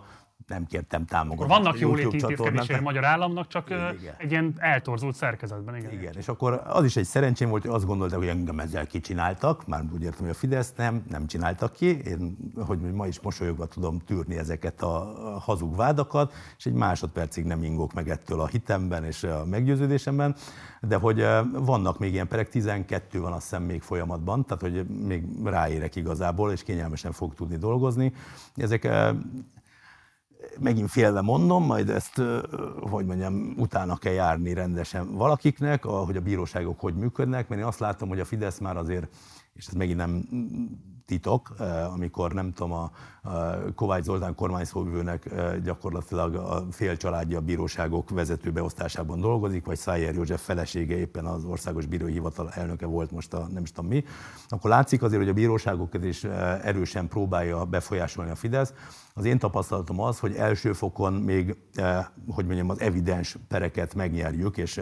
nem 0.51 0.65
kértem 0.65 1.05
támogatást. 1.05 1.51
Akkor 1.51 1.63
vannak 1.63 1.79
jóléti 1.79 2.17
intézkedései 2.17 2.75
a 2.75 2.81
magyar 2.81 3.05
államnak, 3.05 3.47
csak 3.47 3.69
igen. 3.69 4.15
egy 4.17 4.31
ilyen 4.31 4.53
eltorzult 4.57 5.15
szerkezetben. 5.15 5.75
Igen. 5.75 5.91
igen, 5.91 6.13
és 6.17 6.27
akkor 6.27 6.61
az 6.65 6.85
is 6.85 6.95
egy 6.95 7.05
szerencsém 7.05 7.49
volt, 7.49 7.61
hogy 7.61 7.71
azt 7.71 7.85
gondolták, 7.85 8.19
hogy 8.19 8.27
engem 8.27 8.59
ezzel 8.59 8.87
kicsináltak, 8.87 9.67
már 9.67 9.83
úgy 9.93 10.03
értem, 10.03 10.19
hogy 10.19 10.29
a 10.29 10.33
Fidesz 10.33 10.73
nem, 10.75 11.03
nem 11.09 11.27
csináltak 11.27 11.73
ki. 11.73 12.01
Én, 12.05 12.37
hogy 12.65 12.79
ma 12.79 13.07
is 13.07 13.19
mosolyogva 13.19 13.65
tudom 13.65 13.99
tűrni 13.99 14.37
ezeket 14.37 14.81
a 14.81 15.13
hazug 15.39 15.75
vádakat, 15.75 16.33
és 16.57 16.65
egy 16.65 16.73
másodpercig 16.73 17.45
nem 17.45 17.63
ingok 17.63 17.93
meg 17.93 18.09
ettől 18.09 18.39
a 18.39 18.47
hitemben 18.47 19.05
és 19.05 19.23
a 19.23 19.45
meggyőződésemben, 19.45 20.35
de 20.81 20.95
hogy 20.95 21.25
vannak 21.51 21.99
még 21.99 22.13
ilyen 22.13 22.27
perek, 22.27 22.49
12 22.49 23.19
van 23.19 23.31
azt 23.31 23.41
hiszem 23.41 23.63
még 23.63 23.81
folyamatban, 23.81 24.45
tehát 24.45 24.61
hogy 24.61 24.85
még 24.87 25.23
ráérek 25.43 25.95
igazából, 25.95 26.51
és 26.51 26.63
kényelmesen 26.63 27.11
fog 27.11 27.33
tudni 27.33 27.57
dolgozni. 27.57 28.13
Ezek 28.55 28.83
megint 30.59 30.89
félve 30.89 31.21
mondom, 31.21 31.65
majd 31.65 31.89
ezt, 31.89 32.21
hogy 32.79 33.05
mondjam, 33.05 33.53
utána 33.57 33.97
kell 33.97 34.13
járni 34.13 34.53
rendesen 34.53 35.15
valakiknek, 35.15 35.83
hogy 35.83 36.17
a 36.17 36.21
bíróságok 36.21 36.79
hogy 36.79 36.95
működnek, 36.95 37.47
mert 37.47 37.61
én 37.61 37.67
azt 37.67 37.79
látom, 37.79 38.09
hogy 38.09 38.19
a 38.19 38.25
Fidesz 38.25 38.59
már 38.59 38.77
azért, 38.77 39.07
és 39.53 39.67
ez 39.67 39.73
megint 39.73 39.97
nem 39.97 40.27
titok, 41.05 41.55
amikor 41.93 42.33
nem 42.33 42.53
tudom, 42.53 42.71
a 42.71 42.91
Kovács 43.75 44.03
Zoltán 44.03 44.35
kormányszóvivőnek 44.35 45.29
gyakorlatilag 45.63 46.35
a 46.35 46.65
fél 46.71 46.97
családja 46.97 47.37
a 47.37 47.41
bíróságok 47.41 48.09
vezetőbeosztásában 48.09 49.19
dolgozik, 49.19 49.65
vagy 49.65 49.77
Szájer 49.77 50.13
József 50.13 50.43
felesége 50.43 50.97
éppen 50.97 51.25
az 51.25 51.43
országos 51.43 51.85
bírói 51.85 52.11
hivatal 52.11 52.49
elnöke 52.51 52.85
volt 52.85 53.11
most 53.11 53.33
a 53.33 53.47
nem 53.53 53.63
is 53.63 53.71
tudom 53.71 53.89
mi, 53.89 54.03
akkor 54.47 54.69
látszik 54.69 55.03
azért, 55.03 55.21
hogy 55.21 55.31
a 55.31 55.33
bíróságokat 55.33 56.03
is 56.03 56.23
erősen 56.63 57.07
próbálja 57.07 57.65
befolyásolni 57.65 58.31
a 58.31 58.35
Fidesz. 58.35 58.73
Az 59.13 59.25
én 59.25 59.39
tapasztalatom 59.39 59.99
az, 59.99 60.19
hogy 60.19 60.35
első 60.35 60.73
fokon 60.73 61.13
még, 61.13 61.57
hogy 62.27 62.45
mondjam, 62.45 62.69
az 62.69 62.79
evidens 62.79 63.37
pereket 63.47 63.95
megnyerjük, 63.95 64.57
és 64.57 64.81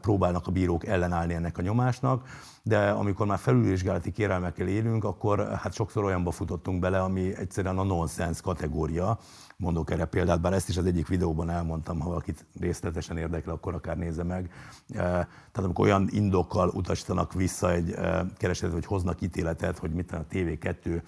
próbálnak 0.00 0.46
a 0.46 0.50
bírók 0.50 0.86
ellenállni 0.86 1.34
ennek 1.34 1.58
a 1.58 1.62
nyomásnak 1.62 2.28
de 2.66 2.90
amikor 2.90 3.26
már 3.26 3.38
felülvizsgálati 3.38 4.12
kérelmekkel 4.12 4.68
élünk, 4.68 5.04
akkor 5.04 5.48
hát 5.54 5.74
sokszor 5.74 6.04
olyanba 6.04 6.30
futottunk 6.30 6.80
bele, 6.80 7.02
ami 7.02 7.36
egyszerűen 7.36 7.78
a 7.78 7.82
nonsens 7.82 8.40
kategória. 8.40 9.18
Mondok 9.56 9.90
erre 9.90 10.04
példát, 10.04 10.40
bár 10.40 10.52
ezt 10.52 10.68
is 10.68 10.76
az 10.76 10.86
egyik 10.86 11.08
videóban 11.08 11.50
elmondtam, 11.50 12.00
ha 12.00 12.08
valakit 12.08 12.46
részletesen 12.60 13.16
érdekel, 13.16 13.52
akkor 13.52 13.74
akár 13.74 13.96
nézze 13.96 14.22
meg. 14.22 14.50
Eh, 14.88 14.96
tehát 14.96 15.28
amikor 15.56 15.86
olyan 15.86 16.08
indokkal 16.10 16.68
utasítanak 16.68 17.32
vissza 17.32 17.72
egy 17.72 17.92
eh, 17.92 18.20
keresetet, 18.36 18.74
hogy 18.74 18.86
hoznak 18.86 19.20
ítéletet, 19.20 19.78
hogy 19.78 19.90
mit 19.90 20.12
a 20.12 20.24
TV2 20.30 21.02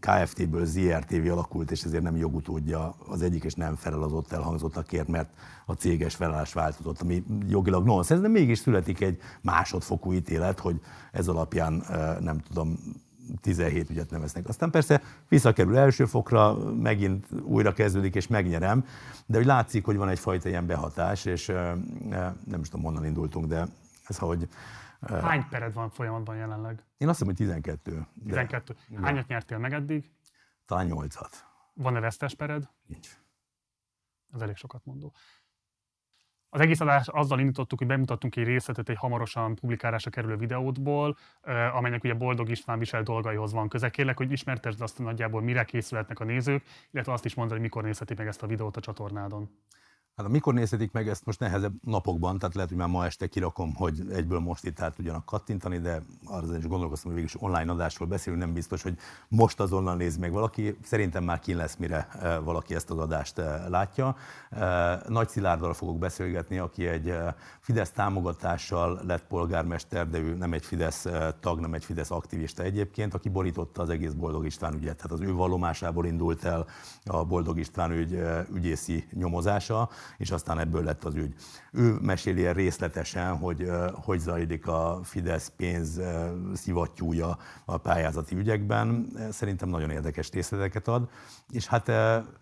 KFT-ből 0.00 0.64
ZRTV 0.64 1.30
alakult, 1.30 1.70
és 1.70 1.82
ezért 1.82 2.02
nem 2.02 2.16
jogutódja 2.16 2.94
az 3.08 3.22
egyik, 3.22 3.44
és 3.44 3.54
nem 3.54 3.74
felel 3.74 4.02
az 4.02 4.12
ott 4.12 4.32
elhangzottakért, 4.32 5.08
mert 5.08 5.30
a 5.66 5.72
céges 5.72 6.14
felállás 6.14 6.52
változott, 6.52 7.00
ami 7.00 7.24
jogilag 7.48 7.84
nonsens, 7.84 8.20
de 8.20 8.28
mégis 8.28 8.58
születik 8.58 9.00
egy 9.00 9.20
másodfokú 9.40 10.12
ítélet, 10.12 10.60
hogy 10.60 10.80
ez 11.12 11.28
alapján 11.28 11.72
nem 12.20 12.38
tudom, 12.38 12.78
17 13.40 13.90
ügyet 13.90 14.10
neveznek. 14.10 14.48
Aztán 14.48 14.70
persze 14.70 15.02
visszakerül 15.28 15.76
első 15.76 16.04
fokra, 16.04 16.72
megint 16.74 17.26
újra 17.42 17.72
kezdődik, 17.72 18.14
és 18.14 18.26
megnyerem, 18.26 18.84
de 19.26 19.36
hogy 19.36 19.46
látszik, 19.46 19.84
hogy 19.84 19.96
van 19.96 20.08
egyfajta 20.08 20.48
ilyen 20.48 20.66
behatás, 20.66 21.24
és 21.24 21.46
nem 22.44 22.60
is 22.60 22.68
tudom, 22.68 22.84
honnan 22.84 23.04
indultunk, 23.04 23.46
de 23.46 23.66
ez, 24.06 24.18
hogy 24.18 24.48
Hány 25.08 25.48
pered 25.48 25.72
van 25.72 25.90
folyamatban 25.90 26.36
jelenleg? 26.36 26.84
Én 26.96 27.08
azt 27.08 27.18
hiszem, 27.18 27.34
hogy 27.34 27.46
12. 27.46 28.06
12. 28.24 28.76
De... 28.88 29.00
Hányat 29.00 29.26
nyertél 29.26 29.58
meg 29.58 29.72
eddig? 29.72 30.10
Talán 30.66 30.88
8-at. 30.90 31.32
Van-e 31.74 32.00
vesztes 32.00 32.34
pered? 32.34 32.70
Nincs. 32.86 33.08
Ez 34.34 34.40
elég 34.40 34.56
sokat 34.56 34.84
mondó. 34.84 35.12
Az 36.54 36.60
egész 36.60 36.80
adást 36.80 37.08
azzal 37.08 37.38
indítottuk, 37.38 37.78
hogy 37.78 37.88
bemutattunk 37.88 38.36
egy 38.36 38.44
részletet 38.44 38.88
egy 38.88 38.96
hamarosan 38.96 39.54
publikálásra 39.54 40.10
kerülő 40.10 40.36
videótból, 40.36 41.16
amelynek 41.72 42.04
ugye 42.04 42.14
Boldog 42.14 42.50
István 42.50 42.78
visel 42.78 43.02
dolgaihoz 43.02 43.52
van 43.52 43.68
köze. 43.68 43.90
Kérlek, 43.90 44.16
hogy 44.16 44.32
ismertesd 44.32 44.80
azt 44.80 44.98
nagyjából, 44.98 45.42
mire 45.42 45.64
készülhetnek 45.64 46.20
a 46.20 46.24
nézők, 46.24 46.64
illetve 46.90 47.12
azt 47.12 47.24
is 47.24 47.34
mondani, 47.34 47.60
hogy 47.60 47.68
mikor 47.68 47.82
nézhetik 47.82 48.18
meg 48.18 48.26
ezt 48.26 48.42
a 48.42 48.46
videót 48.46 48.76
a 48.76 48.80
csatornádon. 48.80 49.50
Hát 50.16 50.28
mikor 50.28 50.54
nézhetik 50.54 50.92
meg 50.92 51.08
ezt 51.08 51.24
most 51.26 51.40
nehezebb 51.40 51.72
napokban, 51.84 52.38
tehát 52.38 52.54
lehet, 52.54 52.70
hogy 52.70 52.78
már 52.78 52.88
ma 52.88 53.04
este 53.04 53.26
kirakom, 53.26 53.74
hogy 53.74 54.02
egyből 54.12 54.38
most 54.38 54.64
itt 54.64 54.80
át 54.80 54.94
tudjanak 54.94 55.24
kattintani, 55.24 55.78
de 55.78 56.02
arra 56.24 56.56
is 56.56 56.66
gondolkoztam, 56.66 57.12
hogy 57.12 57.20
végülis 57.20 57.42
online 57.42 57.72
adásról 57.72 58.08
beszélünk, 58.08 58.42
nem 58.42 58.52
biztos, 58.52 58.82
hogy 58.82 58.98
most 59.28 59.60
azonnal 59.60 59.96
néz 59.96 60.16
meg 60.16 60.32
valaki. 60.32 60.76
Szerintem 60.82 61.24
már 61.24 61.40
kín 61.40 61.56
lesz, 61.56 61.76
mire 61.76 62.08
e, 62.20 62.38
valaki 62.38 62.74
ezt 62.74 62.90
az 62.90 62.98
adást 62.98 63.38
e, 63.38 63.68
látja. 63.68 64.16
E, 64.50 65.00
Nagy 65.08 65.28
Szilárddal 65.28 65.74
fogok 65.74 65.98
beszélgetni, 65.98 66.58
aki 66.58 66.86
egy 66.86 67.14
Fidesz 67.60 67.90
támogatással 67.90 69.00
lett 69.06 69.26
polgármester, 69.26 70.08
de 70.08 70.18
ő 70.18 70.34
nem 70.34 70.52
egy 70.52 70.64
Fidesz 70.64 71.06
tag, 71.40 71.60
nem 71.60 71.74
egy 71.74 71.84
Fidesz 71.84 72.10
aktivista 72.10 72.62
egyébként, 72.62 73.14
aki 73.14 73.28
borította 73.28 73.82
az 73.82 73.90
egész 73.90 74.12
Boldog 74.12 74.46
István 74.46 74.74
ügyet. 74.74 74.96
Tehát 74.96 75.12
az 75.12 75.20
ő 75.20 75.32
vallomásából 75.32 76.06
indult 76.06 76.44
el 76.44 76.66
a 77.04 77.24
Boldog 77.24 77.58
István 77.58 77.92
ügy 77.92 78.18
ügyészi 78.52 79.06
nyomozása 79.12 79.90
és 80.18 80.30
aztán 80.30 80.58
ebből 80.58 80.84
lett 80.84 81.04
az 81.04 81.14
ügy. 81.14 81.34
Ő 81.72 81.96
meséli 82.00 82.46
el 82.46 82.54
részletesen, 82.54 83.36
hogy 83.36 83.70
hogy 83.92 84.18
zajlik 84.18 84.66
a 84.66 85.00
Fidesz 85.02 85.52
pénz 85.56 86.00
szivattyúja 86.54 87.38
a 87.64 87.76
pályázati 87.76 88.36
ügyekben. 88.36 89.06
Szerintem 89.30 89.68
nagyon 89.68 89.90
érdekes 89.90 90.30
részleteket 90.30 90.88
ad, 90.88 91.08
és 91.50 91.66
hát 91.66 91.88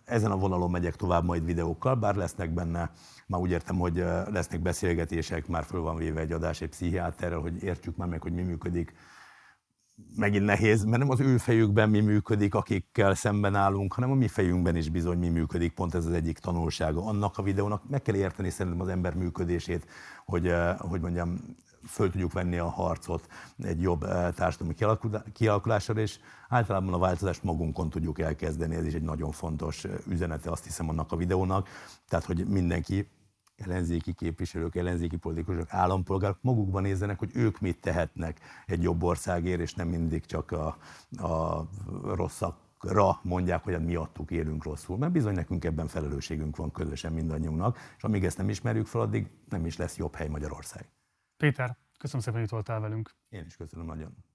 ezen 0.04 0.30
a 0.30 0.36
vonalon 0.36 0.70
megyek 0.70 0.96
tovább 0.96 1.24
majd 1.24 1.44
videókkal, 1.44 1.94
bár 1.94 2.14
lesznek 2.14 2.50
benne 2.50 2.90
már 3.26 3.40
úgy 3.40 3.50
értem, 3.50 3.78
hogy 3.78 4.04
lesznek 4.30 4.60
beszélgetések, 4.60 5.46
már 5.46 5.64
föl 5.64 5.80
van 5.80 5.96
véve 5.96 6.20
egy 6.20 6.32
adás 6.32 6.60
egy 6.60 6.68
pszichiáterrel, 6.68 7.38
hogy 7.38 7.62
értjük 7.62 7.96
már 7.96 8.08
meg, 8.08 8.22
hogy 8.22 8.32
mi 8.32 8.42
működik 8.42 8.94
megint 10.16 10.44
nehéz, 10.44 10.84
mert 10.84 10.98
nem 10.98 11.10
az 11.10 11.20
ő 11.20 11.36
fejükben 11.36 11.90
mi 11.90 12.00
működik, 12.00 12.54
akikkel 12.54 13.14
szemben 13.14 13.54
állunk, 13.54 13.92
hanem 13.92 14.10
a 14.10 14.14
mi 14.14 14.28
fejünkben 14.28 14.76
is 14.76 14.88
bizony 14.88 15.18
mi 15.18 15.28
működik, 15.28 15.72
pont 15.72 15.94
ez 15.94 16.06
az 16.06 16.12
egyik 16.12 16.38
tanulsága 16.38 17.04
annak 17.04 17.38
a 17.38 17.42
videónak. 17.42 17.88
Meg 17.88 18.02
kell 18.02 18.14
érteni 18.14 18.50
szerintem 18.50 18.80
az 18.80 18.88
ember 18.88 19.14
működését, 19.14 19.86
hogy, 20.24 20.46
eh, 20.46 20.76
hogy 20.78 21.00
mondjam, 21.00 21.38
föl 21.86 22.10
tudjuk 22.10 22.32
venni 22.32 22.58
a 22.58 22.68
harcot 22.68 23.26
egy 23.62 23.80
jobb 23.80 24.02
eh, 24.02 24.32
társadalmi 24.34 24.74
kialakulásra, 25.32 26.00
és 26.00 26.18
általában 26.48 26.94
a 26.94 26.98
változást 26.98 27.42
magunkon 27.42 27.90
tudjuk 27.90 28.18
elkezdeni, 28.18 28.74
ez 28.74 28.86
is 28.86 28.94
egy 28.94 29.02
nagyon 29.02 29.30
fontos 29.30 29.84
eh, 29.84 29.92
üzenete, 30.08 30.50
azt 30.50 30.64
hiszem, 30.64 30.88
annak 30.88 31.12
a 31.12 31.16
videónak. 31.16 31.68
Tehát, 32.08 32.24
hogy 32.24 32.46
mindenki 32.46 33.08
ellenzéki 33.60 34.12
képviselők, 34.12 34.74
ellenzéki 34.74 35.16
politikusok, 35.16 35.66
állampolgárok 35.72 36.38
magukban 36.40 36.82
nézzenek, 36.82 37.18
hogy 37.18 37.30
ők 37.34 37.60
mit 37.60 37.80
tehetnek 37.80 38.40
egy 38.66 38.82
jobb 38.82 39.02
országért, 39.02 39.60
és 39.60 39.74
nem 39.74 39.88
mindig 39.88 40.26
csak 40.26 40.50
a, 40.50 40.76
a 41.26 41.66
rosszakra 42.04 43.20
mondják, 43.22 43.64
hogy 43.64 43.72
hát 43.72 43.84
miattuk 43.84 44.30
élünk 44.30 44.64
rosszul. 44.64 44.98
Mert 44.98 45.12
bizony 45.12 45.34
nekünk 45.34 45.64
ebben 45.64 45.88
felelősségünk 45.88 46.56
van 46.56 46.72
közösen 46.72 47.12
mindannyiunknak, 47.12 47.78
és 47.96 48.04
amíg 48.04 48.24
ezt 48.24 48.36
nem 48.36 48.48
ismerjük 48.48 48.86
fel, 48.86 49.00
addig 49.00 49.30
nem 49.48 49.66
is 49.66 49.76
lesz 49.76 49.96
jobb 49.96 50.14
hely 50.14 50.28
Magyarország. 50.28 50.88
Péter, 51.36 51.76
köszönöm 51.98 52.20
szépen, 52.20 52.38
hogy 52.38 52.48
itt 52.48 52.54
voltál 52.54 52.80
velünk. 52.80 53.10
Én 53.28 53.44
is 53.46 53.56
köszönöm 53.56 53.86
nagyon. 53.86 54.29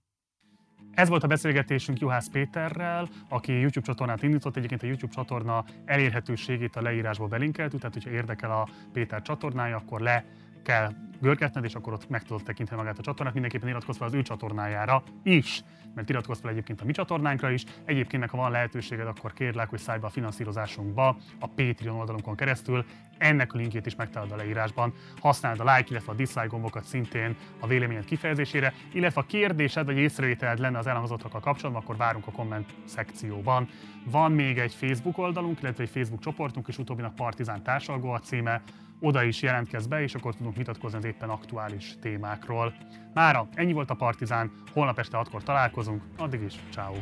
Ez 0.93 1.09
volt 1.09 1.23
a 1.23 1.27
beszélgetésünk 1.27 1.99
Juhász 1.99 2.29
Péterrel, 2.29 3.09
aki 3.29 3.59
YouTube 3.59 3.85
csatornát 3.85 4.23
indított. 4.23 4.57
Egyébként 4.57 4.83
a 4.83 4.85
YouTube 4.85 5.13
csatorna 5.13 5.65
elérhetőségét 5.85 6.75
a 6.75 6.81
leírásból 6.81 7.27
belinkeltük, 7.27 7.79
tehát 7.79 7.93
hogyha 7.93 8.09
érdekel 8.09 8.51
a 8.51 8.67
Péter 8.93 9.21
csatornája, 9.21 9.75
akkor 9.75 10.01
le 10.01 10.25
kell 10.65 10.91
görgetned, 11.21 11.63
és 11.63 11.75
akkor 11.75 11.93
ott 11.93 12.09
meg 12.09 12.23
tudod 12.23 12.43
tekinteni 12.43 12.79
magát 12.79 12.99
a 12.99 13.01
csatornát. 13.01 13.33
Mindenképpen 13.33 13.69
iratkozz 13.69 13.97
fel 13.97 14.07
az 14.07 14.13
ő 14.13 14.21
csatornájára 14.21 15.03
is, 15.23 15.63
mert 15.95 16.09
iratkozz 16.09 16.39
fel 16.39 16.51
egyébként 16.51 16.81
a 16.81 16.85
mi 16.85 16.91
csatornánkra 16.91 17.49
is. 17.49 17.63
Egyébként, 17.85 18.29
ha 18.29 18.37
van 18.37 18.51
lehetőséged, 18.51 19.07
akkor 19.07 19.33
kérlek, 19.33 19.69
hogy 19.69 19.79
szállj 19.79 19.99
be 19.99 20.05
a 20.05 20.09
finanszírozásunkba 20.09 21.17
a 21.39 21.47
Patreon 21.47 21.99
oldalunkon 21.99 22.35
keresztül. 22.35 22.85
Ennek 23.17 23.53
a 23.53 23.57
linkjét 23.57 23.85
is 23.85 23.95
megtalálod 23.95 24.31
a 24.31 24.35
leírásban. 24.35 24.93
Használd 25.19 25.59
a 25.59 25.75
like, 25.75 25.89
illetve 25.89 26.11
a 26.11 26.15
dislike 26.15 26.47
gombokat 26.47 26.83
szintén 26.83 27.35
a 27.59 27.67
véleményed 27.67 28.05
kifejezésére, 28.05 28.73
illetve 28.93 29.21
a 29.21 29.25
kérdésed 29.25 29.85
vagy 29.85 29.97
észrevételed 29.97 30.59
lenne 30.59 30.77
az 30.77 30.87
elhangzottakkal 30.87 31.39
kapcsolatban, 31.39 31.83
akkor 31.83 31.97
várunk 31.97 32.27
a 32.27 32.31
komment 32.31 32.73
szekcióban. 32.85 33.67
Van 34.05 34.31
még 34.31 34.57
egy 34.57 34.73
Facebook 34.73 35.17
oldalunk, 35.17 35.61
illetve 35.61 35.83
egy 35.83 35.89
Facebook 35.89 36.21
csoportunk, 36.21 36.67
és 36.67 36.77
utóbbinak 36.77 37.15
Partizán 37.15 37.63
társalgó 37.63 38.11
a 38.11 38.19
címe 38.19 38.61
oda 38.99 39.23
is 39.23 39.41
jelentkezz 39.41 39.85
be, 39.85 40.01
és 40.01 40.15
akkor 40.15 40.35
tudunk 40.35 40.55
vitatkozni 40.55 40.97
az 40.97 41.05
éppen 41.05 41.29
aktuális 41.29 41.95
témákról. 42.01 42.73
Mára 43.13 43.47
ennyi 43.53 43.73
volt 43.73 43.89
a 43.89 43.95
Partizán, 43.95 44.51
holnap 44.73 44.99
este 44.99 45.17
6-kor 45.21 45.43
találkozunk, 45.43 46.03
addig 46.17 46.41
is, 46.41 46.55
ciao. 46.69 46.93